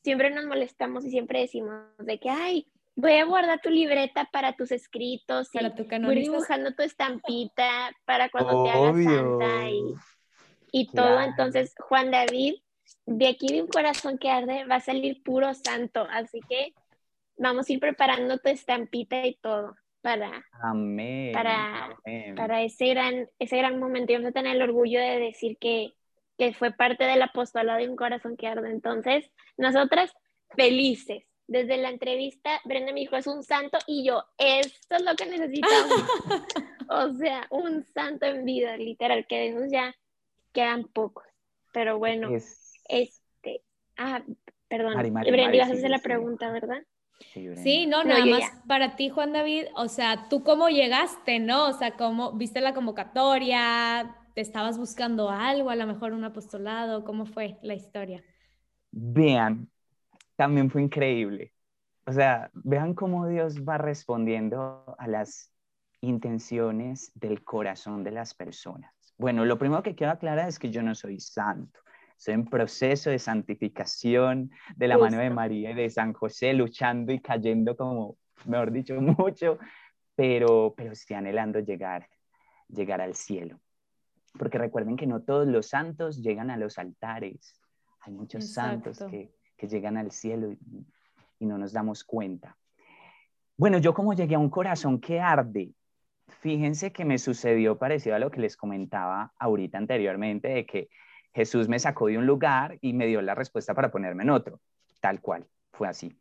siempre 0.04 0.32
nos 0.32 0.46
molestamos 0.46 1.06
y 1.06 1.12
siempre 1.12 1.40
decimos 1.40 1.86
de 2.00 2.20
que, 2.20 2.30
ay, 2.30 2.68
voy 2.96 3.14
a 3.14 3.26
guardar 3.26 3.62
tu 3.62 3.70
libreta 3.70 4.28
para 4.34 4.54
tus 4.54 4.74
escritos, 4.74 5.50
para 5.54 5.70
y 5.70 5.76
tu 5.76 5.86
voy 6.02 6.16
dibujando 6.16 6.74
tu 6.74 6.84
estampita 6.84 7.96
para 8.04 8.30
cuando 8.30 8.64
te 8.66 8.70
hagas 8.70 9.04
santa 9.04 9.70
y 9.70 9.82
y 10.72 10.88
todo. 10.88 11.22
Entonces, 11.22 11.76
Juan 11.78 12.12
David, 12.12 12.56
de 13.06 13.28
aquí 13.28 13.48
de 13.48 13.62
un 13.62 13.68
corazón 13.68 14.18
que 14.18 14.30
arde, 14.30 14.66
va 14.66 14.76
a 14.76 14.82
salir 14.82 15.22
puro 15.24 15.54
santo. 15.54 16.08
Así 16.10 16.40
que 16.50 16.74
vamos 17.38 17.70
a 17.70 17.74
ir 17.74 17.80
preparando 17.80 18.38
tu 18.38 18.50
estampita 18.50 19.26
y 19.26 19.36
todo. 19.36 19.76
para, 20.02 20.46
Amén. 20.64 21.32
para, 21.32 21.98
amén. 22.06 22.36
para 22.36 22.64
ese, 22.64 22.88
gran, 22.88 23.30
ese 23.38 23.58
gran 23.58 23.80
momento. 23.80 24.12
Y 24.12 24.16
vamos 24.16 24.30
a 24.30 24.34
tener 24.34 24.56
el 24.56 24.62
orgullo 24.62 25.00
de 25.00 25.20
decir 25.20 25.58
que, 25.60 25.94
que 26.38 26.54
fue 26.54 26.72
parte 26.72 27.04
del 27.04 27.22
apostolado 27.22 27.80
de 27.80 27.90
un 27.90 27.96
corazón 27.96 28.38
que 28.38 28.48
arde. 28.48 28.72
Entonces, 28.72 29.30
nosotras 29.58 30.12
felices. 30.56 31.24
Desde 31.48 31.76
la 31.76 31.90
entrevista, 31.90 32.62
Brenda 32.64 32.94
me 32.94 33.02
dijo, 33.02 33.18
es 33.18 33.28
un 33.28 33.44
santo, 33.44 33.78
y 33.86 34.06
yo, 34.06 34.24
esto 34.38 34.96
es 34.96 35.04
lo 35.04 35.16
que 35.16 35.26
necesitamos. 35.26 36.06
o 36.90 37.14
sea, 37.16 37.46
un 37.50 37.84
santo 37.94 38.26
en 38.26 38.46
vida, 38.46 38.78
literal, 38.78 39.28
que 39.28 39.38
de 39.38 39.48
esos 39.50 39.70
ya 39.70 39.94
quedan 40.54 40.86
pocos. 40.86 41.26
Pero 41.74 41.98
bueno, 41.98 42.30
Es- 42.36 42.74
este, 42.90 43.64
ah, 43.98 44.24
perdón, 44.70 44.98
Brenda, 45.32 45.56
ibas 45.56 45.70
a 45.70 45.72
sí, 45.72 45.78
hacer 45.78 45.90
la 45.90 45.98
sí. 46.00 46.04
pregunta, 46.04 46.52
¿verdad? 46.52 46.84
Sí. 47.34 47.48
Sí, 47.56 47.86
no, 47.88 48.04
No, 48.04 48.10
nada 48.10 48.26
más 48.26 48.42
ya. 48.42 48.64
para 48.68 48.96
ti, 48.96 49.10
Juan 49.10 49.34
David, 49.34 49.66
o 49.76 49.88
sea, 49.88 50.28
¿tú 50.30 50.44
cómo 50.44 50.70
llegaste, 50.70 51.40
no? 51.40 51.68
O 51.70 51.74
sea, 51.74 51.92
¿cómo 51.98 52.34
viste 52.34 52.62
la 52.62 52.74
convocatoria? 52.74 54.16
¿Te 54.36 54.42
estabas 54.42 54.78
buscando 54.78 55.30
algo, 55.30 55.70
a 55.70 55.76
lo 55.76 55.86
mejor 55.88 56.14
un 56.14 56.24
apostolado? 56.24 57.04
¿Cómo 57.04 57.26
fue 57.26 57.58
la 57.62 57.76
historia? 57.76 58.24
Vean, 58.92 59.70
también 60.38 60.70
fue 60.72 60.84
increíble. 60.84 61.54
O 62.08 62.14
sea, 62.14 62.52
vean 62.54 62.96
cómo 62.96 63.28
Dios 63.28 63.64
va 63.64 63.78
respondiendo 63.78 64.96
a 65.00 65.08
las 65.08 65.54
intenciones 66.02 67.12
del 67.16 67.44
corazón 67.44 68.04
de 68.04 68.12
las 68.12 68.34
personas. 68.36 68.94
Bueno, 69.22 69.46
lo 69.46 69.60
primero 69.60 69.84
que 69.84 69.94
quiero 69.94 70.14
aclarar 70.14 70.50
es 70.50 70.58
que 70.58 70.72
yo 70.72 70.82
no 70.82 70.96
soy 70.96 71.20
santo. 71.20 71.80
Estoy 72.18 72.34
en 72.34 72.44
proceso 72.44 73.12
de 73.12 73.20
santificación 73.20 74.50
de 74.76 74.88
la 74.88 74.98
mano 74.98 75.20
de. 75.20 75.30
María 75.30 75.70
y 75.70 75.74
de 75.76 75.92
San 75.92 76.12
José, 76.14 76.54
luchando 76.56 77.14
y 77.14 77.20
cayendo 77.20 77.78
como, 77.78 78.18
mejor 78.46 78.72
dicho, 78.72 78.96
mucho, 79.00 79.60
pero, 80.16 80.74
pero 80.76 80.96
sí 80.96 81.14
anhelando 81.14 81.60
llegar, 81.60 82.10
llegar 82.68 83.00
al 83.00 83.14
cielo. 83.14 83.60
Porque 84.40 84.58
recuerden 84.58 84.96
que 84.96 85.06
no 85.06 85.22
todos 85.22 85.48
los 85.48 85.68
santos 85.68 86.24
llegan 86.24 86.50
a 86.50 86.58
los 86.58 86.80
altares. 86.80 87.62
Hay 88.00 88.14
muchos 88.14 88.52
santos 88.52 89.04
que, 89.08 89.36
que 89.56 89.68
llegan 89.68 89.98
al 89.98 90.10
cielo 90.10 90.52
y, 90.52 90.58
y 91.38 91.46
no 91.46 91.60
nos 91.60 91.74
damos 91.74 92.04
cuenta. 92.04 92.58
Bueno, 93.56 93.78
yo 93.78 93.94
como 93.94 94.16
llegué 94.16 94.34
a 94.34 94.40
un 94.40 94.50
corazón 94.50 95.00
que 95.00 95.20
arde, 95.20 95.76
fíjense 96.40 96.92
que 96.92 97.06
me 97.06 97.18
sucedió 97.18 97.78
parecido 97.78 98.16
a 98.16 98.20
lo 98.20 98.32
que 98.32 98.42
les 98.42 98.58
comentaba 98.58 99.34
ahorita 99.38 99.78
anteriormente, 99.78 100.48
de 100.48 100.66
que 100.66 100.90
Jesús 101.34 101.68
me 101.68 101.80
sacó 101.80 102.08
de 102.08 102.18
un 102.18 102.26
lugar 102.26 102.78
y 102.82 102.94
me 102.94 103.08
dio 103.08 103.22
la 103.22 103.36
respuesta 103.36 103.74
para 103.74 103.92
ponerme 103.92 104.24
en 104.24 104.32
otro, 104.32 104.60
tal 105.00 105.22
cual, 105.22 105.48
fue 105.72 105.88
así. 105.88 106.18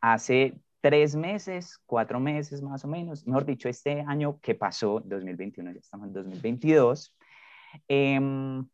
Hace 0.00 0.54
tres 0.80 1.16
meses, 1.16 1.78
cuatro 1.86 2.20
meses 2.20 2.62
más 2.62 2.84
o 2.84 2.88
menos, 2.88 3.26
mejor 3.26 3.44
dicho, 3.44 3.68
este 3.68 4.02
año 4.06 4.38
que 4.40 4.54
pasó, 4.54 5.00
2021, 5.04 5.72
ya 5.72 5.80
estamos 5.80 6.08
en 6.08 6.12
2022, 6.12 7.14
em, 7.88 8.66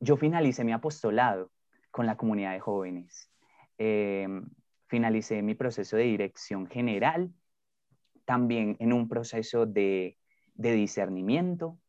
yo 0.00 0.16
finalicé 0.16 0.64
mi 0.64 0.72
apostolado 0.72 1.50
con 1.90 2.06
la 2.06 2.16
comunidad 2.16 2.52
de 2.52 2.60
jóvenes. 2.60 3.30
Em, 3.78 4.48
finalicé 4.88 5.42
mi 5.42 5.54
proceso 5.54 5.96
de 5.96 6.04
dirección 6.04 6.66
general, 6.66 7.32
también 8.30 8.76
en 8.78 8.92
un 8.92 9.08
proceso 9.08 9.66
de, 9.66 10.16
de 10.54 10.72
discernimiento. 10.74 11.80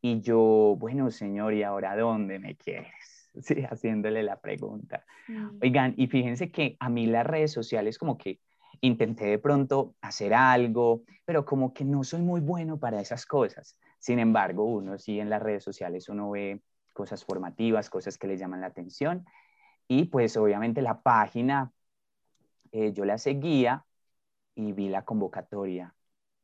Y 0.00 0.20
yo, 0.20 0.74
bueno, 0.76 1.12
Señor, 1.12 1.54
¿y 1.54 1.62
ahora 1.62 1.96
dónde 1.96 2.40
me 2.40 2.56
quieres? 2.56 2.90
Sí, 3.40 3.62
haciéndole 3.62 4.24
la 4.24 4.40
pregunta. 4.40 5.04
Oigan, 5.62 5.94
y 5.96 6.08
fíjense 6.08 6.50
que 6.50 6.76
a 6.80 6.88
mí 6.88 7.06
las 7.06 7.24
redes 7.24 7.52
sociales 7.52 7.96
como 7.96 8.18
que 8.18 8.40
intenté 8.80 9.26
de 9.26 9.38
pronto 9.38 9.94
hacer 10.00 10.34
algo, 10.34 11.04
pero 11.24 11.44
como 11.44 11.72
que 11.72 11.84
no 11.84 12.02
soy 12.02 12.22
muy 12.22 12.40
bueno 12.40 12.80
para 12.80 13.00
esas 13.00 13.26
cosas. 13.26 13.78
Sin 14.00 14.18
embargo, 14.18 14.64
uno 14.64 14.98
sí 14.98 15.20
en 15.20 15.30
las 15.30 15.40
redes 15.40 15.62
sociales 15.62 16.08
uno 16.08 16.28
ve 16.30 16.60
cosas 16.92 17.24
formativas, 17.24 17.88
cosas 17.88 18.18
que 18.18 18.26
le 18.26 18.36
llaman 18.36 18.62
la 18.62 18.66
atención. 18.66 19.24
Y 19.86 20.06
pues 20.06 20.36
obviamente 20.36 20.82
la 20.82 21.00
página, 21.00 21.72
eh, 22.72 22.92
yo 22.92 23.04
la 23.04 23.16
seguía 23.16 23.84
y 24.68 24.72
vi 24.72 24.88
la 24.88 25.02
convocatoria. 25.02 25.94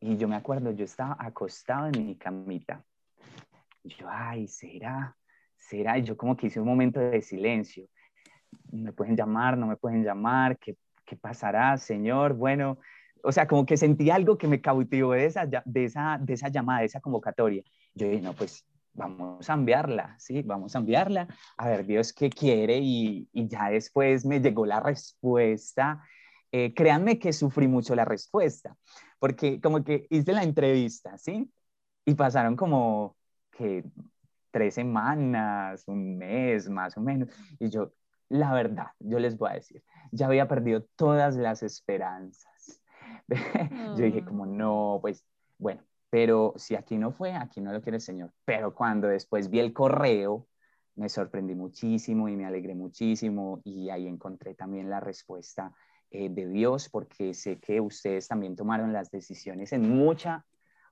Y 0.00 0.16
yo 0.16 0.28
me 0.28 0.36
acuerdo, 0.36 0.70
yo 0.72 0.84
estaba 0.84 1.16
acostado 1.18 1.88
en 1.88 2.06
mi 2.06 2.16
camita. 2.16 2.84
Yo, 3.84 4.06
ay, 4.08 4.48
¿será? 4.48 5.16
¿Será? 5.56 5.98
Y 5.98 6.02
yo 6.02 6.16
como 6.16 6.36
que 6.36 6.48
hice 6.48 6.60
un 6.60 6.66
momento 6.66 7.00
de 7.00 7.22
silencio. 7.22 7.86
¿Me 8.72 8.92
pueden 8.92 9.16
llamar? 9.16 9.56
¿No 9.56 9.66
me 9.66 9.76
pueden 9.76 10.04
llamar? 10.04 10.58
¿Qué, 10.58 10.76
qué 11.04 11.16
pasará, 11.16 11.76
Señor? 11.78 12.34
Bueno, 12.34 12.78
o 13.22 13.32
sea, 13.32 13.46
como 13.46 13.64
que 13.66 13.76
sentí 13.76 14.10
algo 14.10 14.38
que 14.38 14.48
me 14.48 14.60
cautivó 14.60 15.12
de 15.12 15.26
esa, 15.26 15.46
de 15.46 15.84
esa, 15.84 16.18
de 16.20 16.34
esa 16.34 16.48
llamada, 16.48 16.80
de 16.80 16.86
esa 16.86 17.00
convocatoria. 17.00 17.62
Yo 17.94 18.08
dije, 18.08 18.22
no, 18.22 18.32
pues 18.34 18.64
vamos 18.92 19.48
a 19.48 19.54
enviarla, 19.54 20.16
¿sí? 20.18 20.42
Vamos 20.42 20.74
a 20.74 20.78
enviarla, 20.78 21.28
a 21.56 21.68
ver 21.68 21.86
Dios 21.86 22.12
qué 22.12 22.30
quiere 22.30 22.78
y, 22.78 23.28
y 23.32 23.48
ya 23.48 23.68
después 23.68 24.24
me 24.24 24.40
llegó 24.40 24.66
la 24.66 24.80
respuesta. 24.80 26.02
Eh, 26.52 26.72
créanme 26.74 27.18
que 27.18 27.32
sufrí 27.32 27.68
mucho 27.68 27.94
la 27.94 28.04
respuesta, 28.04 28.76
porque 29.18 29.60
como 29.60 29.82
que 29.82 30.06
hice 30.10 30.32
la 30.32 30.42
entrevista, 30.42 31.18
¿sí? 31.18 31.50
Y 32.04 32.14
pasaron 32.14 32.56
como 32.56 33.16
que 33.50 33.84
tres 34.50 34.74
semanas, 34.74 35.84
un 35.86 36.16
mes 36.16 36.68
más 36.68 36.96
o 36.96 37.00
menos, 37.00 37.28
y 37.58 37.68
yo, 37.68 37.92
la 38.28 38.52
verdad, 38.52 38.88
yo 38.98 39.18
les 39.18 39.36
voy 39.36 39.50
a 39.50 39.54
decir, 39.54 39.82
ya 40.12 40.26
había 40.26 40.48
perdido 40.48 40.84
todas 40.96 41.36
las 41.36 41.62
esperanzas. 41.62 42.80
yo 43.96 44.04
dije 44.04 44.24
como, 44.24 44.46
no, 44.46 44.98
pues 45.02 45.24
bueno, 45.58 45.82
pero 46.10 46.54
si 46.56 46.74
aquí 46.74 46.96
no 46.96 47.12
fue, 47.12 47.34
aquí 47.34 47.60
no 47.60 47.72
lo 47.72 47.82
quiere 47.82 47.96
el 47.96 48.02
Señor. 48.02 48.32
Pero 48.44 48.74
cuando 48.74 49.08
después 49.08 49.50
vi 49.50 49.58
el 49.58 49.72
correo, 49.72 50.46
me 50.94 51.08
sorprendí 51.08 51.54
muchísimo 51.54 52.28
y 52.28 52.36
me 52.36 52.46
alegré 52.46 52.74
muchísimo 52.74 53.60
y 53.64 53.90
ahí 53.90 54.06
encontré 54.06 54.54
también 54.54 54.88
la 54.88 55.00
respuesta 55.00 55.72
eh, 56.10 56.28
de 56.28 56.46
Dios 56.46 56.88
porque 56.88 57.34
sé 57.34 57.58
que 57.58 57.80
ustedes 57.80 58.28
también 58.28 58.56
tomaron 58.56 58.92
las 58.92 59.10
decisiones 59.10 59.72
en 59.72 59.88
mucha 59.88 60.44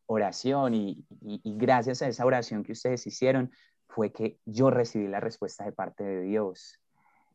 oración 0.06 0.74
y, 0.74 1.04
y, 1.22 1.40
y 1.42 1.56
gracias 1.56 2.02
a 2.02 2.08
esa 2.08 2.26
oración 2.26 2.62
que 2.62 2.72
ustedes 2.72 3.06
hicieron 3.06 3.50
fue 3.88 4.12
que 4.12 4.38
yo 4.44 4.70
recibí 4.70 5.06
la 5.06 5.20
respuesta 5.20 5.64
de 5.64 5.72
parte 5.72 6.04
de 6.04 6.22
Dios. 6.22 6.80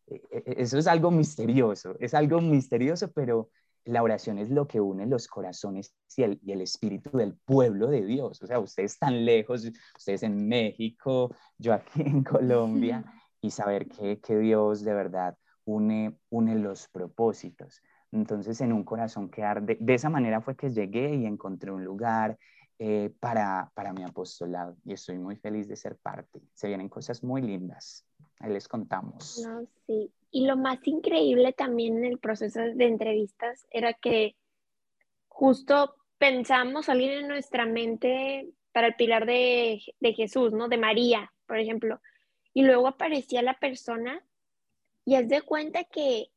Eh, 0.07 0.21
eh, 0.31 0.43
Eso 0.57 0.77
es 0.77 0.87
algo 0.87 1.11
misterioso, 1.11 1.95
es 1.99 2.13
algo 2.13 2.41
misterioso, 2.41 3.11
pero 3.11 3.49
la 3.85 4.03
oración 4.03 4.37
es 4.37 4.49
lo 4.49 4.67
que 4.67 4.81
une 4.81 5.05
los 5.05 5.27
corazones 5.27 5.95
y 6.15 6.23
el, 6.23 6.39
y 6.43 6.51
el, 6.51 6.61
espíritu 6.61 7.17
del 7.17 7.35
pueblo 7.45 7.87
de 7.87 8.05
Dios. 8.05 8.41
O 8.41 8.47
sea, 8.47 8.59
ustedes 8.59 8.93
están 8.93 9.25
lejos, 9.25 9.65
ustedes 9.97 10.23
en 10.23 10.47
México, 10.47 11.33
yo 11.57 11.73
aquí 11.73 12.01
en 12.01 12.23
Colombia, 12.23 13.03
y 13.41 13.51
saber 13.51 13.87
que, 13.87 14.19
que 14.19 14.37
Dios 14.37 14.83
de 14.83 14.93
verdad 14.93 15.37
une, 15.69 16.17
une 16.29 16.55
los 16.55 16.87
propósitos. 16.87 17.81
Entonces, 18.11 18.59
en 18.61 18.73
un 18.73 18.83
corazón 18.83 19.29
que 19.29 19.43
arde, 19.43 19.77
de 19.79 19.93
esa 19.93 20.09
manera 20.09 20.41
fue 20.41 20.55
que 20.55 20.69
llegué 20.71 21.15
y 21.15 21.25
encontré 21.25 21.71
un 21.71 21.83
lugar 21.83 22.37
eh, 22.79 23.11
para, 23.19 23.71
para 23.75 23.93
mi 23.93 24.03
apostolado 24.03 24.75
y 24.83 24.93
estoy 24.93 25.19
muy 25.19 25.35
feliz 25.35 25.67
de 25.67 25.75
ser 25.75 25.95
parte. 25.97 26.41
Se 26.53 26.67
vienen 26.67 26.89
cosas 26.89 27.23
muy 27.23 27.41
lindas. 27.41 28.05
Ahí 28.39 28.51
les 28.51 28.67
contamos. 28.67 29.45
No, 29.45 29.67
sí. 29.85 30.11
Y 30.31 30.45
lo 30.47 30.57
más 30.57 30.79
increíble 30.87 31.53
también 31.53 31.97
en 31.97 32.05
el 32.05 32.19
proceso 32.19 32.61
de 32.61 32.85
entrevistas 32.85 33.67
era 33.69 33.93
que 33.93 34.35
justo 35.27 35.95
pensamos 36.17 36.89
alguien 36.89 37.11
en 37.11 37.27
nuestra 37.27 37.65
mente 37.65 38.49
para 38.71 38.87
el 38.87 38.95
pilar 38.95 39.25
de, 39.25 39.81
de 39.99 40.13
Jesús, 40.13 40.53
¿no? 40.53 40.67
De 40.67 40.77
María, 40.77 41.31
por 41.47 41.59
ejemplo. 41.59 41.99
Y 42.53 42.63
luego 42.63 42.87
aparecía 42.87 43.41
la 43.41 43.59
persona 43.59 44.23
y 45.09 45.15
haz 45.15 45.27
de 45.27 45.41
cuenta 45.41 45.85
que, 45.85 46.27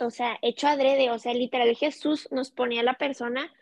o 0.00 0.10
sea, 0.10 0.36
hecho 0.42 0.66
adrede, 0.66 1.12
o 1.12 1.18
sea, 1.20 1.32
literal 1.32 1.76
Jesús 1.76 2.26
nos 2.32 2.50
ponía 2.50 2.80
a 2.80 2.84
la 2.84 2.94
persona 2.94 3.52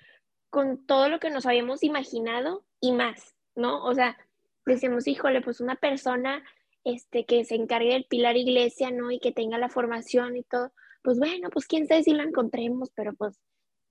con 0.48 0.86
todo 0.86 1.10
lo 1.10 1.20
que 1.20 1.28
nos 1.28 1.44
habíamos 1.44 1.82
imaginado 1.82 2.64
y 2.80 2.92
más, 2.92 3.36
¿no? 3.54 3.84
O 3.84 3.94
sea, 3.94 4.16
decíamos, 4.64 5.06
híjole, 5.06 5.42
pues 5.42 5.60
una 5.60 5.76
persona 5.76 6.42
este, 6.82 7.26
que 7.26 7.44
se 7.44 7.56
encargue 7.56 7.92
del 7.92 8.06
pilar 8.06 8.38
iglesia, 8.38 8.90
¿no? 8.90 9.10
Y 9.10 9.18
que 9.18 9.32
tenga 9.32 9.58
la 9.58 9.68
formación 9.68 10.34
y 10.34 10.44
todo, 10.44 10.72
pues 11.02 11.18
bueno, 11.18 11.50
pues 11.50 11.66
quién 11.66 11.86
sabe 11.86 12.02
si 12.02 12.14
lo 12.14 12.22
encontremos, 12.22 12.90
pero 12.94 13.12
pues 13.12 13.38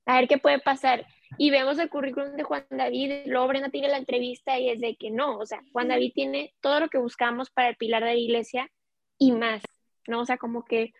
a 0.07 0.17
ver 0.17 0.27
qué 0.27 0.39
puede 0.39 0.57
pasar. 0.57 1.05
Y 1.37 1.51
vemos 1.51 1.77
el 1.77 1.91
currículum 1.91 2.35
de 2.35 2.41
Juan 2.41 2.65
David, 2.71 3.27
luego 3.27 3.47
Brenda 3.47 3.69
tiene 3.69 3.89
la 3.89 3.99
entrevista 3.99 4.57
y 4.57 4.71
es 4.71 4.81
de 4.81 4.95
que 4.95 5.11
no, 5.11 5.37
o 5.37 5.45
sea, 5.45 5.61
Juan 5.71 5.89
David 5.89 6.13
tiene 6.15 6.55
todo 6.61 6.79
lo 6.79 6.89
que 6.89 6.97
buscamos 6.97 7.51
para 7.51 7.69
el 7.69 7.75
pilar 7.75 8.03
de 8.03 8.13
la 8.13 8.15
iglesia 8.15 8.71
y 9.19 9.33
más, 9.33 9.61
¿no? 10.07 10.21
O 10.21 10.25
sea, 10.25 10.37
como 10.37 10.65
que 10.65 10.93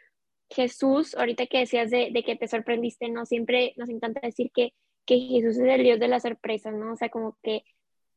Jesús, 0.50 1.16
ahorita 1.16 1.48
que 1.48 1.60
decías 1.60 1.90
de, 1.90 2.10
de 2.12 2.24
que 2.24 2.36
te 2.36 2.48
sorprendiste, 2.48 3.10
¿no? 3.10 3.26
Siempre 3.26 3.74
nos 3.78 3.90
encanta 3.90 4.22
decir 4.22 4.52
que, 4.54 4.74
que 5.06 5.20
Jesús 5.20 5.58
es 5.58 5.68
el 5.68 5.84
Dios 5.84 6.00
de 6.00 6.08
las 6.08 6.24
sorpresas, 6.24 6.74
¿no? 6.74 6.94
O 6.94 6.96
sea, 6.96 7.10
como 7.10 7.38
que 7.42 7.64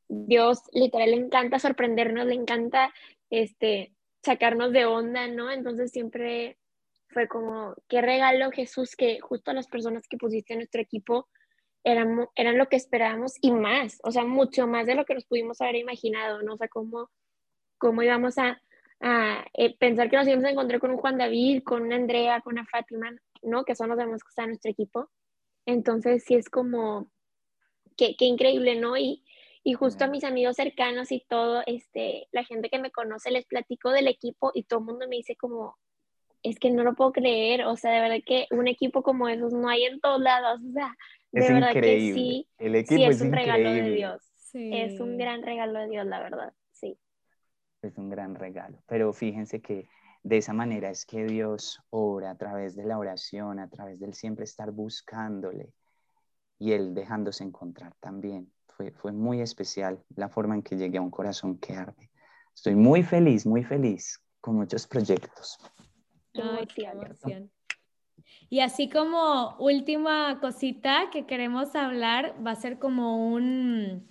Dios 0.08 0.60
literal 0.72 1.10
le 1.10 1.16
encanta 1.16 1.58
sorprendernos, 1.58 2.26
le 2.26 2.34
encanta 2.34 2.92
este, 3.30 3.92
sacarnos 4.22 4.72
de 4.72 4.84
onda, 4.84 5.28
¿no? 5.28 5.50
Entonces 5.50 5.90
siempre 5.90 6.58
fue 7.08 7.28
como, 7.28 7.74
qué 7.88 8.02
regalo 8.02 8.50
Jesús 8.50 8.96
que 8.96 9.20
justo 9.20 9.52
las 9.52 9.68
personas 9.68 10.06
que 10.08 10.16
pusiste 10.16 10.52
en 10.52 10.60
nuestro 10.60 10.80
equipo 10.80 11.28
eran, 11.84 12.28
eran 12.34 12.58
lo 12.58 12.68
que 12.68 12.76
esperábamos 12.76 13.34
y 13.40 13.52
más, 13.52 13.98
o 14.02 14.10
sea, 14.10 14.24
mucho 14.24 14.66
más 14.66 14.86
de 14.86 14.96
lo 14.96 15.04
que 15.04 15.14
nos 15.14 15.24
pudimos 15.24 15.60
haber 15.60 15.76
imaginado, 15.76 16.42
¿no? 16.42 16.54
O 16.54 16.56
sea, 16.56 16.68
cómo, 16.68 17.10
cómo 17.78 18.02
íbamos 18.02 18.38
a, 18.38 18.60
a 19.00 19.44
eh, 19.54 19.76
pensar 19.78 20.08
que 20.10 20.16
nos 20.16 20.26
íbamos 20.26 20.44
a 20.44 20.50
encontrar 20.50 20.80
con 20.80 20.90
un 20.90 20.96
Juan 20.96 21.18
David, 21.18 21.62
con 21.64 21.82
una 21.82 21.96
Andrea, 21.96 22.40
con 22.40 22.54
una 22.54 22.66
Fátima, 22.66 23.10
¿no? 23.42 23.64
Que 23.64 23.74
son 23.74 23.88
los 23.88 23.98
demás 23.98 24.22
que 24.22 24.28
están 24.28 24.44
en 24.44 24.50
nuestro 24.50 24.70
equipo. 24.70 25.10
Entonces, 25.66 26.24
sí 26.24 26.34
es 26.34 26.48
como, 26.48 27.10
qué, 27.96 28.16
qué 28.16 28.24
increíble, 28.24 28.76
¿no? 28.76 28.96
Y, 28.96 29.24
y 29.64 29.74
justo 29.74 30.04
a 30.04 30.08
mis 30.08 30.22
amigos 30.22 30.56
cercanos 30.56 31.10
y 31.10 31.24
todo, 31.28 31.62
este, 31.66 32.28
la 32.30 32.44
gente 32.44 32.68
que 32.70 32.78
me 32.78 32.92
conoce, 32.92 33.32
les 33.32 33.46
platico 33.46 33.90
del 33.90 34.06
equipo 34.06 34.52
y 34.54 34.62
todo 34.62 34.78
el 34.78 34.86
mundo 34.86 35.06
me 35.08 35.16
dice 35.16 35.34
como, 35.34 35.76
es 36.44 36.60
que 36.60 36.70
no 36.70 36.84
lo 36.84 36.94
puedo 36.94 37.10
creer, 37.12 37.64
o 37.64 37.76
sea, 37.76 37.90
de 37.90 38.00
verdad 38.00 38.24
que 38.24 38.46
un 38.52 38.68
equipo 38.68 39.02
como 39.02 39.28
esos 39.28 39.52
no 39.52 39.68
hay 39.68 39.84
en 39.84 40.00
todos 40.00 40.20
lados, 40.20 40.60
o 40.68 40.72
sea, 40.72 40.96
de 41.32 41.52
verdad 41.52 41.72
que 41.72 42.12
sí, 42.14 42.48
El 42.58 42.76
equipo 42.76 42.96
sí 42.96 43.04
es, 43.04 43.20
un 43.20 43.32
regalo 43.32 43.72
de 43.72 43.90
Dios, 43.90 44.22
es 44.54 45.00
un 45.00 45.18
gran 45.18 45.42
regalo 45.42 45.80
de 45.80 45.88
Dios, 45.88 46.06
la 46.06 46.20
verdad. 46.20 46.52
Es 47.86 47.98
un 47.98 48.08
gran 48.08 48.34
regalo, 48.34 48.82
pero 48.86 49.12
fíjense 49.12 49.60
que 49.60 49.88
de 50.22 50.38
esa 50.38 50.52
manera 50.52 50.90
es 50.90 51.06
que 51.06 51.24
Dios 51.24 51.80
obra 51.90 52.32
a 52.32 52.36
través 52.36 52.74
de 52.74 52.84
la 52.84 52.98
oración, 52.98 53.60
a 53.60 53.68
través 53.68 54.00
del 54.00 54.12
siempre 54.12 54.44
estar 54.44 54.72
buscándole 54.72 55.72
y 56.58 56.72
Él 56.72 56.94
dejándose 56.94 57.44
encontrar 57.44 57.94
también. 58.00 58.50
Fue, 58.66 58.90
fue 58.90 59.12
muy 59.12 59.40
especial 59.40 60.02
la 60.16 60.28
forma 60.28 60.56
en 60.56 60.62
que 60.62 60.76
llegué 60.76 60.98
a 60.98 61.02
un 61.02 61.10
corazón 61.10 61.58
que 61.58 61.74
arde. 61.74 62.10
Estoy 62.54 62.74
muy 62.74 63.02
feliz, 63.02 63.46
muy 63.46 63.62
feliz 63.62 64.20
con 64.40 64.56
muchos 64.56 64.86
proyectos. 64.86 65.58
Ay, 66.34 66.66
qué 66.66 66.84
emoción. 66.84 67.50
Y 68.48 68.60
así 68.60 68.88
como 68.88 69.56
última 69.58 70.40
cosita 70.40 71.10
que 71.10 71.26
queremos 71.26 71.74
hablar, 71.74 72.34
va 72.44 72.52
a 72.52 72.56
ser 72.56 72.78
como 72.78 73.32
un 73.32 74.08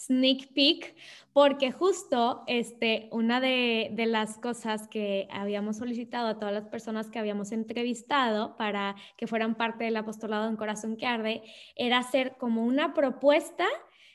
sneak 0.00 0.52
peek, 0.54 0.94
porque 1.32 1.72
justo 1.72 2.42
este, 2.46 3.08
una 3.12 3.40
de, 3.40 3.90
de, 3.92 4.06
las 4.06 4.38
cosas 4.38 4.88
que 4.88 5.28
habíamos 5.30 5.76
solicitado 5.76 6.28
a 6.28 6.38
todas 6.38 6.54
las 6.54 6.66
personas 6.66 7.10
que 7.10 7.18
habíamos 7.18 7.52
entrevistado 7.52 8.56
para 8.56 8.96
que 9.16 9.26
fueran 9.26 9.56
parte 9.56 9.84
del 9.84 9.96
apostolado 9.96 10.48
en 10.48 10.56
Corazón 10.56 10.96
que 10.96 11.06
Arde 11.06 11.42
era 11.76 11.98
hacer 11.98 12.36
como 12.38 12.64
una 12.64 12.94
propuesta 12.94 13.66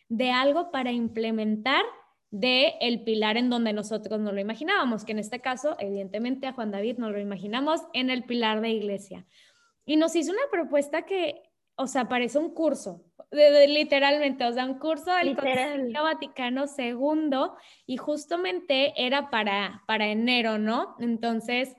de 0.09 0.31
algo 0.31 0.71
para 0.71 0.91
implementar 0.91 1.83
de 2.31 2.73
el 2.81 3.03
pilar 3.03 3.38
en 3.38 3.49
donde 3.49 3.71
nosotros 3.71 4.19
no 4.19 4.31
lo 4.31 4.41
imaginábamos, 4.41 5.05
que 5.05 5.13
en 5.13 5.19
este 5.19 5.39
caso, 5.39 5.77
evidentemente, 5.79 6.47
a 6.47 6.53
Juan 6.53 6.71
David 6.71 6.97
no 6.97 7.09
lo 7.09 7.19
imaginamos 7.19 7.81
en 7.93 8.09
el 8.09 8.25
pilar 8.25 8.59
de 8.59 8.69
iglesia. 8.69 9.25
Y 9.86 9.95
nos 9.95 10.15
hizo 10.15 10.31
una 10.31 10.41
propuesta 10.51 11.03
que, 11.03 11.43
o 11.75 11.88
sea, 11.88 12.09
parece 12.09 12.39
un 12.39 12.53
curso, 12.53 13.05
literalmente, 13.32 14.45
o 14.45 14.53
sea, 14.53 14.65
un 14.65 14.80
curso 14.80 15.11
del 15.13 15.36
Concilio 15.36 16.03
Vaticano 16.03 16.65
II 16.78 17.51
y 17.86 17.97
justamente 17.97 18.93
era 18.97 19.30
para, 19.30 19.84
para 19.88 20.07
enero, 20.07 20.57
¿no? 20.57 20.95
Entonces, 20.99 21.76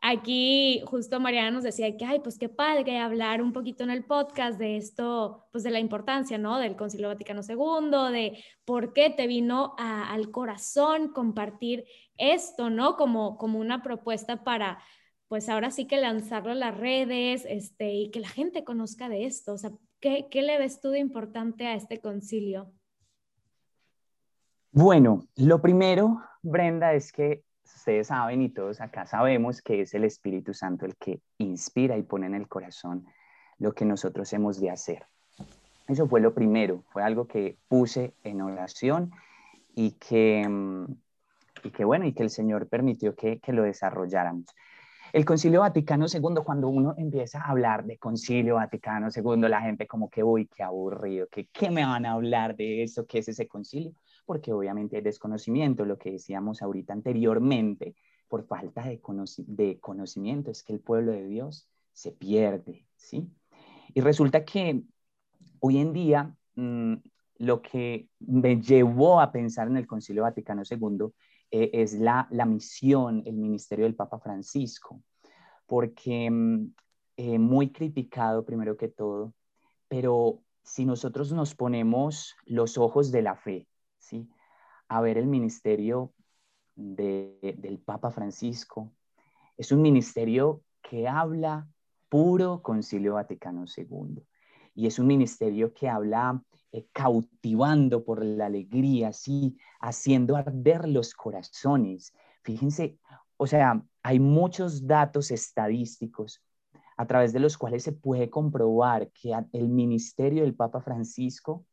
aquí 0.00 0.82
justo 0.86 1.20
Mariana 1.20 1.50
nos 1.50 1.64
decía 1.64 1.96
que, 1.96 2.04
ay, 2.04 2.20
pues 2.20 2.38
qué 2.38 2.48
padre 2.48 2.98
hablar 2.98 3.42
un 3.42 3.52
poquito 3.52 3.84
en 3.84 3.90
el 3.90 4.04
podcast 4.04 4.58
de 4.58 4.76
esto, 4.76 5.46
pues 5.52 5.64
de 5.64 5.70
la 5.70 5.80
importancia, 5.80 6.38
¿no? 6.38 6.58
Del 6.58 6.76
Concilio 6.76 7.08
Vaticano 7.08 7.42
II, 7.46 8.12
de 8.12 8.44
por 8.64 8.92
qué 8.92 9.10
te 9.10 9.26
vino 9.26 9.74
al 9.78 10.30
corazón 10.30 11.12
compartir 11.12 11.84
esto, 12.16 12.70
¿no? 12.70 12.96
Como, 12.96 13.36
como 13.38 13.58
una 13.58 13.82
propuesta 13.82 14.44
para, 14.44 14.82
pues 15.28 15.48
ahora 15.48 15.70
sí 15.70 15.86
que 15.86 15.98
lanzarlo 15.98 16.52
a 16.52 16.56
las 16.56 16.76
redes, 16.76 17.44
este, 17.48 17.92
y 17.92 18.10
que 18.10 18.20
la 18.20 18.28
gente 18.28 18.64
conozca 18.64 19.08
de 19.08 19.24
esto. 19.26 19.54
O 19.54 19.58
sea, 19.58 19.70
¿qué, 20.00 20.28
le 20.42 20.58
ves 20.58 20.80
tú 20.80 20.90
de 20.90 20.98
importante 20.98 21.66
a 21.66 21.74
este 21.74 22.00
concilio? 22.00 22.72
Bueno, 24.72 25.26
lo 25.36 25.60
primero, 25.60 26.22
Brenda, 26.42 26.92
es 26.92 27.12
que 27.12 27.42
ustedes 27.64 28.08
saben 28.08 28.42
y 28.42 28.50
todos 28.50 28.80
acá 28.80 29.06
sabemos 29.06 29.62
que 29.62 29.82
es 29.82 29.94
el 29.94 30.04
Espíritu 30.04 30.54
Santo 30.54 30.86
el 30.86 30.96
que 30.96 31.20
inspira 31.38 31.96
y 31.96 32.02
pone 32.02 32.26
en 32.26 32.34
el 32.34 32.48
corazón 32.48 33.06
lo 33.58 33.72
que 33.72 33.84
nosotros 33.84 34.32
hemos 34.32 34.60
de 34.60 34.70
hacer. 34.70 35.06
Eso 35.88 36.06
fue 36.06 36.20
lo 36.20 36.34
primero, 36.34 36.84
fue 36.90 37.02
algo 37.02 37.26
que 37.26 37.56
puse 37.66 38.14
en 38.22 38.42
oración 38.42 39.10
y 39.74 39.92
que, 39.92 40.46
mm, 40.46 40.84
y 41.64 41.70
que 41.70 41.84
bueno, 41.84 42.04
y 42.04 42.12
que 42.12 42.22
el 42.22 42.30
Señor 42.30 42.68
permitió 42.68 43.14
que, 43.14 43.40
que 43.40 43.52
lo 43.52 43.62
desarrolláramos. 43.62 44.46
El 45.12 45.24
Concilio 45.24 45.60
Vaticano 45.60 46.06
II, 46.12 46.42
cuando 46.44 46.68
uno 46.68 46.94
empieza 46.96 47.40
a 47.40 47.50
hablar 47.50 47.84
de 47.84 47.98
Concilio 47.98 48.56
Vaticano 48.56 49.08
II, 49.14 49.48
la 49.48 49.60
gente 49.62 49.86
como 49.86 50.10
que, 50.10 50.22
uy, 50.22 50.46
qué 50.46 50.62
aburrido, 50.62 51.26
que 51.28 51.46
qué 51.48 51.70
me 51.70 51.84
van 51.84 52.06
a 52.06 52.12
hablar 52.12 52.56
de 52.56 52.82
eso, 52.82 53.06
qué 53.06 53.18
es 53.18 53.28
ese 53.28 53.48
concilio 53.48 53.94
porque 54.28 54.52
obviamente 54.52 54.96
hay 54.96 55.02
desconocimiento, 55.02 55.86
lo 55.86 55.96
que 55.96 56.12
decíamos 56.12 56.60
ahorita 56.60 56.92
anteriormente, 56.92 57.94
por 58.28 58.44
falta 58.44 58.82
de, 58.82 59.00
de 59.46 59.80
conocimiento, 59.80 60.50
es 60.50 60.62
que 60.62 60.74
el 60.74 60.80
pueblo 60.80 61.12
de 61.12 61.26
Dios 61.26 61.66
se 61.94 62.12
pierde, 62.12 62.86
¿sí? 62.94 63.26
Y 63.94 64.02
resulta 64.02 64.44
que 64.44 64.82
hoy 65.60 65.78
en 65.78 65.94
día 65.94 66.36
mm, 66.56 66.96
lo 67.38 67.62
que 67.62 68.10
me 68.18 68.60
llevó 68.60 69.18
a 69.18 69.32
pensar 69.32 69.66
en 69.68 69.78
el 69.78 69.86
Concilio 69.86 70.24
Vaticano 70.24 70.60
II 70.70 71.06
eh, 71.50 71.70
es 71.72 71.94
la, 71.94 72.28
la, 72.30 72.44
misión, 72.44 73.22
el 73.26 73.36
ministerio 73.36 73.84
del 73.84 73.94
Papa 73.94 74.18
Francisco, 74.18 75.02
porque 75.66 76.30
mm, 76.30 76.74
eh, 77.16 77.38
muy 77.38 77.72
criticado 77.72 78.44
primero 78.44 78.76
que 78.76 78.88
todo, 78.88 79.34
pero 79.88 80.42
si 80.62 80.84
nosotros 80.84 81.32
nos 81.32 81.54
ponemos 81.54 82.36
los 82.44 82.76
ojos 82.78 83.10
de 83.10 83.22
la 83.22 83.36
fe, 83.36 83.66
¿sí? 83.98 84.28
a 84.88 85.00
ver 85.00 85.18
el 85.18 85.26
ministerio 85.26 86.12
del 86.78 87.82
Papa 87.84 88.10
Francisco. 88.10 88.92
Es 89.56 89.72
un 89.72 89.82
ministerio 89.82 90.62
que 90.80 91.08
habla 91.08 91.68
puro 92.08 92.62
concilio 92.62 93.14
Vaticano 93.14 93.64
II. 93.76 94.22
Y 94.74 94.86
es 94.86 94.98
un 94.98 95.08
ministerio 95.08 95.74
que 95.74 95.88
habla 95.88 96.42
eh, 96.72 96.86
cautivando 96.92 98.04
por 98.04 98.24
la 98.24 98.46
alegría, 98.46 99.08
así, 99.08 99.56
haciendo 99.80 100.36
arder 100.36 100.88
los 100.88 101.14
corazones. 101.14 102.12
Fíjense, 102.42 102.98
o 103.36 103.46
sea, 103.46 103.82
hay 104.02 104.20
muchos 104.20 104.86
datos 104.86 105.30
estadísticos 105.30 106.42
a 106.96 107.06
través 107.06 107.32
de 107.32 107.40
los 107.40 107.56
cuales 107.56 107.84
se 107.84 107.92
puede 107.92 108.28
comprobar 108.28 109.10
que 109.12 109.32
el 109.52 109.68
ministerio 109.68 110.42
del 110.42 110.54
Papa 110.54 110.80
Francisco 110.80 111.64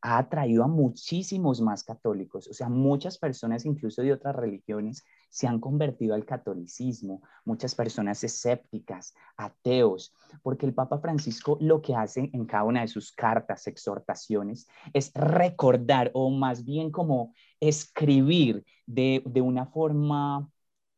ha 0.00 0.18
atraído 0.18 0.62
a 0.62 0.68
muchísimos 0.68 1.60
más 1.60 1.82
católicos, 1.82 2.46
o 2.48 2.54
sea, 2.54 2.68
muchas 2.68 3.18
personas 3.18 3.64
incluso 3.64 4.00
de 4.02 4.12
otras 4.12 4.36
religiones 4.36 5.04
se 5.28 5.46
han 5.46 5.60
convertido 5.60 6.14
al 6.14 6.24
catolicismo, 6.24 7.22
muchas 7.44 7.74
personas 7.74 8.24
escépticas, 8.24 9.14
ateos, 9.36 10.14
porque 10.42 10.66
el 10.66 10.74
Papa 10.74 10.98
Francisco 10.98 11.58
lo 11.60 11.82
que 11.82 11.94
hace 11.94 12.30
en 12.32 12.46
cada 12.46 12.64
una 12.64 12.80
de 12.80 12.88
sus 12.88 13.12
cartas, 13.12 13.66
exhortaciones, 13.66 14.68
es 14.92 15.12
recordar 15.14 16.10
o 16.14 16.30
más 16.30 16.64
bien 16.64 16.90
como 16.90 17.34
escribir 17.60 18.64
de, 18.86 19.22
de 19.26 19.40
una 19.40 19.66
forma 19.66 20.48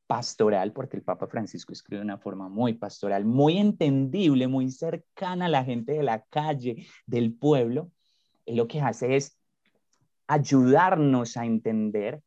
pastoral, 0.07 0.73
porque 0.73 0.97
el 0.97 1.05
Papa 1.05 1.29
Francisco 1.29 1.73
escribe 1.73 2.01
de 2.01 2.05
una 2.05 2.19
forma 2.19 2.49
muy 2.49 2.75
pastoral, 2.75 3.25
muy 3.25 3.59
entendible, 3.59 4.49
muy 4.49 4.71
cercana 4.71 5.47
a 5.47 5.49
la 5.49 5.65
gente 5.65 5.93
de 5.93 6.03
la 6.03 6.25
calle, 6.25 6.87
del 7.07 7.33
pueblo, 7.33 7.93
lo 8.47 8.67
que 8.67 8.81
hace 8.81 9.17
es 9.17 9.39
ayudarnos 10.27 11.37
a 11.37 11.45
entender 11.45 12.23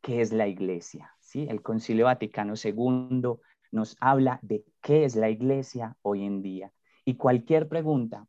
qué 0.00 0.20
es 0.20 0.32
la 0.32 0.46
iglesia. 0.46 1.15
¿Sí? 1.26 1.46
El 1.50 1.60
Concilio 1.60 2.06
Vaticano 2.06 2.54
II 2.62 3.38
nos 3.72 3.96
habla 4.00 4.38
de 4.42 4.64
qué 4.80 5.04
es 5.04 5.16
la 5.16 5.28
iglesia 5.28 5.96
hoy 6.02 6.24
en 6.24 6.40
día. 6.40 6.72
Y 7.04 7.16
cualquier 7.16 7.68
pregunta 7.68 8.26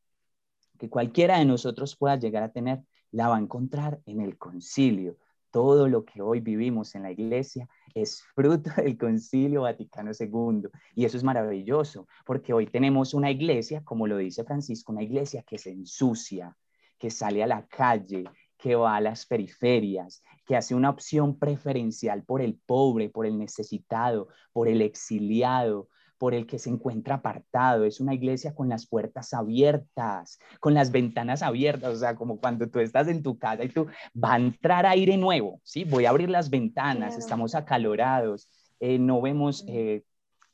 que 0.78 0.90
cualquiera 0.90 1.40
de 1.40 1.46
nosotros 1.46 1.96
pueda 1.96 2.18
llegar 2.18 2.44
a 2.44 2.52
tener, 2.52 2.82
la 3.12 3.30
va 3.30 3.38
a 3.38 3.40
encontrar 3.40 4.02
en 4.06 4.22
el 4.22 4.38
concilio. 4.38 5.18
Todo 5.52 5.88
lo 5.88 6.06
que 6.06 6.22
hoy 6.22 6.40
vivimos 6.40 6.94
en 6.96 7.04
la 7.04 7.12
iglesia 7.12 7.70
es 7.94 8.24
fruto 8.36 8.70
del 8.78 8.98
concilio 8.98 9.62
Vaticano 9.62 10.12
II. 10.20 10.70
Y 10.96 11.06
eso 11.06 11.18
es 11.18 11.24
maravilloso, 11.24 12.08
porque 12.26 12.54
hoy 12.54 12.68
tenemos 12.68 13.14
una 13.14 13.32
iglesia, 13.32 13.84
como 13.84 14.08
lo 14.08 14.18
dice 14.18 14.44
Francisco, 14.44 14.92
una 14.92 15.04
iglesia 15.04 15.44
que 15.44 15.58
se 15.58 15.72
ensucia, 15.72 16.56
que 16.98 17.10
sale 17.10 17.44
a 17.44 17.48
la 17.48 17.66
calle, 17.68 18.26
que 18.58 18.76
va 18.76 18.96
a 18.96 19.02
las 19.02 19.26
periferias, 19.26 20.24
que 20.46 20.56
hace 20.56 20.76
una 20.76 20.90
opción 20.90 21.38
preferencial 21.38 22.24
por 22.24 22.42
el 22.42 22.56
pobre, 22.66 23.10
por 23.10 23.26
el 23.26 23.38
necesitado, 23.38 24.30
por 24.52 24.68
el 24.68 24.82
exiliado, 24.82 25.90
por 26.18 26.34
el 26.34 26.48
que 26.48 26.58
se 26.58 26.70
encuentra 26.70 27.16
apartado. 27.16 27.86
Es 27.86 28.00
una 28.00 28.14
iglesia 28.14 28.56
con 28.56 28.70
las 28.70 28.88
puertas 28.88 29.34
abiertas, 29.34 30.40
con 30.60 30.74
las 30.74 30.92
ventanas 30.92 31.44
abiertas, 31.44 31.94
o 31.94 31.98
sea, 31.98 32.16
como 32.16 32.40
cuando 32.40 32.68
tú 32.68 32.80
estás 32.80 33.08
en 33.08 33.22
tu 33.22 33.38
casa 33.38 33.64
y 33.64 33.70
tú 33.70 33.88
va 34.16 34.34
a 34.34 34.38
entrar 34.38 34.86
aire 34.86 35.18
nuevo, 35.18 35.62
¿sí? 35.64 35.84
Voy 35.84 36.06
a 36.06 36.10
abrir 36.10 36.30
las 36.30 36.50
ventanas, 36.50 37.18
estamos 37.18 37.56
acalorados, 37.56 38.50
eh, 38.80 38.98
no 39.00 39.22
vemos... 39.22 39.64
Eh, 39.68 40.04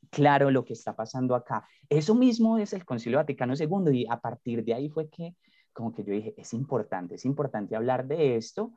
claro 0.09 0.51
lo 0.51 0.63
que 0.63 0.73
está 0.73 0.95
pasando 0.95 1.33
acá. 1.33 1.67
Eso 1.89 2.13
mismo 2.13 2.59
es 2.59 2.71
el 2.73 2.85
Concilio 2.85 3.17
Vaticano 3.17 3.55
II 3.55 3.91
y 3.91 4.05
a 4.07 4.19
partir 4.19 4.63
de 4.63 4.75
ahí 4.75 4.87
fue 4.87 5.09
que 5.09 5.35
como 5.73 5.93
que 5.93 6.03
yo 6.03 6.13
dije, 6.13 6.33
es 6.37 6.53
importante, 6.53 7.15
es 7.15 7.25
importante 7.25 7.75
hablar 7.75 8.07
de 8.07 8.35
esto 8.35 8.73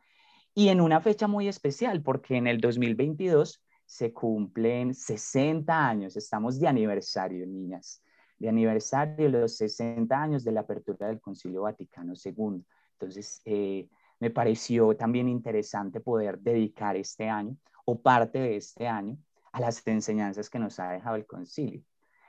y 0.54 0.68
en 0.68 0.80
una 0.80 1.00
fecha 1.00 1.26
muy 1.26 1.48
especial 1.48 2.02
porque 2.02 2.36
en 2.36 2.46
el 2.46 2.60
2022 2.60 3.62
se 3.84 4.12
cumplen 4.12 4.94
60 4.94 5.88
años, 5.88 6.16
estamos 6.16 6.58
de 6.58 6.66
aniversario, 6.66 7.46
niñas, 7.46 8.02
de 8.38 8.48
aniversario 8.48 9.28
los 9.28 9.56
60 9.56 10.20
años 10.20 10.44
de 10.44 10.52
la 10.52 10.60
apertura 10.60 11.08
del 11.08 11.20
Concilio 11.20 11.62
Vaticano 11.62 12.14
II. 12.22 12.64
Entonces, 12.92 13.40
eh, 13.44 13.88
me 14.18 14.30
pareció 14.30 14.96
también 14.96 15.28
interesante 15.28 16.00
poder 16.00 16.38
dedicar 16.38 16.96
este 16.96 17.28
año 17.28 17.56
o 17.84 18.00
parte 18.00 18.38
de 18.38 18.56
este 18.56 18.88
año 18.88 19.18
a 19.52 19.60
las 19.60 19.86
enseñanzas 19.86 20.50
que 20.50 20.58
nos 20.58 20.78
ha 20.80 20.90
dejado 20.90 21.16
el 21.16 21.26
concilio. 21.26 21.82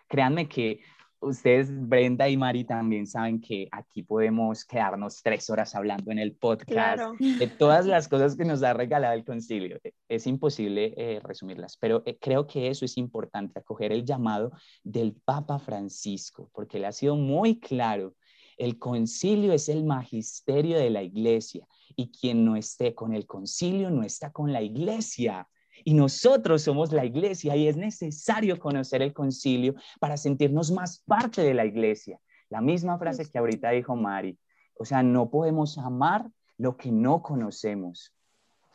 Créanme 0.08 0.48
que 0.48 0.80
ustedes, 1.20 1.70
Brenda 1.72 2.30
y 2.30 2.38
Mari, 2.38 2.64
también 2.64 3.08
saben 3.08 3.40
que 3.40 3.68
aquí 3.72 4.04
podemos 4.04 4.66
quedarnos 4.66 5.22
tres 5.22 5.50
horas 5.50 5.76
hablando 5.76 6.12
en 6.12 6.20
el 6.20 6.36
podcast 6.36 7.04
de 7.20 7.48
todas 7.48 7.86
las 7.86 8.08
cosas 8.08 8.36
que 8.36 8.46
nos 8.46 8.64
ha 8.64 8.74
regalado 8.74 9.14
el 9.14 9.26
concilio. 9.26 9.80
Es 10.08 10.28
imposible 10.28 10.94
eh, 10.98 11.20
resumirlas, 11.24 11.78
pero 11.78 12.04
eh, 12.06 12.18
creo 12.20 12.48
que 12.48 12.70
eso 12.70 12.86
es 12.86 12.98
importante, 12.98 13.60
acoger 13.60 13.92
el 13.92 14.06
llamado 14.06 14.52
del 14.84 15.14
Papa 15.26 15.60
Francisco, 15.60 16.50
porque 16.54 16.78
él 16.78 16.86
ha 16.86 16.92
sido 16.92 17.16
muy 17.16 17.60
claro. 17.60 18.16
El 18.58 18.80
concilio 18.80 19.54
es 19.54 19.70
el 19.70 19.84
magisterio 19.84 20.80
de 20.80 20.90
la 20.90 21.04
iglesia 21.04 21.68
y 21.96 22.12
quien 22.12 22.44
no 22.44 22.56
esté 22.56 22.96
con 22.96 23.14
el 23.14 23.28
concilio 23.28 23.90
no 23.90 24.04
está 24.04 24.32
con 24.32 24.52
la 24.52 24.62
iglesia. 24.62 25.48
Y 25.88 25.94
nosotros 25.94 26.64
somos 26.64 26.92
la 26.92 27.06
iglesia 27.06 27.56
y 27.56 27.70
es 27.70 27.78
necesario 27.78 28.60
conocer 28.60 29.02
el 29.02 29.14
concilio 29.14 29.76
para 30.02 30.18
sentirnos 30.18 30.70
más 30.70 31.00
parte 31.00 31.42
de 31.44 31.54
la 31.54 31.64
iglesia. 31.64 32.20
La 32.50 32.60
misma 32.60 33.00
frase 33.00 33.32
que 33.32 33.38
ahorita 33.38 33.70
dijo 33.70 33.96
Mari. 33.96 34.38
O 34.74 34.84
sea, 34.84 35.02
no 35.02 35.30
podemos 35.30 35.78
amar 35.78 36.30
lo 36.58 36.76
que 36.76 36.92
no 36.92 37.22
conocemos. 37.22 38.14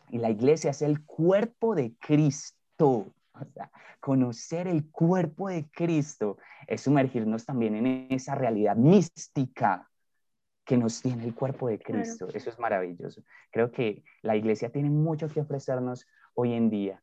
Y 0.08 0.16
la 0.16 0.30
iglesia 0.30 0.70
es 0.70 0.80
el 0.80 1.04
cuerpo 1.04 1.74
de 1.74 1.92
Cristo. 2.00 3.12
O 3.34 3.44
sea, 3.52 3.70
conocer 4.00 4.66
el 4.66 4.90
cuerpo 4.90 5.50
de 5.50 5.68
Cristo 5.70 6.38
es 6.66 6.80
sumergirnos 6.80 7.44
también 7.44 7.74
en 7.74 8.06
esa 8.10 8.36
realidad 8.36 8.76
mística 8.76 9.86
que 10.64 10.78
nos 10.78 11.02
tiene 11.02 11.24
el 11.24 11.34
cuerpo 11.34 11.68
de 11.68 11.78
Cristo. 11.78 12.28
Eso 12.32 12.48
es 12.48 12.58
maravilloso. 12.58 13.22
Creo 13.50 13.70
que 13.70 14.02
la 14.22 14.34
iglesia 14.34 14.70
tiene 14.70 14.88
mucho 14.88 15.28
que 15.28 15.40
ofrecernos 15.40 16.06
hoy 16.34 16.54
en 16.54 16.70
día 16.70 17.02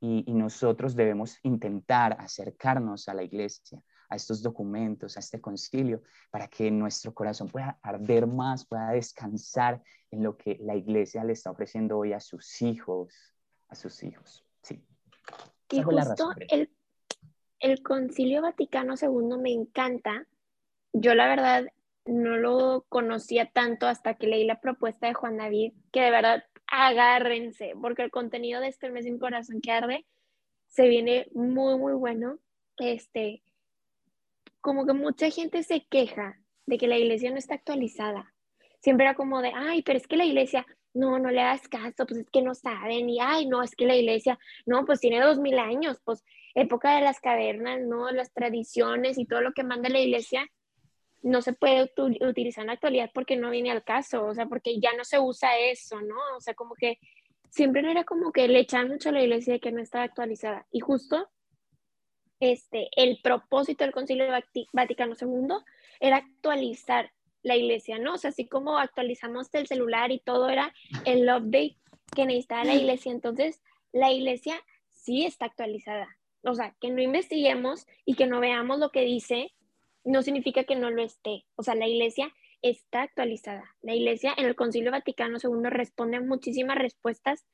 y, 0.00 0.32
nosotros 0.32 0.96
debemos 0.96 1.38
intentar 1.42 2.16
acercarnos 2.18 3.08
a 3.08 3.14
la 3.14 3.22
iglesia, 3.22 3.82
a 4.08 4.16
estos 4.16 4.42
documentos, 4.42 5.16
a 5.16 5.20
este 5.20 5.40
concilio, 5.40 6.02
para 6.30 6.48
que 6.48 6.70
nuestro 6.70 7.12
corazón 7.12 7.48
pueda 7.48 7.78
arder 7.82 8.26
más, 8.26 8.66
pueda 8.66 8.92
descansar 8.92 9.82
en 10.10 10.22
lo 10.22 10.36
que 10.36 10.58
la 10.62 10.74
iglesia 10.74 11.22
le 11.22 11.34
está 11.34 11.50
ofreciendo 11.50 11.98
hoy 11.98 12.14
a 12.14 12.20
sus 12.20 12.62
hijos, 12.62 13.14
a 13.68 13.74
sus 13.74 14.02
hijos. 14.02 14.44
Sí. 14.62 14.82
Y 15.70 15.82
justo 15.82 16.32
el, 16.48 16.70
el 17.60 17.82
Concilio 17.82 18.42
Vaticano 18.42 18.94
II 19.00 19.38
me 19.38 19.52
encanta. 19.52 20.26
Yo 20.92 21.14
la 21.14 21.28
verdad 21.28 21.66
no 22.06 22.36
lo 22.38 22.86
conocía 22.88 23.50
tanto 23.52 23.86
hasta 23.86 24.14
que 24.14 24.26
leí 24.26 24.44
la 24.44 24.60
propuesta 24.60 25.06
de 25.06 25.14
Juan 25.14 25.36
David, 25.36 25.74
que 25.92 26.00
de 26.00 26.10
verdad 26.10 26.44
agárrense, 26.70 27.74
porque 27.80 28.02
el 28.02 28.10
contenido 28.10 28.60
de 28.60 28.68
este 28.68 28.90
mes 28.90 29.04
sin 29.04 29.18
corazón 29.18 29.60
que 29.60 29.72
arde 29.72 30.06
se 30.68 30.88
viene 30.88 31.26
muy, 31.32 31.76
muy 31.76 31.92
bueno. 31.94 32.38
Este, 32.78 33.42
como 34.60 34.86
que 34.86 34.92
mucha 34.92 35.30
gente 35.30 35.62
se 35.62 35.84
queja 35.90 36.38
de 36.66 36.78
que 36.78 36.86
la 36.86 36.96
iglesia 36.96 37.30
no 37.30 37.36
está 37.36 37.54
actualizada. 37.54 38.32
Siempre 38.80 39.04
era 39.04 39.14
como 39.14 39.42
de, 39.42 39.52
ay, 39.54 39.82
pero 39.82 39.98
es 39.98 40.06
que 40.06 40.16
la 40.16 40.24
iglesia, 40.24 40.66
no, 40.94 41.18
no 41.18 41.30
le 41.30 41.40
hagas 41.40 41.68
caso, 41.68 42.06
pues 42.06 42.20
es 42.20 42.30
que 42.30 42.42
no 42.42 42.54
saben, 42.54 43.10
y 43.10 43.20
ay, 43.20 43.46
no, 43.46 43.62
es 43.62 43.74
que 43.74 43.86
la 43.86 43.96
iglesia, 43.96 44.38
no, 44.64 44.84
pues 44.84 45.00
tiene 45.00 45.20
dos 45.20 45.38
mil 45.38 45.58
años, 45.58 46.00
pues 46.04 46.24
época 46.54 46.96
de 46.96 47.02
las 47.02 47.20
cavernas, 47.20 47.80
¿no? 47.82 48.10
Las 48.10 48.32
tradiciones 48.32 49.18
y 49.18 49.26
todo 49.26 49.40
lo 49.40 49.52
que 49.52 49.64
manda 49.64 49.88
la 49.88 50.00
iglesia 50.00 50.48
no 51.22 51.42
se 51.42 51.52
puede 51.52 51.90
utilizar 52.20 52.62
en 52.62 52.68
la 52.68 52.72
actualidad 52.74 53.10
porque 53.12 53.36
no 53.36 53.50
viene 53.50 53.70
al 53.70 53.84
caso, 53.84 54.24
o 54.26 54.34
sea, 54.34 54.46
porque 54.46 54.80
ya 54.80 54.92
no 54.96 55.04
se 55.04 55.18
usa 55.18 55.58
eso, 55.58 56.00
¿no? 56.00 56.16
O 56.36 56.40
sea, 56.40 56.54
como 56.54 56.74
que 56.74 56.98
siempre 57.50 57.88
era 57.88 58.04
como 58.04 58.32
que 58.32 58.48
le 58.48 58.60
echan 58.60 58.88
mucho 58.88 59.10
a 59.10 59.12
la 59.12 59.22
iglesia 59.22 59.54
de 59.54 59.60
que 59.60 59.72
no 59.72 59.80
estaba 59.80 60.04
actualizada. 60.04 60.66
Y 60.70 60.80
justo 60.80 61.28
este, 62.40 62.88
el 62.96 63.20
propósito 63.22 63.84
del 63.84 63.92
Concilio 63.92 64.26
Vaticano 64.72 65.14
II 65.20 65.56
era 66.00 66.16
actualizar 66.16 67.12
la 67.42 67.56
iglesia, 67.56 67.98
¿no? 67.98 68.14
O 68.14 68.18
sea, 68.18 68.30
así 68.30 68.46
como 68.46 68.78
actualizamos 68.78 69.48
el 69.54 69.66
celular 69.66 70.10
y 70.10 70.20
todo 70.20 70.48
era 70.48 70.74
el 71.04 71.24
update 71.24 71.76
que 72.14 72.26
necesitaba 72.26 72.64
la 72.64 72.74
iglesia. 72.74 73.12
Entonces, 73.12 73.62
la 73.92 74.10
iglesia 74.10 74.62
sí 74.88 75.24
está 75.24 75.46
actualizada. 75.46 76.08
O 76.42 76.54
sea, 76.54 76.74
que 76.80 76.90
no 76.90 77.02
investiguemos 77.02 77.86
y 78.04 78.14
que 78.14 78.26
no 78.26 78.40
veamos 78.40 78.78
lo 78.78 78.90
que 78.90 79.02
dice 79.02 79.52
no 80.04 80.22
significa 80.22 80.64
que 80.64 80.76
no 80.76 80.90
lo 80.90 81.02
esté. 81.02 81.44
O 81.56 81.62
sea, 81.62 81.74
la 81.74 81.86
iglesia 81.86 82.32
está 82.62 83.02
actualizada. 83.02 83.64
La 83.82 83.94
iglesia 83.94 84.34
en 84.36 84.46
el 84.46 84.56
Concilio 84.56 84.90
Vaticano 84.90 85.38
II 85.42 85.70
responde 85.70 86.20
muchísimas 86.20 86.78
respuestas, 86.78 87.46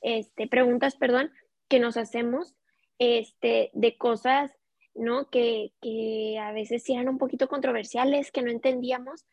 este, 0.00 0.48
preguntas, 0.48 0.96
perdón, 0.96 1.32
que 1.68 1.78
nos 1.78 1.96
hacemos 1.96 2.54
este, 2.98 3.70
de 3.72 3.96
cosas, 3.96 4.52
¿no? 4.94 5.30
Que, 5.30 5.72
que 5.80 6.38
a 6.38 6.52
veces 6.52 6.88
eran 6.88 7.08
un 7.08 7.18
poquito 7.18 7.48
controversiales, 7.48 8.30
que 8.30 8.42
no 8.42 8.50
entendíamos, 8.50 9.24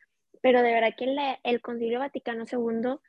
pero 0.42 0.62
de 0.62 0.72
verdad 0.72 0.96
que 0.98 1.14
el 1.44 1.62
Concilio 1.62 2.00
Vaticano 2.00 2.46
II 2.50 3.00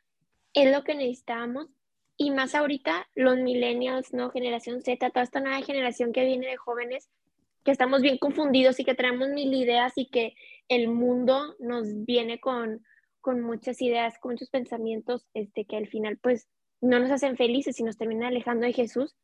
es 0.55 0.73
lo 0.73 0.83
que 0.83 0.95
necesitábamos 0.95 1.69
y 2.17 2.31
más 2.31 2.55
ahorita 2.55 3.09
los 3.15 3.39
millennials, 3.39 4.13
¿no? 4.13 4.31
Generación 4.31 4.83
Z, 4.83 5.09
toda 5.11 5.23
esta 5.23 5.41
nueva 5.41 5.63
generación 5.63 6.13
que 6.13 6.25
viene 6.25 6.49
de 6.49 6.57
jóvenes 6.57 7.09
que 7.65 7.71
estamos 7.71 8.03
bien 8.03 8.19
confundidos 8.19 8.81
y 8.81 8.85
que 8.85 8.95
traemos 8.95 9.29
mil 9.29 9.53
ideas 9.55 9.93
y 9.97 10.07
que 10.07 10.35
el 10.69 10.89
mundo 10.89 11.57
nos 11.59 12.05
viene 12.05 12.41
con, 12.41 12.85
con 13.21 13.41
muchas 13.41 13.83
ideas, 13.83 14.19
con 14.19 14.33
muchos 14.33 14.51
pensamientos, 14.51 15.27
este, 15.35 15.65
que 15.65 15.77
al 15.77 15.89
final 15.89 16.19
pues 16.19 16.49
no 16.81 16.99
nos 16.99 17.11
hacen 17.11 17.37
felices 17.37 17.79
y 17.79 17.83
nos 17.83 17.99
terminan 17.99 18.29
alejando 18.29 18.67
de 18.67 18.73
Jesús. 18.73 19.17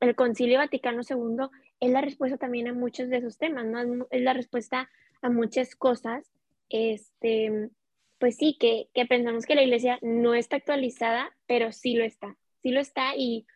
El 0.00 0.14
Concilio 0.14 0.58
Vaticano 0.58 1.00
II 1.08 1.48
es 1.80 1.90
la 1.90 2.00
respuesta 2.00 2.36
también 2.36 2.68
a 2.68 2.72
muchos 2.72 3.08
de 3.08 3.18
esos 3.18 3.38
temas, 3.38 3.66
¿no? 3.66 4.06
Es 4.10 4.22
la 4.22 4.32
respuesta 4.32 4.90
a 5.22 5.30
muchas 5.30 5.74
cosas, 5.74 6.30
este, 6.68 7.70
pues 8.18 8.36
sí, 8.36 8.56
que, 8.60 8.88
que 8.94 9.06
pensamos 9.06 9.46
que 9.46 9.54
la 9.54 9.62
iglesia 9.62 9.98
no 10.02 10.34
está 10.34 10.56
actualizada, 10.56 11.34
pero 11.46 11.72
sí 11.72 11.94
lo 11.94 12.04
está, 12.04 12.36
sí 12.62 12.70
lo 12.70 12.80
está 12.80 13.16
y 13.16 13.46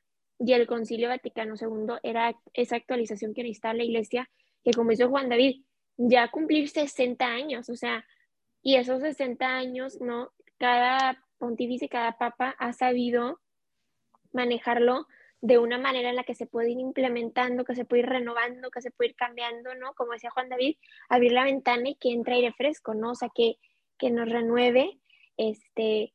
y 0.44 0.52
el 0.54 0.66
Concilio 0.66 1.08
Vaticano 1.08 1.54
II 1.54 1.94
era 2.02 2.34
esa 2.52 2.76
actualización 2.76 3.32
que 3.32 3.42
necesitaba 3.42 3.74
la 3.74 3.84
iglesia, 3.84 4.28
que 4.64 4.72
como 4.72 4.90
hizo 4.90 5.08
Juan 5.08 5.28
David, 5.28 5.62
ya 5.96 6.28
cumplir 6.28 6.68
60 6.68 7.24
años, 7.24 7.68
o 7.68 7.76
sea, 7.76 8.04
y 8.60 8.76
esos 8.76 9.00
60 9.02 9.46
años, 9.46 10.00
¿no? 10.00 10.32
Cada 10.58 11.22
pontífice, 11.38 11.88
cada 11.88 12.18
papa 12.18 12.56
ha 12.58 12.72
sabido 12.72 13.40
manejarlo 14.32 15.06
de 15.40 15.58
una 15.58 15.78
manera 15.78 16.10
en 16.10 16.16
la 16.16 16.24
que 16.24 16.34
se 16.34 16.46
puede 16.46 16.70
ir 16.70 16.78
implementando, 16.78 17.64
que 17.64 17.76
se 17.76 17.84
puede 17.84 18.02
ir 18.02 18.08
renovando, 18.08 18.70
que 18.70 18.80
se 18.80 18.90
puede 18.90 19.10
ir 19.10 19.16
cambiando, 19.16 19.74
¿no? 19.76 19.94
Como 19.94 20.12
decía 20.12 20.30
Juan 20.30 20.48
David, 20.48 20.76
abrir 21.08 21.32
la 21.32 21.44
ventana 21.44 21.90
y 21.90 21.94
que 21.96 22.12
entre 22.12 22.34
aire 22.34 22.52
fresco, 22.52 22.94
¿no? 22.94 23.12
O 23.12 23.14
sea, 23.14 23.28
que, 23.32 23.58
que 23.96 24.10
nos 24.10 24.28
renueve, 24.28 24.98
este, 25.36 26.14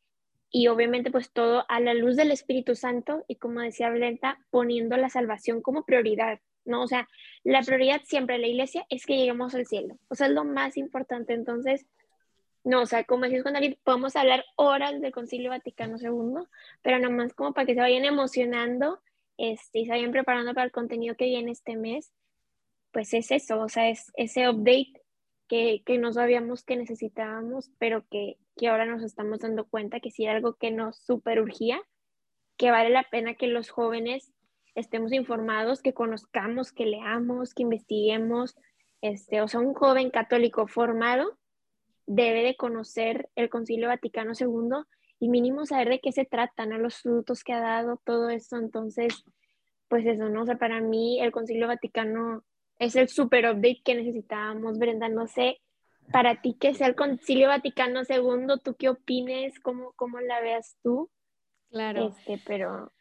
y 0.49 0.67
obviamente 0.67 1.11
pues 1.11 1.31
todo 1.31 1.65
a 1.67 1.79
la 1.79 1.93
luz 1.93 2.15
del 2.15 2.31
Espíritu 2.31 2.75
Santo 2.75 3.23
y 3.27 3.35
como 3.35 3.61
decía 3.61 3.89
Blenta, 3.89 4.39
poniendo 4.49 4.97
la 4.97 5.09
salvación 5.09 5.61
como 5.61 5.83
prioridad, 5.83 6.39
¿no? 6.65 6.83
O 6.83 6.87
sea, 6.87 7.07
la 7.43 7.61
prioridad 7.61 8.01
siempre 8.05 8.35
de 8.35 8.41
la 8.41 8.47
iglesia 8.47 8.85
es 8.89 9.05
que 9.05 9.17
lleguemos 9.17 9.55
al 9.55 9.65
cielo, 9.65 9.97
o 10.09 10.15
sea, 10.15 10.27
es 10.27 10.33
lo 10.33 10.43
más 10.43 10.77
importante, 10.77 11.33
entonces, 11.33 11.85
no, 12.63 12.81
o 12.81 12.85
sea, 12.85 13.03
como 13.03 13.25
decís 13.25 13.43
con 13.43 13.53
David, 13.53 13.75
podemos 13.83 14.15
hablar 14.15 14.43
horas 14.55 14.99
del 15.01 15.11
Concilio 15.11 15.49
Vaticano 15.49 15.97
II, 15.99 16.45
pero 16.81 16.99
nomás 16.99 17.33
como 17.33 17.53
para 17.53 17.65
que 17.65 17.73
se 17.73 17.79
vayan 17.79 18.05
emocionando 18.05 19.01
este, 19.37 19.79
y 19.79 19.85
se 19.85 19.91
vayan 19.91 20.11
preparando 20.11 20.53
para 20.53 20.65
el 20.65 20.71
contenido 20.71 21.15
que 21.15 21.25
viene 21.25 21.51
este 21.51 21.75
mes, 21.77 22.11
pues 22.91 23.13
es 23.13 23.31
eso, 23.31 23.61
o 23.61 23.69
sea, 23.69 23.89
es 23.89 24.11
ese 24.15 24.49
update 24.49 25.01
que, 25.47 25.83
que 25.85 25.97
no 25.97 26.11
sabíamos 26.13 26.63
que 26.63 26.75
necesitábamos, 26.75 27.71
pero 27.77 28.05
que, 28.09 28.37
que 28.57 28.67
ahora 28.67 28.85
nos 28.85 29.03
estamos 29.03 29.39
dando 29.39 29.65
cuenta 29.65 29.99
que 29.99 30.11
sí 30.11 30.25
era 30.25 30.33
algo 30.33 30.55
que 30.55 30.71
nos 30.71 30.97
super 30.97 31.39
urgía, 31.41 31.81
que 32.57 32.71
vale 32.71 32.89
la 32.89 33.03
pena 33.03 33.35
que 33.35 33.47
los 33.47 33.69
jóvenes 33.69 34.33
estemos 34.75 35.13
informados, 35.13 35.81
que 35.81 35.93
conozcamos, 35.93 36.71
que 36.71 36.85
leamos, 36.85 37.53
que 37.53 37.63
investiguemos. 37.63 38.55
Este, 39.01 39.41
o 39.41 39.47
sea, 39.47 39.59
un 39.59 39.73
joven 39.73 40.09
católico 40.09 40.67
formado 40.67 41.37
debe 42.05 42.43
de 42.43 42.55
conocer 42.55 43.29
el 43.35 43.49
Concilio 43.49 43.87
Vaticano 43.87 44.33
II 44.39 44.83
y 45.19 45.29
mínimo 45.29 45.65
saber 45.65 45.89
de 45.89 45.99
qué 45.99 46.11
se 46.11 46.25
tratan, 46.25 46.73
a 46.73 46.77
los 46.77 47.01
frutos 47.01 47.43
que 47.43 47.53
ha 47.53 47.59
dado, 47.59 48.01
todo 48.03 48.29
eso. 48.29 48.57
Entonces, 48.57 49.23
pues 49.87 50.05
eso, 50.05 50.29
¿no? 50.29 50.43
O 50.43 50.45
sea, 50.45 50.57
para 50.57 50.79
mí 50.79 51.19
el 51.21 51.31
Concilio 51.31 51.67
Vaticano 51.67 52.43
es 52.79 52.95
el 52.95 53.09
super 53.09 53.45
update 53.45 53.81
que 53.83 53.95
necesitábamos, 53.95 54.77
Brenda. 54.77 55.09
No 55.09 55.27
sé, 55.27 55.59
para 56.11 56.41
ti 56.41 56.53
que 56.53 56.73
sea 56.73 56.87
el 56.87 56.95
Concilio 56.95 57.47
Vaticano 57.47 58.01
II, 58.07 58.59
¿tú 58.63 58.75
qué 58.75 58.89
opines? 58.89 59.59
¿Cómo, 59.59 59.93
cómo 59.95 60.19
la 60.19 60.39
veas 60.41 60.77
tú? 60.81 61.09
Claro. 61.69 62.09
Este, 62.09 62.41
pero... 62.45 62.91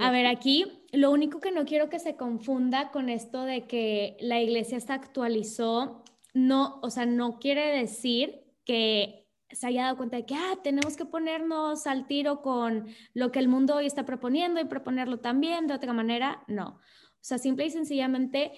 A 0.00 0.10
ver, 0.10 0.26
aquí 0.26 0.84
lo 0.92 1.12
único 1.12 1.40
que 1.40 1.52
no 1.52 1.64
quiero 1.64 1.88
que 1.88 2.00
se 2.00 2.16
confunda 2.16 2.90
con 2.90 3.08
esto 3.08 3.44
de 3.44 3.66
que 3.68 4.16
la 4.20 4.40
iglesia 4.40 4.80
se 4.80 4.92
actualizó, 4.92 6.02
no, 6.32 6.80
o 6.82 6.90
sea, 6.90 7.06
no 7.06 7.38
quiere 7.38 7.78
decir 7.78 8.42
que 8.64 9.28
se 9.50 9.68
haya 9.68 9.84
dado 9.84 9.96
cuenta 9.96 10.16
de 10.16 10.26
que 10.26 10.34
ah, 10.34 10.58
tenemos 10.64 10.96
que 10.96 11.04
ponernos 11.04 11.86
al 11.86 12.08
tiro 12.08 12.42
con 12.42 12.88
lo 13.12 13.30
que 13.30 13.38
el 13.38 13.46
mundo 13.46 13.76
hoy 13.76 13.86
está 13.86 14.04
proponiendo 14.04 14.60
y 14.60 14.64
proponerlo 14.64 15.20
también 15.20 15.68
de 15.68 15.74
otra 15.74 15.92
manera. 15.92 16.42
No. 16.48 16.70
O 16.70 17.26
sea, 17.26 17.38
simple 17.38 17.66
y 17.66 17.70
sencillamente 17.70 18.52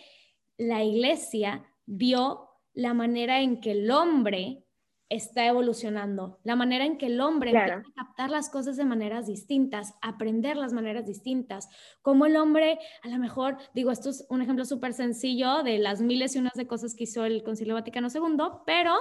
la 0.57 0.83
iglesia 0.83 1.65
vio 1.85 2.46
la 2.77 2.95
manera 2.95 3.41
en 3.41 3.61
que 3.61 3.73
el 3.73 3.91
hombre 3.91 4.63
está 5.09 5.47
evolucionando, 5.47 6.41
la 6.45 6.57
manera 6.57 6.85
en 6.85 6.99
que 6.99 7.07
el 7.07 7.21
hombre 7.21 7.51
empieza 7.51 7.79
a 7.79 8.05
captar 8.05 8.31
las 8.31 8.51
cosas 8.51 8.77
de 8.77 8.85
maneras 8.85 9.27
distintas, 9.27 9.95
aprender 10.03 10.57
las 10.57 10.73
maneras 10.73 11.07
distintas, 11.07 11.69
como 12.03 12.27
el 12.27 12.37
hombre, 12.37 12.79
a 13.03 13.09
lo 13.09 13.19
mejor, 13.19 13.57
digo, 13.73 13.91
esto 13.91 14.11
es 14.11 14.27
un 14.29 14.43
ejemplo 14.43 14.65
súper 14.65 14.93
sencillo 14.93 15.63
de 15.63 15.79
las 15.79 16.03
miles 16.03 16.37
y 16.37 16.39
unas 16.39 16.55
de 16.55 16.67
cosas 16.67 16.95
que 16.95 17.05
hizo 17.05 17.25
el 17.25 17.43
Concilio 17.45 17.75
Vaticano 17.75 18.09
II, 18.13 18.37
pero 18.67 18.95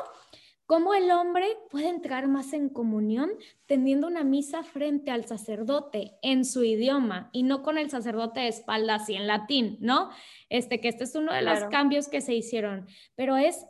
cómo 0.65 0.93
el 0.93 1.11
hombre 1.11 1.45
puede 1.69 1.89
entrar 1.89 2.27
más 2.27 2.53
en 2.53 2.69
comunión 2.69 3.31
teniendo 3.65 4.07
una 4.07 4.23
misa 4.23 4.63
frente 4.63 5.11
al 5.11 5.25
sacerdote 5.25 6.13
en 6.21 6.45
su 6.45 6.63
idioma 6.63 7.29
y 7.31 7.43
no 7.43 7.61
con 7.61 7.77
el 7.77 7.89
sacerdote 7.89 8.41
de 8.41 8.47
espaldas 8.47 9.09
y 9.09 9.15
en 9.15 9.27
latín, 9.27 9.77
¿no? 9.79 10.09
Este 10.49 10.81
que 10.81 10.89
este 10.89 11.03
es 11.03 11.15
uno 11.15 11.33
de 11.33 11.41
los 11.41 11.63
cambios 11.65 12.07
que 12.07 12.21
se 12.21 12.33
hicieron, 12.33 12.87
pero 13.15 13.37
es 13.37 13.65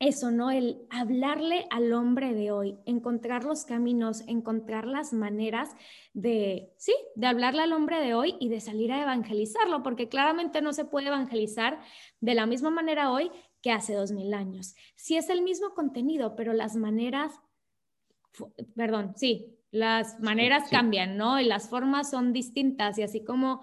eso, 0.00 0.30
¿no? 0.30 0.50
El 0.50 0.78
hablarle 0.88 1.66
al 1.70 1.92
hombre 1.92 2.32
de 2.32 2.50
hoy, 2.50 2.78
encontrar 2.86 3.44
los 3.44 3.66
caminos, 3.66 4.22
encontrar 4.26 4.86
las 4.86 5.12
maneras 5.12 5.76
de, 6.14 6.72
sí, 6.78 6.94
de 7.16 7.26
hablarle 7.26 7.62
al 7.62 7.74
hombre 7.74 8.00
de 8.00 8.14
hoy 8.14 8.34
y 8.40 8.48
de 8.48 8.60
salir 8.60 8.92
a 8.92 9.02
evangelizarlo, 9.02 9.82
porque 9.82 10.08
claramente 10.08 10.62
no 10.62 10.72
se 10.72 10.86
puede 10.86 11.08
evangelizar 11.08 11.80
de 12.20 12.34
la 12.34 12.46
misma 12.46 12.70
manera 12.70 13.10
hoy 13.10 13.30
que 13.62 13.72
hace 13.72 13.94
dos 13.94 14.12
mil 14.12 14.34
años. 14.34 14.74
Sí 14.96 15.16
es 15.16 15.28
el 15.30 15.42
mismo 15.42 15.74
contenido, 15.74 16.36
pero 16.36 16.52
las 16.52 16.76
maneras, 16.76 17.32
perdón, 18.74 19.14
sí, 19.16 19.56
las 19.70 20.18
maneras 20.20 20.68
cambian, 20.70 21.16
¿no? 21.16 21.40
Y 21.40 21.44
las 21.44 21.68
formas 21.68 22.10
son 22.10 22.32
distintas 22.32 22.98
y 22.98 23.02
así 23.02 23.24
como 23.24 23.60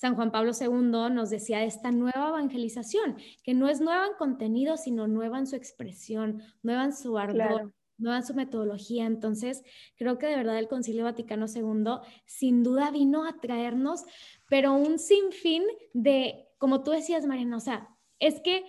San 0.00 0.14
Juan 0.14 0.32
Pablo 0.32 0.52
II 0.58 1.12
nos 1.12 1.28
decía 1.28 1.58
de 1.58 1.66
esta 1.66 1.90
nueva 1.90 2.30
evangelización, 2.30 3.18
que 3.42 3.52
no 3.52 3.68
es 3.68 3.82
nueva 3.82 4.06
en 4.06 4.14
contenido, 4.14 4.78
sino 4.78 5.06
nueva 5.06 5.38
en 5.38 5.46
su 5.46 5.56
expresión, 5.56 6.42
nueva 6.62 6.84
en 6.84 6.94
su 6.94 7.18
ardor, 7.18 7.74
nueva 7.98 8.16
en 8.16 8.24
su 8.24 8.32
metodología. 8.32 9.04
Entonces, 9.04 9.62
creo 9.96 10.16
que 10.16 10.26
de 10.26 10.36
verdad 10.36 10.58
el 10.58 10.68
Concilio 10.68 11.04
Vaticano 11.04 11.44
II 11.54 12.00
sin 12.24 12.62
duda 12.62 12.90
vino 12.90 13.26
a 13.26 13.40
traernos, 13.40 14.04
pero 14.48 14.72
un 14.72 14.98
sinfín 14.98 15.64
de, 15.92 16.48
como 16.56 16.82
tú 16.82 16.92
decías, 16.92 17.26
Mariana, 17.26 17.58
o 17.58 17.60
sea, 17.60 17.94
es 18.20 18.40
que 18.40 18.64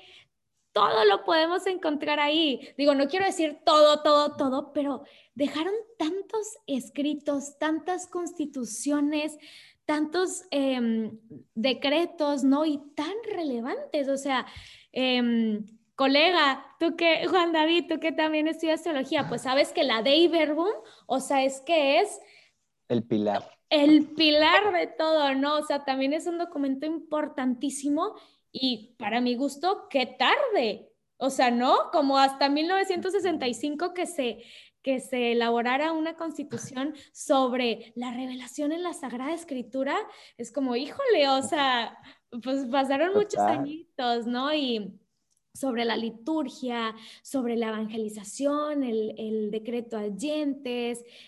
todo 0.73 1.05
lo 1.05 1.23
podemos 1.23 1.67
encontrar 1.67 2.19
ahí. 2.19 2.73
Digo, 2.77 2.95
no 2.95 3.07
quiero 3.07 3.25
decir 3.25 3.59
todo, 3.65 4.01
todo, 4.01 4.35
todo, 4.35 4.71
pero 4.73 5.03
dejaron 5.35 5.73
tantos 5.97 6.57
escritos, 6.67 7.57
tantas 7.57 8.07
constituciones, 8.07 9.37
tantos 9.85 10.43
em, 10.51 11.19
decretos, 11.53 12.43
¿no? 12.43 12.65
Y 12.65 12.79
tan 12.95 13.13
relevantes, 13.29 14.07
o 14.07 14.17
sea, 14.17 14.45
em, 14.91 15.65
colega, 15.95 16.65
tú 16.79 16.95
que, 16.95 17.27
Juan 17.27 17.51
David, 17.51 17.85
tú 17.89 17.99
que 17.99 18.11
también 18.11 18.47
estudias 18.47 18.83
teología, 18.83 19.27
pues 19.27 19.41
sabes 19.41 19.73
que 19.73 19.83
la 19.83 20.01
Dei 20.01 20.27
Verbum, 20.27 20.71
o 21.05 21.19
sea, 21.19 21.43
es 21.43 21.61
que 21.61 21.99
es... 21.99 22.19
El 22.87 23.03
pilar. 23.03 23.49
El 23.69 24.07
pilar 24.15 24.73
de 24.73 24.87
todo, 24.87 25.33
¿no? 25.35 25.57
O 25.57 25.63
sea, 25.63 25.85
también 25.85 26.13
es 26.13 26.27
un 26.27 26.37
documento 26.37 26.85
importantísimo 26.85 28.15
y 28.51 28.95
para 28.97 29.21
mi 29.21 29.35
gusto, 29.35 29.87
qué 29.89 30.05
tarde. 30.05 30.89
O 31.17 31.29
sea, 31.29 31.51
¿no? 31.51 31.91
Como 31.91 32.17
hasta 32.17 32.49
1965 32.49 33.93
que 33.93 34.07
se, 34.07 34.43
que 34.81 34.99
se 34.99 35.33
elaborara 35.33 35.91
una 35.91 36.15
constitución 36.15 36.95
sobre 37.13 37.93
la 37.95 38.11
revelación 38.11 38.71
en 38.71 38.83
la 38.83 38.93
Sagrada 38.93 39.33
Escritura, 39.33 39.95
es 40.37 40.51
como, 40.51 40.75
híjole, 40.75 41.29
o 41.29 41.43
sea, 41.43 41.97
pues 42.43 42.65
pasaron 42.65 43.13
muchos 43.13 43.39
añitos, 43.39 44.25
¿no? 44.25 44.53
Y 44.53 44.99
sobre 45.53 45.85
la 45.85 45.97
liturgia, 45.97 46.95
sobre 47.21 47.55
la 47.57 47.69
evangelización, 47.69 48.83
el, 48.83 49.13
el 49.17 49.51
decreto 49.51 49.97
a 49.97 50.05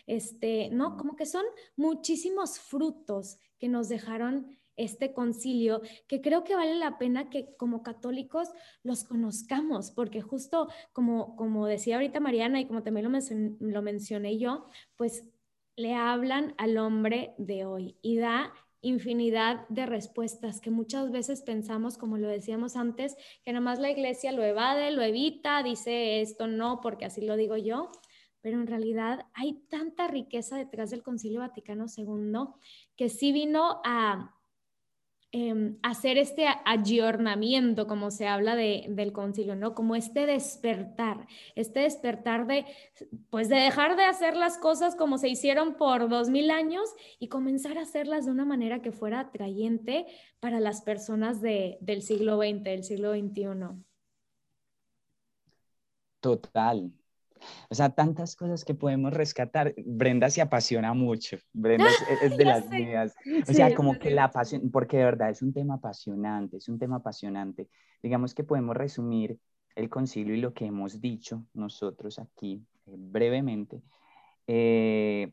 este, 0.08 0.70
¿no? 0.72 0.98
Como 0.98 1.16
que 1.16 1.26
son 1.26 1.44
muchísimos 1.76 2.58
frutos 2.58 3.38
que 3.60 3.68
nos 3.68 3.90
dejaron 3.90 4.58
este 4.78 5.14
concilio, 5.14 5.82
que 6.08 6.22
creo 6.22 6.44
que 6.44 6.56
vale 6.56 6.76
la 6.76 6.98
pena 6.98 7.30
que 7.30 7.56
como 7.58 7.84
católicos 7.84 8.50
los 8.84 9.04
conozcamos, 9.04 9.92
porque 9.92 10.22
justo 10.22 10.68
como, 10.92 11.36
como 11.36 11.68
decía 11.68 11.96
ahorita 11.96 12.20
Mariana 12.20 12.60
y 12.60 12.66
como 12.66 12.84
también 12.84 13.12
lo, 13.12 13.20
lo 13.60 13.82
mencioné 13.82 14.38
yo, 14.38 14.68
pues 14.96 15.24
le 15.76 15.96
hablan 15.96 16.54
al 16.58 16.78
hombre 16.78 17.34
de 17.38 17.66
hoy 17.66 17.98
y 18.02 18.18
da 18.18 18.54
infinidad 18.82 19.68
de 19.70 19.86
respuestas 19.86 20.60
que 20.60 20.70
muchas 20.70 21.10
veces 21.10 21.42
pensamos, 21.42 21.98
como 21.98 22.18
lo 22.18 22.28
decíamos 22.28 22.76
antes, 22.76 23.16
que 23.44 23.54
nada 23.54 23.64
más 23.64 23.80
la 23.80 23.90
iglesia 23.90 24.34
lo 24.34 24.44
evade, 24.44 24.92
lo 24.92 25.02
evita, 25.02 25.64
dice 25.64 26.22
esto 26.22 26.48
no, 26.48 26.82
porque 26.82 27.06
así 27.06 27.22
lo 27.22 27.38
digo 27.38 27.56
yo, 27.56 27.90
pero 28.42 28.60
en 28.60 28.68
realidad 28.68 29.26
hay 29.34 29.54
tanta 29.70 30.08
riqueza 30.08 30.58
detrás 30.58 30.92
del 30.92 31.02
Concilio 31.02 31.40
Vaticano 31.40 31.86
II 31.96 32.50
que 32.98 33.08
sí 33.08 33.32
vino 33.32 33.82
a, 33.86 34.36
Em, 35.36 35.80
hacer 35.82 36.20
este 36.20 36.46
ayornamiento, 36.64 37.88
como 37.88 38.12
se 38.12 38.28
habla 38.28 38.56
de, 38.56 38.86
del 38.90 39.12
concilio, 39.12 39.56
¿no? 39.56 39.74
Como 39.74 39.96
este 39.96 40.28
despertar, 40.28 41.26
este 41.56 41.80
despertar 41.80 42.46
de, 42.46 42.68
pues 43.32 43.50
de 43.50 43.56
dejar 43.56 43.96
de 43.96 44.04
hacer 44.04 44.38
las 44.38 44.60
cosas 44.60 44.96
como 44.96 45.18
se 45.18 45.30
hicieron 45.30 45.74
por 45.74 46.08
dos 46.08 46.30
mil 46.30 46.52
años 46.52 46.88
y 47.18 47.30
comenzar 47.30 47.80
a 47.80 47.82
hacerlas 47.82 48.26
de 48.26 48.32
una 48.32 48.46
manera 48.46 48.84
que 48.84 48.92
fuera 48.92 49.22
atrayente 49.22 50.06
para 50.40 50.60
las 50.60 50.84
personas 50.84 51.42
de, 51.42 51.80
del 51.82 52.04
siglo 52.04 52.38
XX, 52.38 52.64
del 52.64 52.84
siglo 52.84 53.14
XXI. 53.14 53.84
Total, 56.20 56.92
o 57.70 57.76
sea, 57.76 57.90
tantas 57.90 58.36
cosas 58.36 58.64
que 58.64 58.74
podemos 58.74 59.14
rescatar. 59.14 59.74
Brenda 59.86 60.30
se 60.30 60.42
apasiona 60.42 60.94
mucho. 60.94 61.38
Brenda 61.54 61.88
es, 62.22 62.38
de 62.38 62.46
las 62.46 62.70
mías. 62.70 63.16
O 63.48 63.54
sea, 63.54 63.74
como 63.76 63.98
que 64.00 64.12
la 64.12 64.32
pasión, 64.32 64.72
porque 64.72 64.98
de 64.98 65.06
verdad 65.06 65.30
es 65.30 65.42
un 65.42 65.54
tema 65.54 65.76
apasionante, 65.76 66.58
es 66.58 66.68
un 66.70 66.80
tema 66.80 66.98
apasionante. 66.98 67.68
Digamos 68.02 68.34
que 68.34 68.44
podemos 68.44 68.76
resumir 68.76 69.40
el 69.76 69.90
concilio 69.90 70.36
y 70.36 70.42
lo 70.42 70.54
que 70.54 70.66
hemos 70.66 71.02
dicho 71.02 71.46
nosotros 71.54 72.20
aquí 72.20 72.64
eh, 72.86 72.96
brevemente. 72.98 73.82
Eh, 74.48 75.32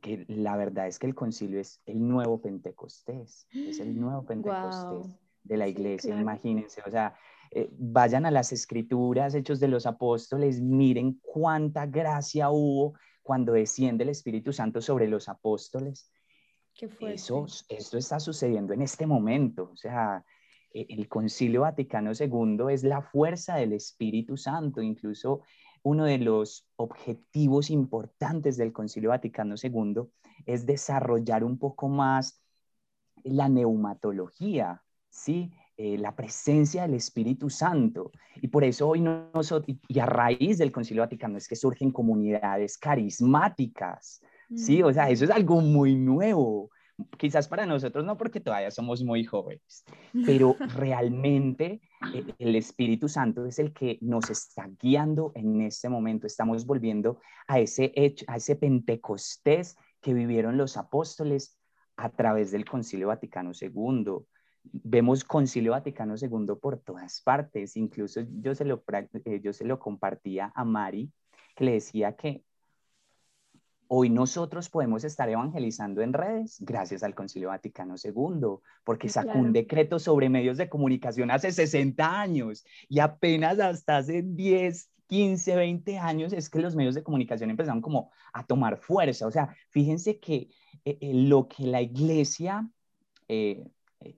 que 0.00 0.24
la 0.28 0.56
verdad 0.56 0.86
es 0.86 0.98
que 0.98 1.06
el 1.06 1.14
concilio 1.14 1.60
es 1.60 1.80
el 1.86 2.06
nuevo 2.06 2.40
Pentecostés, 2.40 3.46
es 3.52 3.80
el 3.80 3.98
nuevo 3.98 4.24
Pentecostés 4.26 5.18
de 5.42 5.56
la 5.56 5.66
iglesia, 5.66 6.20
imagínense, 6.20 6.82
o 6.86 6.90
sea, 6.90 7.14
eh, 7.50 7.68
vayan 7.78 8.26
a 8.26 8.30
las 8.30 8.52
escrituras, 8.52 9.34
hechos 9.34 9.60
de 9.60 9.68
los 9.68 9.86
apóstoles, 9.86 10.60
miren 10.60 11.20
cuánta 11.22 11.86
gracia 11.86 12.50
hubo 12.50 12.94
cuando 13.22 13.52
desciende 13.52 14.04
el 14.04 14.10
Espíritu 14.10 14.52
Santo 14.52 14.80
sobre 14.80 15.08
los 15.08 15.28
apóstoles. 15.28 16.10
Qué 16.74 16.88
Eso, 17.00 17.46
esto 17.68 17.98
está 17.98 18.20
sucediendo 18.20 18.72
en 18.72 18.82
este 18.82 19.06
momento. 19.06 19.70
O 19.72 19.76
sea, 19.76 20.24
e, 20.72 20.86
el 20.88 21.08
Concilio 21.08 21.62
Vaticano 21.62 22.12
II 22.12 22.72
es 22.72 22.84
la 22.84 23.02
fuerza 23.02 23.56
del 23.56 23.72
Espíritu 23.72 24.36
Santo. 24.36 24.80
Incluso 24.80 25.42
uno 25.82 26.04
de 26.04 26.18
los 26.18 26.68
objetivos 26.76 27.70
importantes 27.70 28.56
del 28.56 28.72
Concilio 28.72 29.10
Vaticano 29.10 29.54
II 29.60 30.02
es 30.46 30.66
desarrollar 30.66 31.44
un 31.44 31.58
poco 31.58 31.88
más 31.88 32.42
la 33.24 33.48
neumatología, 33.48 34.82
¿sí? 35.10 35.52
Eh, 35.80 35.96
la 35.96 36.16
presencia 36.16 36.82
del 36.82 36.94
Espíritu 36.94 37.48
Santo. 37.48 38.10
Y 38.42 38.48
por 38.48 38.64
eso 38.64 38.88
hoy 38.88 39.00
nosotros, 39.00 39.78
y 39.86 39.98
a 40.00 40.06
raíz 40.06 40.58
del 40.58 40.72
Concilio 40.72 41.04
Vaticano 41.04 41.38
es 41.38 41.46
que 41.46 41.54
surgen 41.54 41.92
comunidades 41.92 42.76
carismáticas, 42.76 44.20
¿sí? 44.56 44.82
O 44.82 44.92
sea, 44.92 45.08
eso 45.08 45.24
es 45.24 45.30
algo 45.30 45.60
muy 45.60 45.94
nuevo. 45.94 46.72
Quizás 47.16 47.46
para 47.46 47.64
nosotros 47.64 48.04
no, 48.04 48.16
porque 48.18 48.40
todavía 48.40 48.72
somos 48.72 49.04
muy 49.04 49.22
jóvenes, 49.22 49.84
pero 50.26 50.56
realmente 50.74 51.80
eh, 52.12 52.24
el 52.40 52.56
Espíritu 52.56 53.08
Santo 53.08 53.46
es 53.46 53.60
el 53.60 53.72
que 53.72 53.98
nos 54.00 54.30
está 54.30 54.68
guiando 54.82 55.30
en 55.36 55.60
este 55.60 55.88
momento. 55.88 56.26
Estamos 56.26 56.66
volviendo 56.66 57.20
a 57.46 57.60
ese 57.60 57.92
hecho, 57.94 58.24
a 58.26 58.38
ese 58.38 58.56
Pentecostés 58.56 59.76
que 60.00 60.12
vivieron 60.12 60.56
los 60.56 60.76
apóstoles 60.76 61.56
a 61.96 62.10
través 62.10 62.50
del 62.50 62.64
Concilio 62.64 63.06
Vaticano 63.06 63.52
II 63.52 64.26
vemos 64.62 65.24
Concilio 65.24 65.72
Vaticano 65.72 66.14
II 66.16 66.54
por 66.60 66.78
todas 66.78 67.20
partes. 67.22 67.76
Incluso 67.76 68.22
yo 68.40 68.54
se 68.54 68.64
lo, 68.64 68.82
eh, 69.24 69.40
yo 69.42 69.52
se 69.52 69.64
lo 69.64 69.78
compartía 69.78 70.52
a 70.54 70.64
Mari, 70.64 71.10
que 71.54 71.64
le 71.64 71.72
decía 71.72 72.16
que 72.16 72.44
hoy 73.88 74.10
nosotros 74.10 74.68
podemos 74.68 75.02
estar 75.04 75.28
evangelizando 75.28 76.02
en 76.02 76.12
redes 76.12 76.58
gracias 76.60 77.02
al 77.02 77.14
Concilio 77.14 77.48
Vaticano 77.48 77.94
II, 78.02 78.60
porque 78.84 79.08
sacó 79.08 79.38
un 79.38 79.52
decreto 79.52 79.98
sobre 79.98 80.28
medios 80.28 80.58
de 80.58 80.68
comunicación 80.68 81.30
hace 81.30 81.50
60 81.52 82.20
años 82.20 82.64
y 82.88 83.00
apenas 83.00 83.58
hasta 83.58 83.96
hace 83.96 84.22
10, 84.22 84.90
15, 85.08 85.56
20 85.56 85.98
años 85.98 86.32
es 86.34 86.50
que 86.50 86.60
los 86.60 86.76
medios 86.76 86.94
de 86.94 87.02
comunicación 87.02 87.50
empezaron 87.50 87.80
como 87.80 88.10
a 88.32 88.44
tomar 88.44 88.76
fuerza. 88.76 89.26
O 89.26 89.30
sea, 89.30 89.56
fíjense 89.70 90.20
que 90.20 90.50
eh, 90.84 90.98
eh, 91.00 91.14
lo 91.14 91.48
que 91.48 91.64
la 91.64 91.80
iglesia 91.80 92.70
eh, 93.26 93.66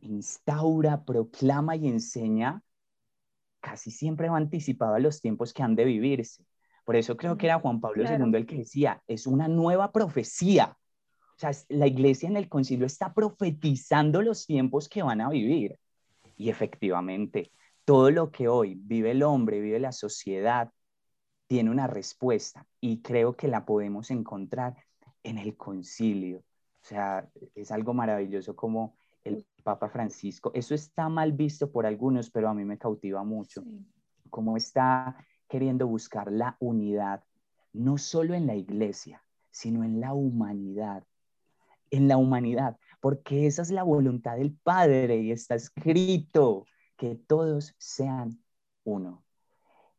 instaura, 0.01 1.05
proclama 1.05 1.76
y 1.76 1.89
enseña, 1.89 2.62
casi 3.61 3.91
siempre 3.91 4.28
va 4.28 4.37
anticipado 4.37 4.95
a 4.95 4.99
los 4.99 5.20
tiempos 5.20 5.53
que 5.53 5.62
han 5.62 5.76
de 5.76 5.85
vivirse. 5.85 6.45
Por 6.85 6.97
eso 6.97 7.16
creo 7.16 7.37
que 7.37 7.47
era 7.47 7.61
Juan 7.61 7.81
Pablo 7.81 8.05
II 8.05 8.37
el 8.37 8.47
que 8.47 8.59
decía, 8.59 9.03
es 9.07 9.26
una 9.26 9.49
nueva 9.49 9.93
profecía. 9.93 10.76
O 11.37 11.39
sea, 11.39 11.53
la 11.68 11.87
iglesia 11.87 12.28
en 12.28 12.37
el 12.37 12.49
concilio 12.49 12.87
está 12.87 13.14
profetizando 13.14 14.22
los 14.22 14.47
tiempos 14.47 14.89
que 14.89 15.03
van 15.03 15.20
a 15.20 15.31
vivir. 15.31 15.78
Y 16.37 16.51
efectivamente, 16.51 17.53
todo 17.85 18.11
lo 18.11 18.31
que 18.31 18.49
hoy 18.49 18.74
vive 18.74 19.12
el 19.12 19.22
hombre, 19.22 19.61
vive 19.61 19.78
la 19.78 19.93
sociedad, 19.93 20.70
tiene 21.47 21.70
una 21.70 21.87
respuesta 21.87 22.66
y 22.81 23.03
creo 23.03 23.37
que 23.37 23.49
la 23.49 23.64
podemos 23.64 24.11
encontrar 24.11 24.76
en 25.22 25.39
el 25.39 25.57
concilio. 25.57 26.39
O 26.39 26.87
sea, 26.87 27.28
es 27.55 27.70
algo 27.70 27.93
maravilloso 27.95 28.57
como 28.57 28.97
el 29.24 29.47
Papa 29.61 29.89
Francisco. 29.89 30.51
Eso 30.55 30.75
está 30.75 31.09
mal 31.09 31.33
visto 31.33 31.71
por 31.71 31.87
algunos, 31.87 32.31
pero 32.31 32.49
a 32.49 32.55
mí 32.55 32.65
me 32.65 32.79
cautiva 32.79 33.23
mucho. 33.25 33.65
Cómo 34.29 34.57
está 34.57 35.17
queriendo 35.49 35.87
buscar 35.87 36.31
la 36.31 36.57
unidad, 36.61 37.25
no 37.73 37.99
solo 37.99 38.35
en 38.35 38.47
la 38.47 38.55
iglesia, 38.55 39.23
sino 39.51 39.85
en 39.85 40.01
la 40.01 40.15
humanidad. 40.15 41.05
En 41.91 42.07
la 42.07 42.17
humanidad, 42.17 42.79
porque 43.01 43.49
esa 43.49 43.63
es 43.63 43.71
la 43.71 43.83
voluntad 43.83 44.37
del 44.37 44.53
Padre 44.53 45.17
y 45.19 45.33
está 45.33 45.57
escrito 45.57 46.67
que 46.97 47.17
todos 47.17 47.75
sean 47.79 48.39
uno. 48.85 49.25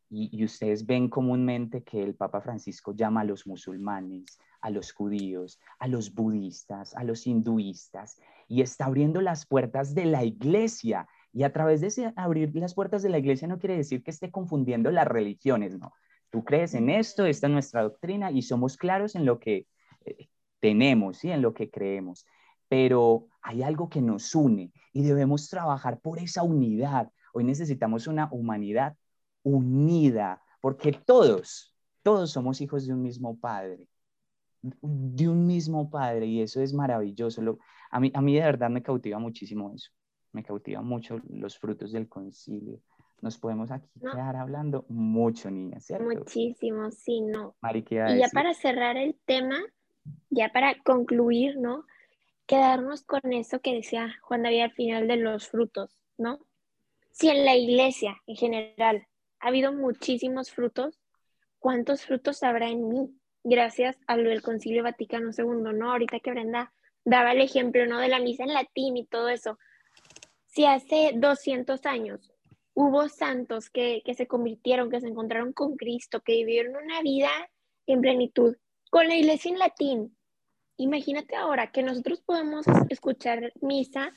Y, 0.08 0.44
ustedes 0.44 0.84
ven 0.84 1.08
comúnmente 1.08 1.82
que 1.82 2.02
el 2.02 2.14
Papa 2.14 2.42
Francisco 2.42 2.92
llama 2.94 3.22
a 3.22 3.24
los 3.24 3.46
musulmanes, 3.46 4.38
a 4.62 4.70
los 4.70 4.92
judíos, 4.92 5.60
a 5.78 5.88
los 5.88 6.14
budistas, 6.14 6.94
a 6.94 7.04
los 7.04 7.26
hinduistas, 7.26 8.18
y 8.48 8.62
está 8.62 8.86
abriendo 8.86 9.20
las 9.20 9.44
puertas 9.44 9.94
de 9.94 10.06
la 10.06 10.24
iglesia. 10.24 11.08
Y 11.32 11.42
a 11.42 11.52
través 11.52 11.80
de 11.80 11.88
ese 11.88 12.12
abrir 12.16 12.54
las 12.54 12.74
puertas 12.74 13.02
de 13.02 13.10
la 13.10 13.18
iglesia 13.18 13.48
no 13.48 13.58
quiere 13.58 13.76
decir 13.76 14.02
que 14.02 14.10
esté 14.10 14.30
confundiendo 14.30 14.90
las 14.90 15.06
religiones, 15.06 15.78
no. 15.78 15.92
Tú 16.30 16.44
crees 16.44 16.74
en 16.74 16.88
esto, 16.88 17.26
esta 17.26 17.46
es 17.46 17.52
nuestra 17.52 17.82
doctrina 17.82 18.30
y 18.30 18.42
somos 18.42 18.76
claros 18.78 19.14
en 19.16 19.26
lo 19.26 19.38
que 19.38 19.66
eh, 20.06 20.28
tenemos 20.60 21.24
y 21.24 21.30
en 21.30 21.42
lo 21.42 21.52
que 21.52 21.70
creemos. 21.70 22.24
Pero 22.68 23.26
hay 23.42 23.62
algo 23.62 23.90
que 23.90 24.00
nos 24.00 24.34
une 24.34 24.72
y 24.92 25.02
debemos 25.02 25.50
trabajar 25.50 26.00
por 26.00 26.18
esa 26.18 26.42
unidad. 26.42 27.10
Hoy 27.34 27.44
necesitamos 27.44 28.06
una 28.06 28.28
humanidad 28.32 28.96
unida, 29.42 30.42
porque 30.60 30.92
todos, 30.92 31.74
todos 32.02 32.30
somos 32.30 32.60
hijos 32.60 32.86
de 32.86 32.94
un 32.94 33.02
mismo 33.02 33.38
Padre, 33.38 33.88
de 34.62 35.28
un 35.28 35.46
mismo 35.46 35.90
Padre, 35.90 36.26
y 36.26 36.40
eso 36.40 36.60
es 36.60 36.72
maravilloso. 36.72 37.58
a, 37.90 38.00
mí, 38.00 38.10
a 38.14 38.20
mí 38.20 38.34
de 38.34 38.40
verdad 38.40 38.70
me 38.70 38.82
cautiva 38.82 39.18
muchísimo 39.18 39.72
eso, 39.74 39.90
me 40.32 40.42
cautiva 40.42 40.80
mucho 40.80 41.20
los 41.28 41.58
frutos 41.58 41.92
del 41.92 42.08
concilio. 42.08 42.80
Nos 43.20 43.38
podemos 43.38 43.70
aquí 43.70 43.88
quedar 44.00 44.34
hablando 44.34 44.84
mucho, 44.88 45.48
niña, 45.50 45.78
¿cierto? 45.78 46.04
Muchísimo, 46.04 46.90
sí, 46.90 47.20
no. 47.20 47.54
y 47.72 48.18
ya 48.18 48.28
para 48.32 48.52
cerrar 48.52 48.96
el 48.96 49.16
tema, 49.26 49.60
ya 50.28 50.48
para 50.48 50.74
concluir, 50.82 51.56
¿no? 51.56 51.84
Quedarnos 52.46 53.04
con 53.04 53.32
eso 53.32 53.60
que 53.60 53.74
decía 53.74 54.12
Juan 54.22 54.42
David 54.42 54.62
al 54.62 54.72
final 54.72 55.06
de 55.06 55.16
los 55.18 55.48
frutos, 55.48 55.96
¿no? 56.18 56.40
Si 57.12 57.28
en 57.28 57.44
la 57.44 57.54
iglesia 57.54 58.16
en 58.26 58.36
general 58.36 59.06
ha 59.38 59.48
habido 59.48 59.72
muchísimos 59.72 60.50
frutos. 60.50 60.98
¿Cuántos 61.58 62.04
frutos 62.04 62.42
habrá 62.42 62.70
en 62.70 62.88
mí? 62.88 63.21
Gracias 63.44 63.96
a 64.06 64.16
lo 64.16 64.30
del 64.30 64.42
Concilio 64.42 64.82
Vaticano 64.82 65.30
II, 65.36 65.76
¿no? 65.76 65.90
Ahorita 65.92 66.20
que 66.20 66.30
Brenda 66.30 66.72
daba 67.04 67.32
el 67.32 67.40
ejemplo, 67.40 67.86
¿no? 67.86 67.98
De 67.98 68.08
la 68.08 68.20
misa 68.20 68.44
en 68.44 68.54
latín 68.54 68.96
y 68.96 69.06
todo 69.06 69.28
eso. 69.28 69.58
Si 70.46 70.64
hace 70.64 71.12
200 71.14 71.84
años 71.86 72.32
hubo 72.74 73.08
santos 73.08 73.68
que, 73.70 74.02
que 74.04 74.14
se 74.14 74.26
convirtieron, 74.26 74.90
que 74.90 75.00
se 75.00 75.08
encontraron 75.08 75.52
con 75.52 75.76
Cristo, 75.76 76.20
que 76.20 76.34
vivieron 76.34 76.76
una 76.76 77.02
vida 77.02 77.30
en 77.86 78.00
plenitud, 78.00 78.56
con 78.90 79.08
la 79.08 79.16
iglesia 79.16 79.50
en 79.50 79.58
latín, 79.58 80.16
imagínate 80.76 81.36
ahora 81.36 81.72
que 81.72 81.82
nosotros 81.82 82.20
podemos 82.20 82.66
escuchar 82.90 83.52
misa 83.60 84.12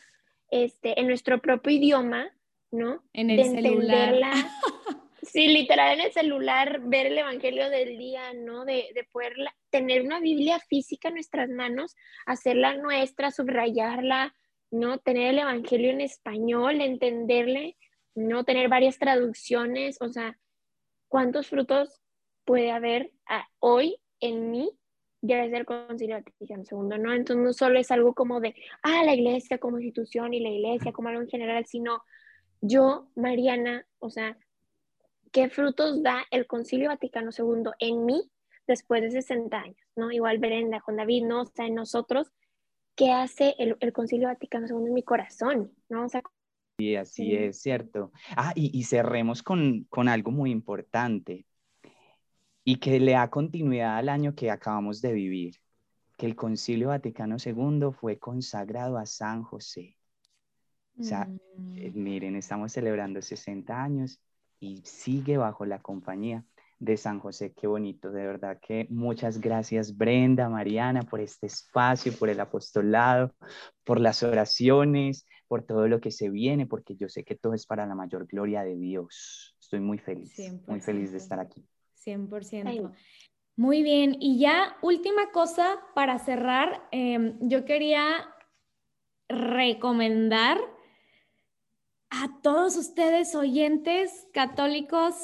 este, 0.50 1.00
en 1.00 1.08
nuestro 1.08 1.42
propio 1.42 1.72
idioma, 1.72 2.30
¿no? 2.72 3.04
En 3.14 3.30
el 3.30 3.44
celular. 3.44 4.14
Sí, 5.32 5.48
literal 5.48 6.00
en 6.00 6.06
el 6.06 6.12
celular, 6.12 6.82
ver 6.82 7.08
el 7.08 7.18
Evangelio 7.18 7.70
del 7.70 7.98
día, 7.98 8.34
¿no? 8.34 8.66
De, 8.66 8.90
de 8.94 9.04
poder 9.12 9.34
tener 9.70 10.04
una 10.04 10.20
Biblia 10.20 10.60
física 10.60 11.08
en 11.08 11.16
nuestras 11.16 11.50
manos, 11.50 11.96
hacerla 12.26 12.76
nuestra, 12.78 13.32
subrayarla, 13.32 14.34
¿no? 14.72 15.00
Tener 15.00 15.32
el 15.32 15.40
Evangelio 15.40 15.92
en 15.92 16.02
español, 16.02 16.82
entenderle, 16.82 17.78
¿no? 18.14 18.44
Tener 18.44 18.70
varias 18.70 19.00
traducciones, 19.00 19.98
o 20.02 20.10
sea, 20.10 20.38
¿cuántos 21.08 21.48
frutos 21.48 22.02
puede 22.46 22.72
haber 22.72 23.12
ah, 23.28 23.48
hoy 23.60 23.98
en 24.20 24.52
mí 24.52 24.72
gracias 25.22 25.60
al 25.60 25.66
Concilio 25.66 26.16
Vaticano 26.16 26.66
segundo, 26.66 26.98
¿no? 26.98 27.14
Entonces 27.14 27.44
no 27.44 27.54
solo 27.54 27.80
es 27.80 27.92
algo 27.92 28.14
como 28.14 28.40
de, 28.40 28.56
ah, 28.84 29.04
la 29.04 29.14
iglesia 29.14 29.58
como 29.58 29.80
institución 29.80 30.34
y 30.34 30.40
la 30.40 30.50
iglesia 30.50 30.92
como 30.92 31.10
algo 31.10 31.22
en 31.22 31.30
general, 31.30 31.66
sino 31.66 32.04
yo, 32.62 33.10
Mariana, 33.16 33.86
o 34.00 34.10
sea, 34.10 34.38
¿Qué 35.36 35.50
frutos 35.50 36.02
da 36.02 36.24
el 36.32 36.48
Concilio 36.48 36.88
Vaticano 36.88 37.30
II 37.38 37.72
en 37.80 38.06
mí 38.06 38.32
después 38.68 39.02
de 39.02 39.12
60 39.12 39.58
años? 39.58 39.78
¿no? 39.98 40.10
Igual 40.10 40.38
Brenda, 40.38 40.80
con 40.80 40.96
David, 40.96 41.26
¿no? 41.26 41.44
está 41.44 41.66
en 41.66 41.76
nosotros, 41.76 42.32
¿qué 42.96 43.12
hace 43.12 43.54
el, 43.60 43.92
Concilio 43.92 44.30
Vaticano 44.30 44.66
II 44.66 44.88
en 44.88 44.94
mi 44.94 45.04
corazón? 45.04 45.74
¿no? 45.90 46.08
sí, 46.78 46.96
así 46.96 47.36
es, 47.36 47.60
cierto. 47.60 48.14
Ah, 48.38 48.54
y, 48.56 48.82
cerremos 48.86 49.44
con, 49.44 49.84
con 49.90 50.08
algo 50.08 50.32
muy 50.32 50.52
importante 50.52 51.46
y 52.64 52.78
que 52.78 52.98
le 53.02 53.12
da 53.12 53.30
continuidad 53.30 53.98
al 53.98 54.08
año 54.08 54.36
que 54.36 54.50
acabamos 54.50 55.02
de 55.02 55.12
vivir, 55.12 55.56
que 56.16 56.28
el 56.28 56.38
Concilio 56.38 56.88
Vaticano 56.88 57.36
II 57.44 57.92
fue 57.92 58.20
consagrado 58.20 58.98
a 58.98 59.06
San 59.06 59.44
José. 59.44 59.98
O 60.98 61.04
sea, 61.04 61.28
eh, 61.76 61.92
mm. 61.94 62.02
miren, 62.02 62.38
estamos 62.38 62.72
celebrando 62.72 63.22
60 63.22 63.84
años 63.84 64.22
y 64.60 64.82
sigue 64.86 65.38
bajo 65.38 65.66
la 65.66 65.80
compañía 65.82 66.46
de 66.80 66.98
San 66.98 67.20
José. 67.20 67.54
Qué 67.54 67.68
bonito, 67.68 68.12
de 68.12 68.26
verdad 68.26 68.60
que 68.62 68.88
muchas 68.90 69.40
gracias 69.40 69.96
Brenda, 69.96 70.50
Mariana, 70.50 71.04
por 71.04 71.20
este 71.20 71.48
espacio, 71.48 72.14
por 72.14 72.30
el 72.30 72.40
apostolado, 72.40 73.34
por 73.84 74.00
las 74.00 74.24
oraciones, 74.24 75.26
por 75.48 75.64
todo 75.64 75.88
lo 75.88 76.02
que 76.02 76.12
se 76.12 76.30
viene, 76.30 76.66
porque 76.66 76.96
yo 76.96 77.08
sé 77.10 77.24
que 77.24 77.36
todo 77.36 77.54
es 77.54 77.66
para 77.66 77.86
la 77.86 77.96
mayor 77.96 78.28
gloria 78.28 78.64
de 78.64 78.76
Dios. 78.76 79.56
Estoy 79.60 79.80
muy 79.80 79.98
feliz, 79.98 80.38
muy 80.68 80.82
feliz 80.82 81.12
de 81.12 81.18
estar 81.18 81.40
aquí. 81.40 81.66
100%. 82.04 82.92
Muy 83.58 83.84
bien, 83.84 84.18
y 84.20 84.38
ya 84.38 84.76
última 84.82 85.32
cosa 85.32 85.80
para 85.94 86.20
cerrar, 86.20 86.90
em, 86.92 87.38
yo 87.42 87.64
quería 87.64 88.04
recomendar 89.30 90.58
a 92.24 92.30
todos 92.42 92.78
ustedes 92.78 93.36
oyentes 93.36 94.28
católicos 94.32 95.16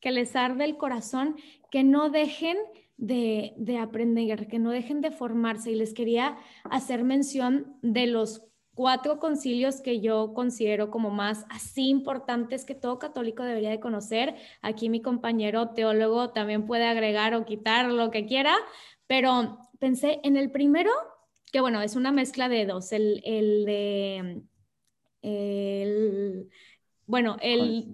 que 0.00 0.12
les 0.12 0.36
arde 0.36 0.64
el 0.64 0.76
corazón, 0.76 1.36
que 1.70 1.84
no 1.84 2.10
dejen 2.10 2.58
de, 2.98 3.54
aprender, 3.80 4.46
que 4.46 4.58
no 4.58 4.70
dejen 4.70 5.00
de 5.00 5.10
formarse. 5.10 5.70
Y 5.70 5.76
les 5.76 5.94
quería 5.94 6.36
hacer 6.64 7.02
mención 7.02 7.78
de 7.80 8.06
los 8.06 8.42
cuatro 8.74 9.18
concilios 9.18 9.80
que 9.80 10.00
yo 10.00 10.34
considero 10.34 10.90
como 10.90 11.10
más 11.10 11.46
así 11.48 11.88
importantes 11.88 12.64
que 12.64 12.74
todo 12.74 12.98
católico 12.98 13.42
debería 13.42 13.70
de 13.70 13.80
conocer. 13.80 14.34
Aquí 14.60 14.90
mi 14.90 15.00
compañero 15.00 15.70
teólogo 15.70 16.30
también 16.30 16.66
puede 16.66 16.84
agregar 16.84 17.34
o 17.34 17.46
quitar 17.46 17.90
lo 17.90 18.10
que 18.10 18.26
quiera, 18.26 18.54
pero 19.06 19.58
pensé 19.78 20.20
en 20.24 20.36
el 20.36 20.50
primero, 20.50 20.90
que 21.52 21.60
bueno, 21.60 21.80
es 21.80 21.96
una 21.96 22.12
mezcla 22.12 22.48
de 22.48 22.66
dos, 22.66 22.92
el, 22.92 23.22
el 23.24 23.64
de 23.64 24.42
el, 25.24 26.50
bueno, 27.06 27.36
el 27.40 27.92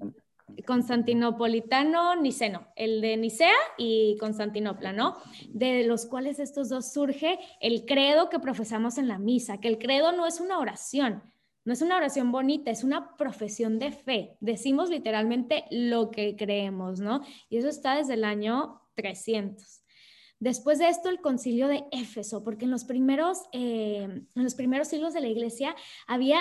constantinopolitano 0.67 2.17
niceno, 2.17 2.69
el 2.77 3.01
de 3.01 3.17
Nicea 3.17 3.55
y 3.79 4.17
Constantinopla, 4.19 4.93
¿no? 4.93 5.17
De 5.49 5.85
los 5.85 6.07
cuales 6.07 6.39
estos 6.39 6.69
dos 6.69 6.93
surge 6.93 7.39
el 7.61 7.85
credo 7.87 8.29
que 8.29 8.39
profesamos 8.39 8.99
en 8.99 9.09
la 9.09 9.19
misa, 9.19 9.59
que 9.59 9.69
el 9.69 9.79
credo 9.79 10.13
no 10.13 10.27
es 10.27 10.41
una 10.41 10.59
oración, 10.59 11.23
no 11.65 11.73
es 11.73 11.83
una 11.83 11.97
oración 11.97 12.33
bonita, 12.33 12.71
es 12.71 12.85
una 12.85 13.17
profesión 13.17 13.79
de 13.79 13.93
fe. 13.93 14.37
Decimos 14.41 14.91
literalmente 14.91 15.65
lo 15.71 16.11
que 16.11 16.37
creemos, 16.37 17.01
¿no? 17.01 17.23
Y 17.49 17.59
eso 17.59 17.69
está 17.69 17.97
desde 17.97 18.15
el 18.15 18.25
año 18.25 18.81
300. 18.95 19.83
Después 20.39 20.79
de 20.79 20.89
esto, 20.89 21.11
el 21.11 21.21
concilio 21.21 21.69
de 21.69 21.85
Éfeso, 21.93 22.43
porque 22.43 22.65
en 22.65 22.71
los 22.71 22.85
primeros, 22.85 23.43
eh, 23.53 24.05
en 24.35 24.43
los 24.43 24.55
primeros 24.55 24.89
siglos 24.89 25.13
de 25.13 25.21
la 25.21 25.29
iglesia 25.29 25.77
había 26.07 26.41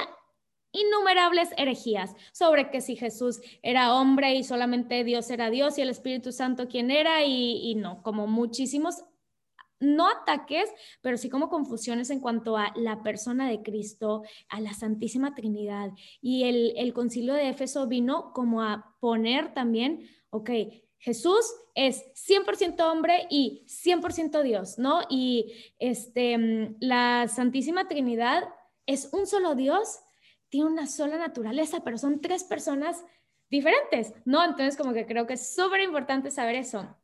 innumerables 0.71 1.49
herejías 1.57 2.15
sobre 2.31 2.69
que 2.69 2.81
si 2.81 2.95
Jesús 2.95 3.41
era 3.61 3.93
hombre 3.95 4.35
y 4.35 4.43
solamente 4.43 5.03
Dios 5.03 5.29
era 5.29 5.49
Dios 5.49 5.77
y 5.77 5.81
el 5.81 5.89
Espíritu 5.89 6.31
Santo 6.31 6.67
quien 6.67 6.91
era 6.91 7.23
y, 7.25 7.75
no, 7.75 8.03
como 8.03 8.27
muchísimos, 8.27 9.03
no 9.79 10.07
ataques, 10.09 10.69
pero 11.01 11.17
sí 11.17 11.29
como 11.29 11.49
confusiones 11.49 12.09
en 12.09 12.19
cuanto 12.19 12.57
a 12.57 12.73
la 12.75 13.01
persona 13.01 13.49
de 13.49 13.61
Cristo, 13.61 14.23
a 14.49 14.59
la 14.59 14.73
Santísima 14.73 15.35
Trinidad. 15.35 15.91
Y 16.21 16.43
el, 16.43 16.93
concilio 16.93 17.33
de 17.33 17.49
Éfeso 17.49 17.87
vino 17.87 18.33
como 18.33 18.61
a 18.61 18.95
poner 18.99 19.53
también, 19.53 20.09
ok, 20.31 20.49
Jesús 20.97 21.53
es 21.75 22.03
100% 22.27 22.81
hombre 22.91 23.25
y 23.29 23.65
100% 23.67 24.43
Dios, 24.43 24.77
¿no? 24.77 24.99
Y 25.09 25.53
este, 25.79 26.37
mm, 26.37 26.75
la 26.81 27.29
Santísima 27.29 27.87
Trinidad 27.87 28.43
es 28.85 29.09
un 29.13 29.25
solo 29.25 29.55
Dios 29.55 30.01
tiene 30.49 30.67
una 30.69 30.87
sola 30.87 31.17
naturaleza, 31.17 31.83
pero 31.83 31.97
son 31.97 32.21
tres 32.21 32.43
personas 32.43 33.03
diferentes, 33.49 34.13
¿no? 34.25 34.43
Entonces, 34.43 34.77
como 34.77 34.93
que 34.93 35.05
creo 35.05 35.25
que 35.27 35.33
es 35.33 35.55
súper 35.55 35.81
importante 35.81 36.31
saber 36.31 36.55
eso. 36.55 36.95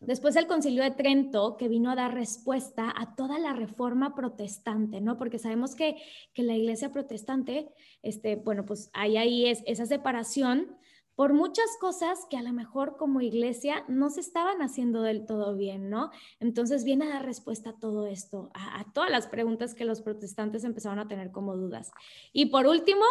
Después 0.00 0.36
el 0.36 0.46
concilio 0.46 0.82
de 0.82 0.92
Trento, 0.92 1.56
que 1.56 1.68
vino 1.68 1.90
a 1.90 1.96
dar 1.96 2.14
respuesta 2.14 2.92
a 2.96 3.14
toda 3.16 3.38
la 3.38 3.52
reforma 3.52 4.14
protestante, 4.14 5.00
¿no? 5.00 5.18
Porque 5.18 5.38
sabemos 5.38 5.74
que, 5.74 5.96
que 6.32 6.42
la 6.42 6.54
iglesia 6.54 6.92
protestante, 6.92 7.68
este, 8.02 8.36
bueno, 8.36 8.64
pues 8.64 8.90
ahí, 8.92 9.16
ahí 9.16 9.46
es 9.46 9.62
esa 9.66 9.86
separación 9.86 10.76
por 11.14 11.32
muchas 11.34 11.66
cosas 11.80 12.26
que 12.30 12.36
a 12.36 12.42
lo 12.42 12.52
mejor 12.52 12.96
como 12.96 13.20
iglesia 13.20 13.84
no 13.88 14.10
se 14.10 14.20
estaban 14.20 14.62
haciendo 14.62 15.02
del 15.02 15.26
todo 15.26 15.56
bien, 15.56 15.90
¿no? 15.90 16.10
Entonces 16.40 16.84
viene 16.84 17.06
a 17.06 17.14
dar 17.14 17.24
respuesta 17.24 17.70
a 17.70 17.78
todo 17.78 18.06
esto, 18.06 18.50
a, 18.54 18.84
todas 18.92 19.10
las 19.10 19.26
preguntas 19.26 19.74
que 19.74 19.84
los 19.84 20.00
protestantes 20.00 20.64
empezaron 20.64 20.98
a 20.98 21.08
tener 21.08 21.30
como 21.30 21.56
dudas. 21.56 21.92
Y 22.32 22.46
por 22.46 22.66
último, 22.66 23.04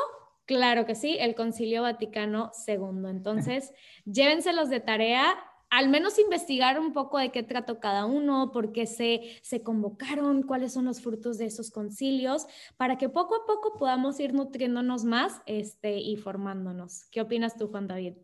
claro 0.45 0.85
que 0.85 0.95
sí, 0.95 1.17
el 1.19 1.35
Concilio 1.35 1.83
Vaticano 1.83 2.51
II. 2.67 3.09
Entonces, 3.09 3.73
llévenselos 4.05 4.69
de 4.69 4.79
tarea, 4.79 5.35
al 5.71 5.87
menos 5.87 6.19
investigar 6.19 6.79
un 6.79 6.91
poco 6.91 7.17
de 7.17 7.31
qué 7.31 7.43
trató 7.43 7.79
cada 7.79 8.05
uno, 8.05 8.51
por 8.51 8.73
qué 8.73 8.85
se, 8.85 9.21
se 9.41 9.63
convocaron, 9.63 10.43
cuáles 10.43 10.73
son 10.73 10.83
los 10.83 11.01
frutos 11.01 11.37
de 11.37 11.45
esos 11.45 11.71
concilios, 11.71 12.45
para 12.75 12.97
que 12.97 13.07
poco 13.07 13.35
a 13.35 13.45
poco 13.47 13.77
podamos 13.79 14.19
ir 14.19 14.33
nutriéndonos 14.33 15.05
más 15.05 15.41
este, 15.45 15.97
y 15.97 16.17
formándonos. 16.17 17.05
¿Qué 17.09 17.21
opinas 17.21 17.55
tú, 17.55 17.69
Juan 17.69 17.87
David? 17.87 18.15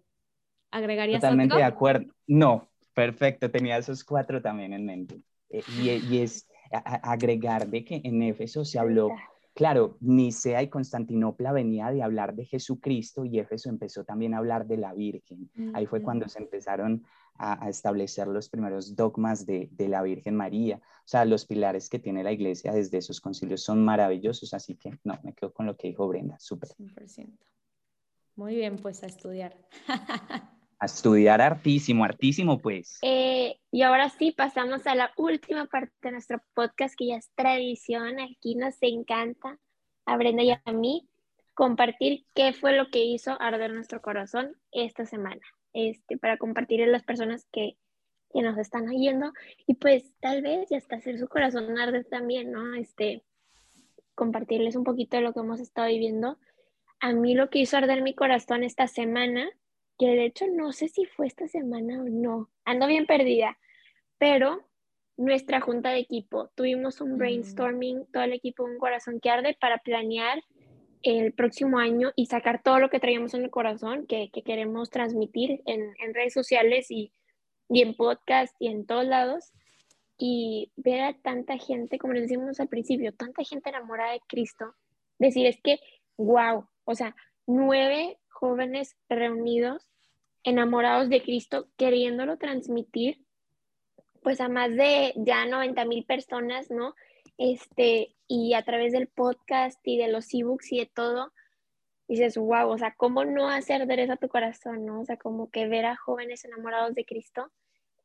¿Agregarías 0.72 1.22
Totalmente 1.22 1.56
de 1.56 1.64
acuerdo. 1.64 2.14
No, 2.28 2.68
perfecto, 2.94 3.50
tenía 3.50 3.78
esos 3.78 4.04
cuatro 4.04 4.42
también 4.42 4.74
en 4.74 4.86
mente. 4.86 5.22
Eh, 5.50 5.64
y, 5.82 5.90
y, 5.90 6.20
es 6.20 6.50
agregar 6.70 7.68
de 7.68 7.86
que 7.86 8.02
en 8.04 8.22
Éfeso 8.24 8.66
se 8.66 8.78
habló 8.78 9.10
Claro, 9.58 9.98
Nicea 10.02 10.62
y 10.62 10.70
Constantinopla 10.70 11.52
venía 11.52 11.90
de 11.90 12.04
hablar 12.04 12.36
de 12.36 12.46
Jesucristo 12.46 13.26
y 13.26 13.40
Éfeso 13.40 13.70
empezó 13.70 14.04
también 14.04 14.36
a 14.36 14.38
hablar 14.38 14.68
de 14.68 14.78
la 14.78 14.94
Virgen. 14.94 15.50
Ahí 15.74 15.88
fue 15.88 16.04
cuando 16.04 16.28
se 16.30 16.38
empezaron 16.38 17.04
a, 17.40 17.70
establecer 17.70 18.28
los 18.28 18.50
primeros 18.50 18.96
dogmas 18.96 19.46
de, 19.46 19.70
la 19.78 20.02
Virgen 20.02 20.36
María. 20.36 20.78
O 20.78 21.08
sea, 21.08 21.26
los 21.26 21.46
pilares 21.46 21.90
que 21.90 22.00
tiene 22.00 22.24
la 22.24 22.32
iglesia 22.32 22.72
desde 22.72 22.98
esos 22.98 23.22
concilios 23.22 23.62
son 23.62 23.84
maravillosos, 23.84 24.54
así 24.54 24.76
que 24.76 24.98
no, 25.04 25.20
me 25.24 25.34
quedo 25.34 25.54
con 25.54 25.66
lo 25.66 25.78
que 25.78 25.88
dijo 25.88 26.08
Brenda, 26.08 26.38
súper. 26.40 26.70
100%. 26.70 27.38
Muy 28.36 28.56
bien, 28.56 28.78
pues 28.78 29.04
a 29.04 29.08
estudiar. 29.08 29.58
a 30.80 30.86
estudiar 30.86 31.42
hartísimo, 31.42 32.04
hartísimo, 32.04 32.60
pues. 32.60 33.00
Eh, 33.02 33.60
y 33.72 33.82
ahora 33.82 34.10
sí, 34.10 34.32
pasamos 34.32 34.86
a 34.86 34.96
la 34.96 35.12
última 35.18 35.66
parte 35.66 35.94
de 36.04 36.12
nuestro 36.12 36.42
podcast, 36.54 36.96
que 36.96 37.08
ya 37.08 37.16
es 37.18 37.30
tradición. 37.36 38.20
Aquí 38.20 38.56
nos 38.56 38.76
encanta, 38.82 39.58
a 40.06 40.18
Brenda 40.18 40.44
y 40.44 40.52
a 40.52 40.72
mí, 40.72 41.10
compartir 41.56 42.26
qué 42.36 42.54
fue 42.54 42.78
lo 42.78 42.90
que 42.92 43.04
hizo 43.04 43.36
arder 43.42 43.74
nuestro 43.74 44.02
corazón 44.02 44.56
esta 44.72 45.06
semana. 45.06 45.42
Este, 45.78 46.18
para 46.18 46.38
compartir 46.38 46.82
a 46.82 46.88
las 46.88 47.04
personas 47.04 47.46
que, 47.52 47.78
que 48.34 48.42
nos 48.42 48.58
están 48.58 48.88
oyendo. 48.90 49.32
Y 49.68 49.76
pues 49.76 50.12
tal 50.20 50.42
vez 50.42 50.68
ya 50.70 50.78
hasta 50.78 50.96
hacer 50.96 51.20
su 51.20 51.28
corazón 51.28 51.78
arder 51.78 52.06
también, 52.06 52.52
¿no? 52.52 52.74
Este, 52.74 53.24
compartirles 54.16 54.76
un 54.76 54.84
poquito 54.84 55.18
de 55.18 55.24
lo 55.24 55.34
que 55.34 55.42
hemos 55.42 55.60
estado 55.60 55.88
viviendo. 55.88 56.40
A 57.00 57.14
mí 57.14 57.36
lo 57.36 57.52
que 57.52 57.60
hizo 57.60 57.78
arder 57.78 58.02
mi 58.02 58.16
corazón 58.16 58.64
esta 58.64 58.88
semana 58.88 59.48
que 60.00 60.08
de 60.08 60.26
hecho 60.26 60.46
no 60.48 60.72
sé 60.72 60.88
si 60.90 61.06
fue 61.06 61.28
esta 61.28 61.48
semana 61.48 62.02
o 62.02 62.06
no, 62.06 62.50
ando 62.66 62.88
bien 62.88 63.06
perdida, 63.06 63.58
pero 64.18 64.64
nuestra 65.18 65.62
junta 65.62 65.90
de 65.90 66.00
equipo, 66.00 66.50
tuvimos 66.56 67.02
un 67.02 67.18
brainstorming, 67.18 68.06
todo 68.12 68.24
el 68.24 68.34
equipo 68.34 68.64
Un 68.64 68.78
Corazón 68.78 69.20
que 69.20 69.32
Arde 69.32 69.58
para 69.60 69.80
planear 69.80 70.44
el 71.08 71.32
próximo 71.32 71.80
año 71.80 72.12
y 72.18 72.26
sacar 72.26 72.62
todo 72.62 72.80
lo 72.80 72.90
que 72.90 73.00
traíamos 73.00 73.34
en 73.34 73.44
el 73.44 73.50
corazón 73.50 74.06
que, 74.08 74.30
queremos 74.46 74.90
transmitir 74.90 75.62
en, 75.66 75.94
redes 76.14 76.34
sociales 76.34 76.92
y, 76.92 77.14
y, 77.70 77.82
en 77.82 77.96
podcast 77.96 78.54
y 78.60 78.68
en 78.68 78.86
todos 78.86 79.06
lados. 79.06 79.54
Y 80.18 80.74
ver 80.76 81.02
a 81.02 81.14
tanta 81.14 81.58
gente, 81.58 81.98
como 81.98 82.14
les 82.14 82.24
decimos 82.24 82.60
al 82.60 82.68
principio, 82.68 83.14
tanta 83.14 83.44
gente 83.46 83.70
enamorada 83.70 84.12
de 84.14 84.22
Cristo, 84.28 84.76
decir 85.18 85.46
es 85.46 85.62
que, 85.62 85.80
wow, 86.18 86.68
o 86.84 86.96
sea, 86.96 87.16
nueve 87.46 88.18
jóvenes 88.28 88.98
reunidos, 89.08 89.88
enamorados 90.44 91.08
de 91.08 91.24
Cristo, 91.24 91.70
queriéndolo 91.78 92.38
transmitir, 92.38 93.24
pues 94.24 94.42
a 94.42 94.50
más 94.50 94.76
de 94.76 95.14
ya 95.16 95.46
90 95.46 95.86
mil 95.86 96.04
personas, 96.04 96.70
¿no? 96.70 96.96
Este, 97.38 98.17
y 98.28 98.54
a 98.54 98.64
través 98.64 98.92
del 98.92 99.08
podcast 99.08 99.80
y 99.88 99.98
de 99.98 100.10
los 100.10 100.34
ebooks 100.34 100.72
y 100.72 100.80
de 100.80 100.86
todo, 100.86 101.32
dices, 102.08 102.38
wow, 102.38 102.70
o 102.70 102.78
sea, 102.78 102.94
¿cómo 102.96 103.26
no 103.26 103.50
hacer 103.50 103.86
derecho 103.86 104.14
a 104.14 104.18
tu 104.18 104.28
corazón, 104.28 104.86
no? 104.86 105.02
O 105.02 105.06
sea, 105.06 105.18
como 105.18 105.50
que 105.50 105.68
ver 105.68 105.86
a 105.86 105.96
jóvenes 105.96 106.46
enamorados 106.46 106.96
de 106.96 107.06
Cristo, 107.06 107.52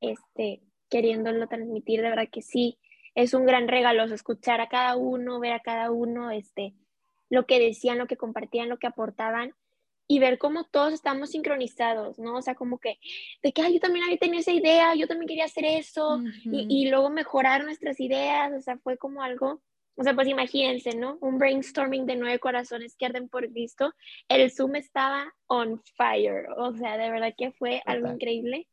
este, 0.01 0.62
queriéndolo 0.89 1.47
transmitir, 1.47 2.03
de 2.03 2.11
verdad 2.11 2.29
que 2.31 2.43
sí, 2.43 2.79
es 3.14 3.35
un 3.35 3.47
gran 3.47 3.68
regalo, 3.68 4.05
escuchar 4.05 4.61
a 4.61 4.68
cada 4.68 4.97
uno, 4.97 5.39
ver 5.39 5.53
a 5.53 5.61
cada 5.61 5.91
uno, 5.91 6.31
este, 6.31 6.75
lo 7.29 7.47
que 7.47 7.61
decían, 7.61 7.99
lo 7.99 8.07
que 8.07 8.16
compartían, 8.16 8.68
lo 8.68 8.79
que 8.79 8.87
aportaban, 8.87 9.55
y 10.09 10.18
ver 10.18 10.39
cómo 10.39 10.64
todos 10.64 10.93
estamos 10.93 11.31
sincronizados, 11.31 12.18
¿no? 12.18 12.37
O 12.37 12.43
sea, 12.43 12.55
como 12.55 12.79
que, 12.79 12.99
de 13.43 13.53
que, 13.53 13.73
yo 13.73 13.81
también 13.81 14.05
había 14.05 14.18
tenido 14.18 14.41
esa 14.41 14.53
idea, 14.53 14.95
yo 14.95 15.07
también 15.07 15.29
quería 15.29 15.45
hacer 15.45 15.64
eso, 15.64 16.20
y, 16.45 16.66
y, 16.68 16.91
luego 16.91 17.09
mejorar 17.09 17.64
nuestras 17.64 18.01
ideas, 18.01 18.53
o 18.53 18.61
sea, 18.61 18.77
fue 18.79 18.99
como 18.99 19.23
algo, 19.23 19.62
o 19.97 20.03
sea, 20.03 20.14
pues 20.14 20.28
imagínense, 20.28 20.97
¿no? 20.97 21.18
Un 21.20 21.38
brainstorming 21.38 22.07
de 22.07 22.16
nueve 22.16 22.38
corazones 22.38 22.97
que 22.97 23.07
arden 23.07 23.28
por 23.28 23.51
Cristo, 23.51 23.93
el 24.28 24.51
Zoom 24.51 24.76
estaba 24.76 25.32
on 25.47 25.82
fire, 25.97 26.47
o 26.57 26.74
sea, 26.74 26.97
de 26.97 27.11
verdad 27.11 27.34
que 27.36 27.53
fue 27.53 27.82
algo 27.86 28.12
increíble. 28.12 28.68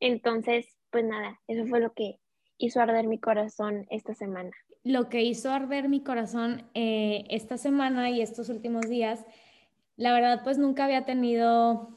Entonces, 0.00 0.66
pues 0.90 1.04
nada, 1.04 1.40
eso 1.46 1.66
fue 1.66 1.80
lo 1.80 1.92
que 1.92 2.18
hizo 2.58 2.80
arder 2.80 3.06
mi 3.06 3.18
corazón 3.18 3.86
esta 3.90 4.14
semana. 4.14 4.50
Lo 4.82 5.08
que 5.08 5.22
hizo 5.22 5.50
arder 5.50 5.88
mi 5.88 6.02
corazón 6.02 6.70
eh, 6.74 7.24
esta 7.30 7.56
semana 7.56 8.10
y 8.10 8.20
estos 8.20 8.48
últimos 8.48 8.88
días 8.88 9.24
la 9.96 10.12
verdad, 10.12 10.42
pues 10.44 10.58
nunca 10.58 10.84
había 10.84 11.04
tenido, 11.04 11.88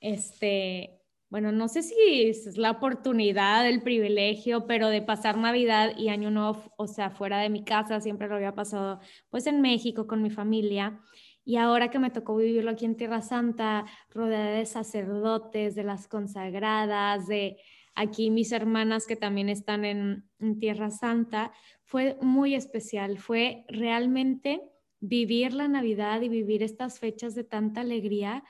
este, 0.00 0.99
bueno, 1.30 1.52
no 1.52 1.68
sé 1.68 1.82
si 1.82 1.94
es 2.24 2.56
la 2.56 2.72
oportunidad, 2.72 3.66
el 3.68 3.82
privilegio, 3.82 4.66
pero 4.66 4.88
de 4.88 5.00
pasar 5.00 5.38
Navidad 5.38 5.96
y 5.96 6.08
Año 6.08 6.28
Nuevo, 6.32 6.60
o 6.76 6.88
sea, 6.88 7.10
fuera 7.10 7.38
de 7.38 7.48
mi 7.48 7.62
casa, 7.62 8.00
siempre 8.00 8.26
lo 8.26 8.34
había 8.34 8.56
pasado 8.56 8.98
pues 9.30 9.46
en 9.46 9.60
México 9.60 10.08
con 10.08 10.22
mi 10.22 10.30
familia. 10.30 11.00
Y 11.44 11.56
ahora 11.56 11.88
que 11.88 12.00
me 12.00 12.10
tocó 12.10 12.36
vivirlo 12.36 12.72
aquí 12.72 12.84
en 12.84 12.96
Tierra 12.96 13.22
Santa, 13.22 13.86
rodeada 14.10 14.50
de 14.50 14.66
sacerdotes, 14.66 15.76
de 15.76 15.84
las 15.84 16.08
consagradas, 16.08 17.28
de 17.28 17.58
aquí 17.94 18.30
mis 18.30 18.50
hermanas 18.50 19.06
que 19.06 19.16
también 19.16 19.48
están 19.48 19.84
en, 19.84 20.28
en 20.40 20.58
Tierra 20.58 20.90
Santa, 20.90 21.52
fue 21.84 22.18
muy 22.20 22.56
especial, 22.56 23.18
fue 23.18 23.64
realmente 23.68 24.62
vivir 24.98 25.54
la 25.54 25.68
Navidad 25.68 26.22
y 26.22 26.28
vivir 26.28 26.64
estas 26.64 26.98
fechas 26.98 27.36
de 27.36 27.44
tanta 27.44 27.82
alegría 27.82 28.42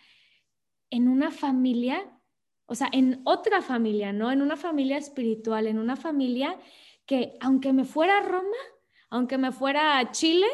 en 0.91 1.09
una 1.09 1.31
familia, 1.31 2.20
o 2.71 2.75
sea, 2.77 2.89
en 2.93 3.21
otra 3.25 3.63
familia, 3.63 4.13
¿no? 4.13 4.31
En 4.31 4.43
una 4.43 4.57
familia 4.57 4.97
espiritual, 4.97 5.67
en 5.67 5.77
una 5.77 5.97
familia 5.97 6.57
que 7.05 7.33
aunque 7.41 7.73
me 7.73 7.85
fuera 7.85 8.19
a 8.19 8.23
Roma, 8.23 8.57
aunque 9.09 9.39
me 9.39 9.51
fuera 9.51 9.99
a 9.99 10.13
Chile, 10.13 10.47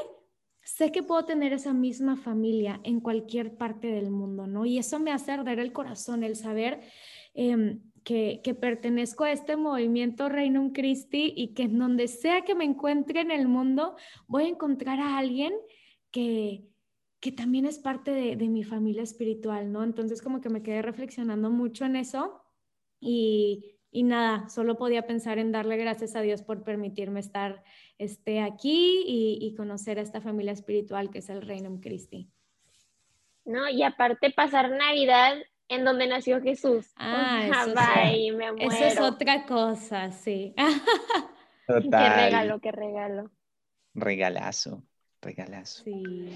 sé 0.62 0.90
que 0.92 1.02
puedo 1.02 1.26
tener 1.26 1.52
esa 1.52 1.74
misma 1.74 2.16
familia 2.16 2.80
en 2.84 3.00
cualquier 3.00 3.58
parte 3.58 3.88
del 3.88 4.10
mundo, 4.10 4.46
¿no? 4.46 4.64
Y 4.64 4.78
eso 4.78 4.98
me 4.98 5.12
hace 5.12 5.32
arder 5.32 5.58
el 5.58 5.74
corazón, 5.74 6.24
el 6.24 6.36
saber 6.36 6.80
em, 7.34 7.82
que, 8.02 8.40
que, 8.42 8.54
pertenezco 8.54 9.24
a 9.24 9.32
este 9.32 9.56
movimiento 9.56 10.30
Reino 10.30 10.70
Christi 10.72 11.34
y 11.36 11.48
que 11.48 11.64
en 11.64 11.78
donde 11.78 12.08
sea 12.08 12.46
que 12.46 12.54
me 12.54 12.64
encuentre 12.64 13.20
en 13.20 13.30
el 13.30 13.46
mundo, 13.46 13.94
voy 14.26 14.44
a 14.44 14.48
encontrar 14.48 15.00
a 15.00 15.18
alguien 15.18 15.52
que, 16.10 16.64
que 17.26 17.32
también 17.32 17.66
es 17.66 17.80
parte 17.80 18.12
de, 18.12 18.36
de 18.36 18.46
mi 18.46 18.62
familia 18.62 19.02
espiritual, 19.02 19.72
¿no? 19.72 19.82
Entonces 19.82 20.22
como 20.22 20.40
que 20.40 20.48
me 20.48 20.62
quedé 20.62 20.80
reflexionando 20.80 21.50
mucho 21.50 21.84
en 21.84 21.96
eso 21.96 22.40
y, 23.00 23.80
y 23.90 24.04
nada, 24.04 24.48
solo 24.48 24.76
podía 24.76 25.08
pensar 25.08 25.40
en 25.40 25.50
darle 25.50 25.76
gracias 25.76 26.14
a 26.14 26.20
Dios 26.20 26.42
por 26.42 26.62
permitirme 26.62 27.18
estar 27.18 27.64
este, 27.98 28.40
aquí 28.40 29.02
y, 29.04 29.38
y 29.40 29.56
conocer 29.56 29.98
a 29.98 30.02
esta 30.02 30.20
familia 30.20 30.52
espiritual 30.52 31.10
que 31.10 31.18
es 31.18 31.28
el 31.28 31.42
Reino 31.42 31.80
Christi. 31.80 32.30
No, 33.44 33.68
y 33.68 33.82
aparte 33.82 34.30
pasar 34.30 34.70
Navidad 34.70 35.34
en 35.66 35.84
donde 35.84 36.06
nació 36.06 36.40
Jesús. 36.40 36.92
Ah, 36.96 37.72
eso, 37.72 38.36
me 38.36 38.66
eso 38.66 38.84
es 38.84 39.00
otra 39.00 39.46
cosa, 39.46 40.12
sí. 40.12 40.54
Total. 41.66 41.90
Qué 41.90 42.24
regalo, 42.24 42.60
qué 42.60 42.70
regalo. 42.70 43.32
Regalazo, 43.94 44.84
regalazo. 45.20 45.82
Sí. 45.82 46.30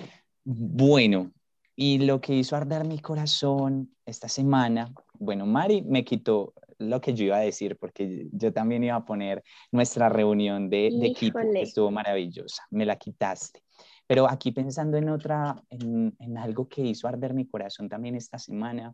Bueno, 0.53 1.31
y 1.77 1.99
lo 1.99 2.21
que 2.21 2.35
hizo 2.35 2.57
arder 2.57 2.85
mi 2.85 2.99
corazón 2.99 3.95
esta 4.05 4.29
semana, 4.29 4.93
bueno, 5.15 5.47
Mari 5.47 5.83
me 5.83 6.05
quitó 6.05 6.55
lo 6.79 7.01
que 7.01 7.15
yo 7.15 7.27
iba 7.27 7.37
a 7.37 7.41
decir, 7.41 7.77
porque 7.77 8.27
yo 8.33 8.53
también 8.53 8.83
iba 8.83 8.97
a 8.97 9.05
poner 9.05 9.45
nuestra 9.71 10.09
reunión 10.09 10.69
de, 10.69 10.91
de 10.93 11.07
equipo, 11.07 11.39
que 11.39 11.63
estuvo 11.63 11.93
maravillosa, 11.93 12.65
me 12.71 12.85
la 12.85 12.97
quitaste. 12.97 13.63
Pero 14.09 14.29
aquí 14.29 14.51
pensando 14.51 14.97
en 14.97 15.11
otra, 15.11 15.55
en, 15.69 16.17
en 16.19 16.37
algo 16.37 16.67
que 16.69 16.83
hizo 16.83 17.07
arder 17.07 17.33
mi 17.33 17.47
corazón 17.47 17.89
también 17.89 18.17
esta 18.17 18.37
semana, 18.37 18.93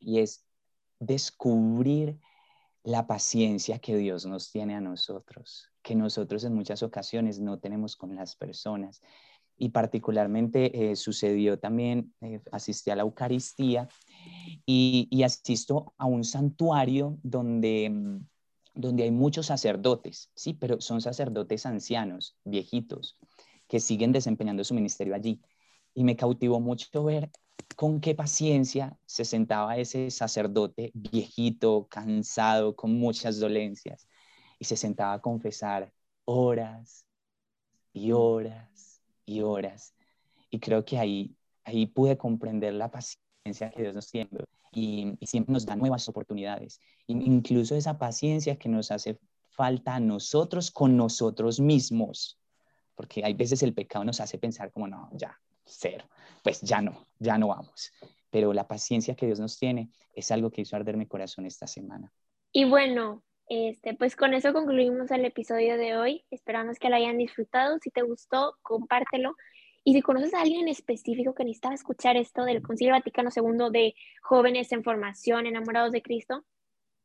y 0.00 0.18
es 0.18 0.44
descubrir 0.98 2.18
la 2.82 3.06
paciencia 3.06 3.78
que 3.78 3.96
Dios 3.96 4.26
nos 4.26 4.50
tiene 4.50 4.74
a 4.74 4.80
nosotros, 4.80 5.68
que 5.80 5.94
nosotros 5.94 6.42
en 6.42 6.54
muchas 6.54 6.82
ocasiones 6.82 7.38
no 7.38 7.60
tenemos 7.60 7.94
con 7.94 8.16
las 8.16 8.34
personas. 8.34 9.00
Y 9.58 9.70
particularmente 9.70 10.90
eh, 10.90 10.96
sucedió 10.96 11.58
también, 11.58 12.14
eh, 12.20 12.40
asistí 12.52 12.90
a 12.90 12.96
la 12.96 13.02
Eucaristía 13.02 13.88
y, 14.66 15.22
asisto 15.22 15.94
a 15.96 16.06
un 16.06 16.24
santuario 16.24 17.18
donde, 17.22 17.88
mm, 17.90 18.26
donde 18.74 19.04
hay 19.04 19.10
muchos 19.10 19.46
sacerdotes, 19.46 20.30
sí, 20.34 20.52
pero 20.52 20.80
son 20.80 21.00
sacerdotes 21.00 21.64
ancianos, 21.64 22.36
viejitos, 22.44 23.18
que 23.68 23.80
siguen 23.80 24.12
desempeñando 24.12 24.64
su 24.64 24.74
ministerio 24.74 25.14
allí. 25.14 25.40
Y 25.94 26.04
me 26.04 26.16
cautivó 26.16 26.60
mucho 26.60 27.04
ver 27.04 27.30
con 27.76 28.00
qué 28.00 28.14
paciencia 28.14 28.98
se 29.06 29.24
sentaba 29.24 29.76
ese 29.78 30.10
sacerdote 30.10 30.90
viejito, 30.94 31.86
cansado, 31.88 32.76
con 32.76 32.98
muchas 32.98 33.40
dolencias, 33.40 34.08
y 34.58 34.64
se 34.66 34.76
sentaba 34.76 35.14
a 35.14 35.20
confesar 35.20 35.92
horas 36.24 37.06
y 37.92 38.12
horas 38.12 38.95
y 39.26 39.42
horas. 39.42 39.94
Y 40.50 40.60
creo 40.60 40.84
que 40.84 40.98
ahí, 40.98 41.36
ahí 41.64 41.86
pude 41.86 42.16
comprender 42.16 42.72
la 42.74 42.90
paciencia 42.90 43.70
que 43.70 43.82
Dios 43.82 43.94
nos 43.94 44.10
tiene 44.10 44.30
y, 44.72 45.18
siempre 45.26 45.52
nos 45.52 45.66
da 45.66 45.76
nuevas 45.76 46.08
oportunidades. 46.08 46.80
incluso 47.06 47.74
esa 47.74 47.98
paciencia 47.98 48.56
que 48.56 48.68
nos 48.68 48.90
hace 48.90 49.18
falta 49.50 49.94
a 49.94 50.00
nosotros 50.00 50.70
con 50.70 50.96
nosotros 50.96 51.60
mismos, 51.60 52.38
porque 52.94 53.24
hay 53.24 53.34
veces 53.34 53.62
el 53.62 53.74
pecado 53.74 54.04
nos 54.04 54.20
hace 54.20 54.38
pensar 54.38 54.70
como, 54.70 54.86
no, 54.86 55.08
ya, 55.12 55.38
cero, 55.64 56.04
pues 56.42 56.60
ya 56.60 56.80
no, 56.80 57.06
ya 57.18 57.38
no 57.38 57.48
vamos. 57.48 57.90
Pero 58.30 58.52
la 58.52 58.68
paciencia 58.68 59.14
que 59.14 59.26
Dios 59.26 59.40
nos 59.40 59.58
tiene 59.58 59.90
es 60.14 60.30
algo 60.30 60.50
que 60.50 60.62
hizo 60.62 60.76
arder 60.76 60.96
mi 60.96 61.06
corazón 61.06 61.46
esta 61.46 61.66
semana. 61.66 62.12
Y 62.52 62.64
bueno, 62.64 63.22
este, 63.48 63.94
pues 63.94 64.16
con 64.16 64.34
eso 64.34 64.52
concluimos 64.52 65.10
el 65.10 65.24
episodio 65.24 65.76
de 65.76 65.96
hoy. 65.96 66.24
Esperamos 66.30 66.78
que 66.78 66.88
lo 66.88 66.96
hayan 66.96 67.18
disfrutado. 67.18 67.78
Si 67.80 67.90
te 67.90 68.02
gustó, 68.02 68.56
compártelo. 68.62 69.36
Y 69.84 69.94
si 69.94 70.02
conoces 70.02 70.34
a 70.34 70.40
alguien 70.40 70.62
en 70.62 70.68
específico 70.68 71.34
que 71.34 71.44
necesitaba 71.44 71.74
escuchar 71.74 72.16
esto 72.16 72.44
del 72.44 72.62
Concilio 72.62 72.94
Vaticano 72.94 73.30
II 73.34 73.70
de 73.70 73.94
jóvenes 74.20 74.72
en 74.72 74.82
formación, 74.82 75.46
enamorados 75.46 75.92
de 75.92 76.02
Cristo, 76.02 76.44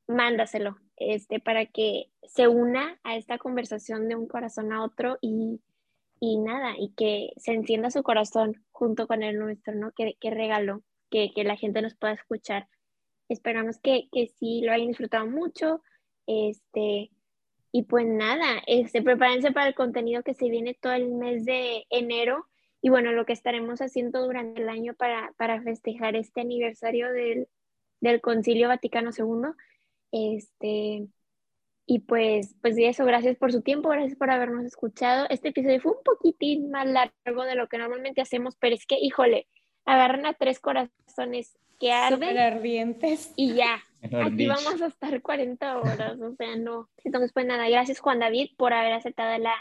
mándaselo 0.07 0.77
este, 0.97 1.39
para 1.39 1.65
que 1.65 2.11
se 2.23 2.47
una 2.47 2.99
a 3.03 3.15
esta 3.15 3.37
conversación 3.37 4.07
de 4.07 4.15
un 4.15 4.27
corazón 4.27 4.71
a 4.71 4.83
otro 4.83 5.17
y, 5.21 5.59
y 6.19 6.37
nada, 6.37 6.75
y 6.77 6.93
que 6.95 7.31
se 7.37 7.53
encienda 7.53 7.89
su 7.89 8.03
corazón 8.03 8.63
junto 8.71 9.07
con 9.07 9.23
el 9.23 9.39
nuestro, 9.39 9.73
¿no? 9.73 9.91
Qué, 9.93 10.15
qué 10.19 10.29
regalo 10.29 10.83
que, 11.09 11.33
que, 11.33 11.43
la 11.43 11.57
gente 11.57 11.81
nos 11.81 11.95
pueda 11.95 12.13
escuchar. 12.13 12.67
Esperamos 13.29 13.79
que, 13.79 14.09
que 14.11 14.27
sí 14.39 14.61
lo 14.61 14.71
hayan 14.71 14.89
disfrutado 14.89 15.25
mucho. 15.25 15.81
Este, 16.31 17.11
y 17.71 17.83
pues 17.83 18.05
nada, 18.07 18.61
este, 18.67 19.01
prepárense 19.01 19.51
para 19.51 19.67
el 19.67 19.75
contenido 19.75 20.23
que 20.23 20.33
se 20.33 20.49
viene 20.49 20.77
todo 20.79 20.93
el 20.93 21.09
mes 21.09 21.45
de 21.45 21.85
enero 21.89 22.47
y 22.81 22.89
bueno, 22.89 23.11
lo 23.11 23.25
que 23.25 23.33
estaremos 23.33 23.81
haciendo 23.81 24.21
durante 24.25 24.61
el 24.61 24.69
año 24.69 24.93
para, 24.95 25.33
para 25.37 25.61
festejar 25.61 26.15
este 26.15 26.41
aniversario 26.41 27.11
del, 27.11 27.47
del 27.99 28.21
Concilio 28.21 28.69
Vaticano 28.69 29.11
II. 29.15 29.51
Este, 30.11 31.07
y 31.85 31.99
pues, 31.99 32.55
pues 32.61 32.75
de 32.75 32.87
eso, 32.87 33.05
gracias 33.05 33.37
por 33.37 33.51
su 33.51 33.61
tiempo, 33.61 33.89
gracias 33.89 34.17
por 34.17 34.31
habernos 34.31 34.65
escuchado. 34.65 35.27
Este 35.29 35.49
episodio 35.49 35.81
fue 35.81 35.91
un 35.91 36.03
poquitín 36.03 36.71
más 36.71 36.87
largo 36.87 37.43
de 37.43 37.55
lo 37.55 37.67
que 37.67 37.77
normalmente 37.77 38.21
hacemos, 38.21 38.55
pero 38.55 38.75
es 38.75 38.85
que, 38.85 38.97
híjole, 38.99 39.47
agarran 39.85 40.25
a 40.25 40.33
tres 40.33 40.59
corazones 40.59 41.57
que 41.79 41.91
arden. 41.91 42.37
ardientes. 42.37 43.31
Y 43.35 43.53
ya, 43.53 43.83
aquí 44.01 44.47
vamos 44.47 44.81
a 44.81 44.87
estar 44.87 45.21
40 45.21 45.77
horas, 45.77 46.19
o 46.19 46.35
sea, 46.35 46.55
no. 46.55 46.89
Entonces, 47.03 47.31
pues 47.33 47.45
nada, 47.45 47.69
gracias 47.69 47.99
Juan 47.99 48.19
David 48.19 48.49
por 48.57 48.73
haber 48.73 48.93
aceptado 48.93 49.37
la, 49.37 49.53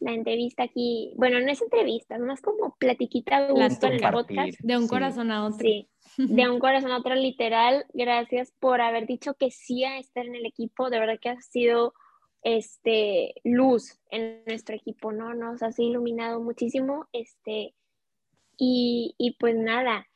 la 0.00 0.12
entrevista 0.12 0.62
aquí, 0.62 1.12
bueno, 1.16 1.40
no 1.40 1.50
es 1.50 1.60
entrevista, 1.60 2.16
es 2.16 2.22
más 2.22 2.40
como 2.40 2.74
platiquita 2.76 3.46
de 3.46 3.52
gusto 3.52 3.86
en 3.86 3.92
el 3.92 4.12
podcast. 4.12 4.58
De 4.60 4.76
un 4.76 4.88
corazón 4.88 5.30
a 5.30 5.44
otro. 5.44 5.58
Sí, 5.60 5.88
de 6.16 6.48
un 6.48 6.58
corazón 6.58 6.90
a 6.90 6.98
otro, 6.98 7.14
literal. 7.14 7.84
Gracias 7.92 8.52
por 8.58 8.80
haber 8.80 9.06
dicho 9.06 9.34
que 9.34 9.50
sí 9.50 9.84
a 9.84 9.98
estar 9.98 10.24
en 10.24 10.34
el 10.34 10.46
equipo. 10.46 10.90
De 10.90 10.98
verdad 10.98 11.18
que 11.20 11.28
ha 11.28 11.40
sido 11.42 11.94
este, 12.42 13.34
luz 13.44 13.98
en 14.10 14.42
nuestro 14.46 14.74
equipo, 14.74 15.12
¿no? 15.12 15.34
Nos 15.34 15.62
has 15.62 15.78
iluminado 15.78 16.40
muchísimo. 16.40 17.06
Este, 17.12 17.74
y, 18.56 19.14
y 19.18 19.36
pues 19.38 19.54
nada, 19.54 20.06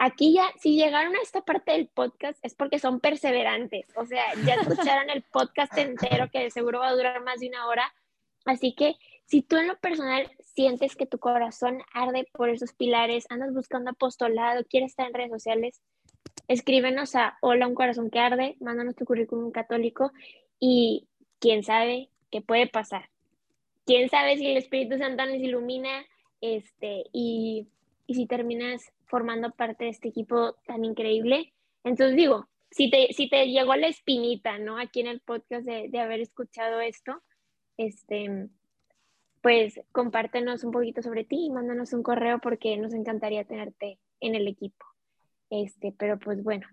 aquí 0.00 0.32
ya, 0.32 0.50
si 0.58 0.76
llegaron 0.76 1.14
a 1.14 1.20
esta 1.22 1.42
parte 1.42 1.72
del 1.72 1.86
podcast 1.86 2.38
es 2.42 2.54
porque 2.54 2.78
son 2.78 3.00
perseverantes. 3.00 3.86
O 3.96 4.06
sea, 4.06 4.24
ya 4.46 4.54
escucharon 4.54 5.10
el 5.10 5.22
podcast 5.22 5.76
entero 5.76 6.30
que 6.32 6.50
seguro 6.50 6.80
va 6.80 6.88
a 6.88 6.94
durar 6.94 7.22
más 7.22 7.38
de 7.38 7.48
una 7.48 7.66
hora. 7.66 7.94
Así 8.46 8.74
que 8.74 8.96
si 9.26 9.42
tú 9.42 9.58
en 9.58 9.68
lo 9.68 9.78
personal 9.78 10.28
sientes 10.54 10.96
que 10.96 11.04
tu 11.04 11.18
corazón 11.18 11.82
arde 11.92 12.26
por 12.32 12.48
esos 12.48 12.72
pilares, 12.72 13.26
andas 13.28 13.52
buscando 13.52 13.90
apostolado, 13.90 14.64
quieres 14.64 14.92
estar 14.92 15.06
en 15.06 15.14
redes 15.14 15.30
sociales, 15.30 15.82
escríbenos 16.48 17.14
a 17.14 17.36
Hola 17.42 17.68
un 17.68 17.74
corazón 17.74 18.10
que 18.10 18.20
arde, 18.20 18.56
mándanos 18.58 18.96
tu 18.96 19.04
currículum 19.04 19.52
católico 19.52 20.12
y 20.58 21.08
quién 21.40 21.62
sabe 21.62 22.08
qué 22.30 22.40
puede 22.40 22.66
pasar. 22.66 23.10
Quién 23.84 24.08
sabe 24.08 24.38
si 24.38 24.46
el 24.46 24.56
Espíritu 24.56 24.96
Santo 24.96 25.26
nos 25.26 25.36
ilumina 25.36 26.06
este, 26.40 27.04
y, 27.12 27.68
si 28.14 28.26
terminas 28.26 28.92
formando 29.06 29.50
parte 29.52 29.84
de 29.84 29.90
este 29.90 30.08
equipo 30.08 30.56
tan 30.66 30.84
increíble. 30.84 31.52
Entonces 31.84 32.16
digo, 32.16 32.48
si 32.70 32.90
te, 32.90 33.12
si 33.12 33.28
te 33.28 33.46
llegó 33.46 33.74
la 33.76 33.88
espinita, 33.88 34.58
¿no? 34.58 34.78
Aquí 34.78 35.00
en 35.00 35.08
el 35.08 35.20
podcast 35.20 35.64
de, 35.64 35.88
de 35.88 36.00
haber 36.00 36.20
escuchado 36.20 36.80
esto, 36.80 37.20
este, 37.76 38.48
pues 39.42 39.80
compártenos 39.92 40.64
un 40.64 40.70
poquito 40.70 41.02
sobre 41.02 41.24
ti 41.24 41.46
y 41.46 41.50
mándanos 41.50 41.92
un 41.92 42.02
correo 42.02 42.38
porque 42.40 42.76
nos 42.76 42.92
encantaría 42.92 43.44
tenerte 43.44 43.98
en 44.20 44.34
el 44.34 44.46
equipo. 44.46 44.84
Este, 45.50 45.92
pero 45.98 46.18
pues 46.18 46.42
bueno, 46.42 46.66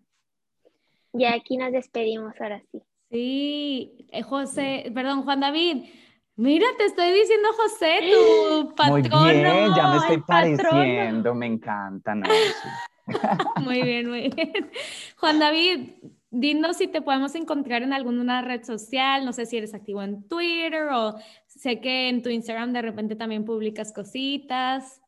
ya 1.14 1.34
aquí 1.34 1.58
nos 1.58 1.72
despedimos 1.72 2.34
ahora 2.40 2.62
sí. 2.72 2.82
Sí, 3.10 4.08
eh, 4.12 4.22
José, 4.22 4.92
perdón, 4.94 5.24
Juan 5.24 5.40
David. 5.40 5.86
Mira, 6.38 6.68
te 6.78 6.86
estoy 6.86 7.12
diciendo 7.14 7.50
José, 7.58 8.00
tu 8.14 8.76
patrono. 8.76 9.24
Muy 9.24 9.34
bien, 9.34 9.76
ya 9.76 9.92
me 9.92 9.98
estoy 9.98 10.22
pareciendo, 10.22 11.34
me 11.34 11.48
encanta. 11.48 12.14
muy 13.64 13.82
bien, 13.82 14.08
muy 14.08 14.30
bien. 14.30 14.70
Juan 15.20 15.40
David, 15.40 15.96
dinos 16.30 16.78
si 16.78 16.88
te 16.88 17.02
podemos 17.02 17.34
encontrar 17.34 17.82
en 17.82 17.92
alguna 17.92 18.44
red 18.44 18.64
social, 18.64 19.26
no 19.26 19.34
sé 19.34 19.48
si 19.48 19.58
eres 19.58 19.74
activo 19.74 20.04
en 20.04 20.28
Twitter 20.28 20.90
o 20.94 21.16
sé 21.48 21.82
que 21.82 22.10
en 22.10 22.22
tu 22.22 22.30
Instagram 22.30 22.72
de 22.72 22.84
repente 22.84 23.16
también 23.16 23.44
publicas 23.44 23.92
cositas. 23.92 25.02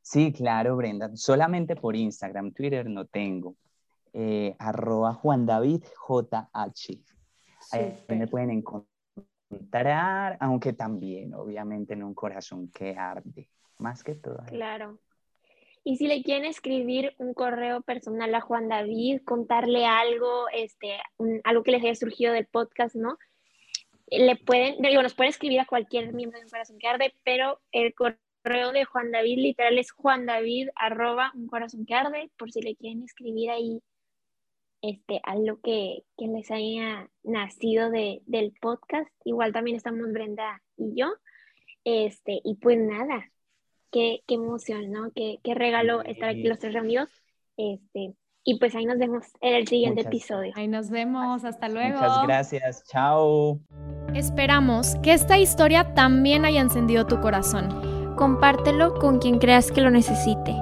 Sí, 0.00 0.32
claro, 0.32 0.76
Brenda, 0.76 1.10
solamente 1.16 1.74
por 1.74 1.96
Instagram, 1.96 2.52
Twitter 2.52 2.88
no 2.88 3.06
tengo. 3.06 3.56
Eh, 4.12 4.54
arroba 4.60 5.12
Juan 5.14 5.44
David 5.44 5.82
JH. 6.08 7.02
Ahí 7.72 7.96
me 8.08 8.28
pueden 8.28 8.50
encontrar, 8.50 8.93
aunque 10.40 10.72
también, 10.72 11.34
obviamente, 11.34 11.94
en 11.94 12.02
un 12.02 12.14
corazón 12.14 12.70
que 12.70 12.96
arde, 12.96 13.48
más 13.78 14.02
que 14.02 14.14
todo. 14.14 14.44
Claro. 14.46 14.98
Y 15.86 15.96
si 15.96 16.06
le 16.06 16.22
quieren 16.22 16.46
escribir 16.46 17.14
un 17.18 17.34
correo 17.34 17.82
personal 17.82 18.34
a 18.34 18.40
Juan 18.40 18.68
David, 18.68 19.20
contarle 19.24 19.84
algo, 19.84 20.46
este, 20.54 20.98
algo 21.44 21.62
que 21.62 21.72
les 21.72 21.82
haya 21.82 21.94
surgido 21.94 22.32
del 22.32 22.46
podcast, 22.46 22.94
¿no? 22.94 23.18
Le 24.08 24.36
pueden, 24.36 24.80
digo, 24.80 25.02
nos 25.02 25.14
pueden 25.14 25.30
escribir 25.30 25.60
a 25.60 25.66
cualquier 25.66 26.14
miembro 26.14 26.38
de 26.38 26.46
un 26.46 26.50
corazón 26.50 26.78
que 26.78 26.88
arde, 26.88 27.14
pero 27.22 27.60
el 27.70 27.94
correo 27.94 28.72
de 28.72 28.86
Juan 28.86 29.10
David, 29.10 29.38
literal 29.38 29.78
es 29.78 29.90
Juan 29.90 30.24
David 30.24 30.68
arroba 30.74 31.32
un 31.34 31.46
corazón 31.46 31.84
que 31.84 31.94
arde, 31.94 32.30
por 32.38 32.50
si 32.50 32.62
le 32.62 32.76
quieren 32.76 33.02
escribir 33.02 33.50
ahí 33.50 33.82
este, 34.86 35.20
algo 35.24 35.60
que, 35.62 36.04
que 36.18 36.26
les 36.26 36.50
haya 36.50 37.08
nacido 37.22 37.90
de, 37.90 38.20
del 38.26 38.52
podcast. 38.60 39.10
Igual 39.24 39.52
también 39.52 39.78
estamos 39.78 40.12
Brenda 40.12 40.62
y 40.76 40.94
yo. 40.94 41.06
Este, 41.84 42.40
y 42.44 42.56
pues 42.56 42.78
nada, 42.78 43.30
qué, 43.90 44.22
qué 44.26 44.34
emoción, 44.34 44.90
¿no? 44.90 45.10
Qué, 45.14 45.38
qué 45.42 45.54
regalo 45.54 46.02
estar 46.02 46.28
aquí 46.28 46.42
los 46.42 46.58
tres 46.58 46.74
reunidos. 46.74 47.08
Este, 47.56 48.14
y 48.44 48.58
pues 48.58 48.74
ahí 48.74 48.84
nos 48.84 48.98
vemos 48.98 49.24
en 49.40 49.54
el 49.54 49.66
siguiente 49.66 50.02
episodio. 50.02 50.52
Ahí 50.54 50.68
nos 50.68 50.90
vemos, 50.90 51.44
hasta 51.44 51.70
luego. 51.70 51.94
Muchas 51.94 52.26
gracias, 52.26 52.84
chao. 52.86 53.58
Esperamos 54.14 54.96
que 54.96 55.14
esta 55.14 55.38
historia 55.38 55.94
también 55.94 56.44
haya 56.44 56.60
encendido 56.60 57.06
tu 57.06 57.20
corazón. 57.22 58.16
Compártelo 58.16 58.94
con 58.98 59.18
quien 59.18 59.38
creas 59.38 59.72
que 59.72 59.80
lo 59.80 59.90
necesite. 59.90 60.54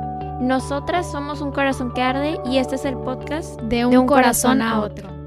Nosotras 0.43 1.09
somos 1.09 1.41
un 1.41 1.53
corazón 1.53 1.93
que 1.93 2.03
arde 2.03 2.41
y 2.45 2.59
este 2.59 2.75
es 2.75 2.85
el 2.85 2.97
podcast 2.97 3.61
de 3.63 3.87
un, 3.87 4.09
corazón, 4.09 4.61
a 4.61 4.81
otro. 4.81 5.22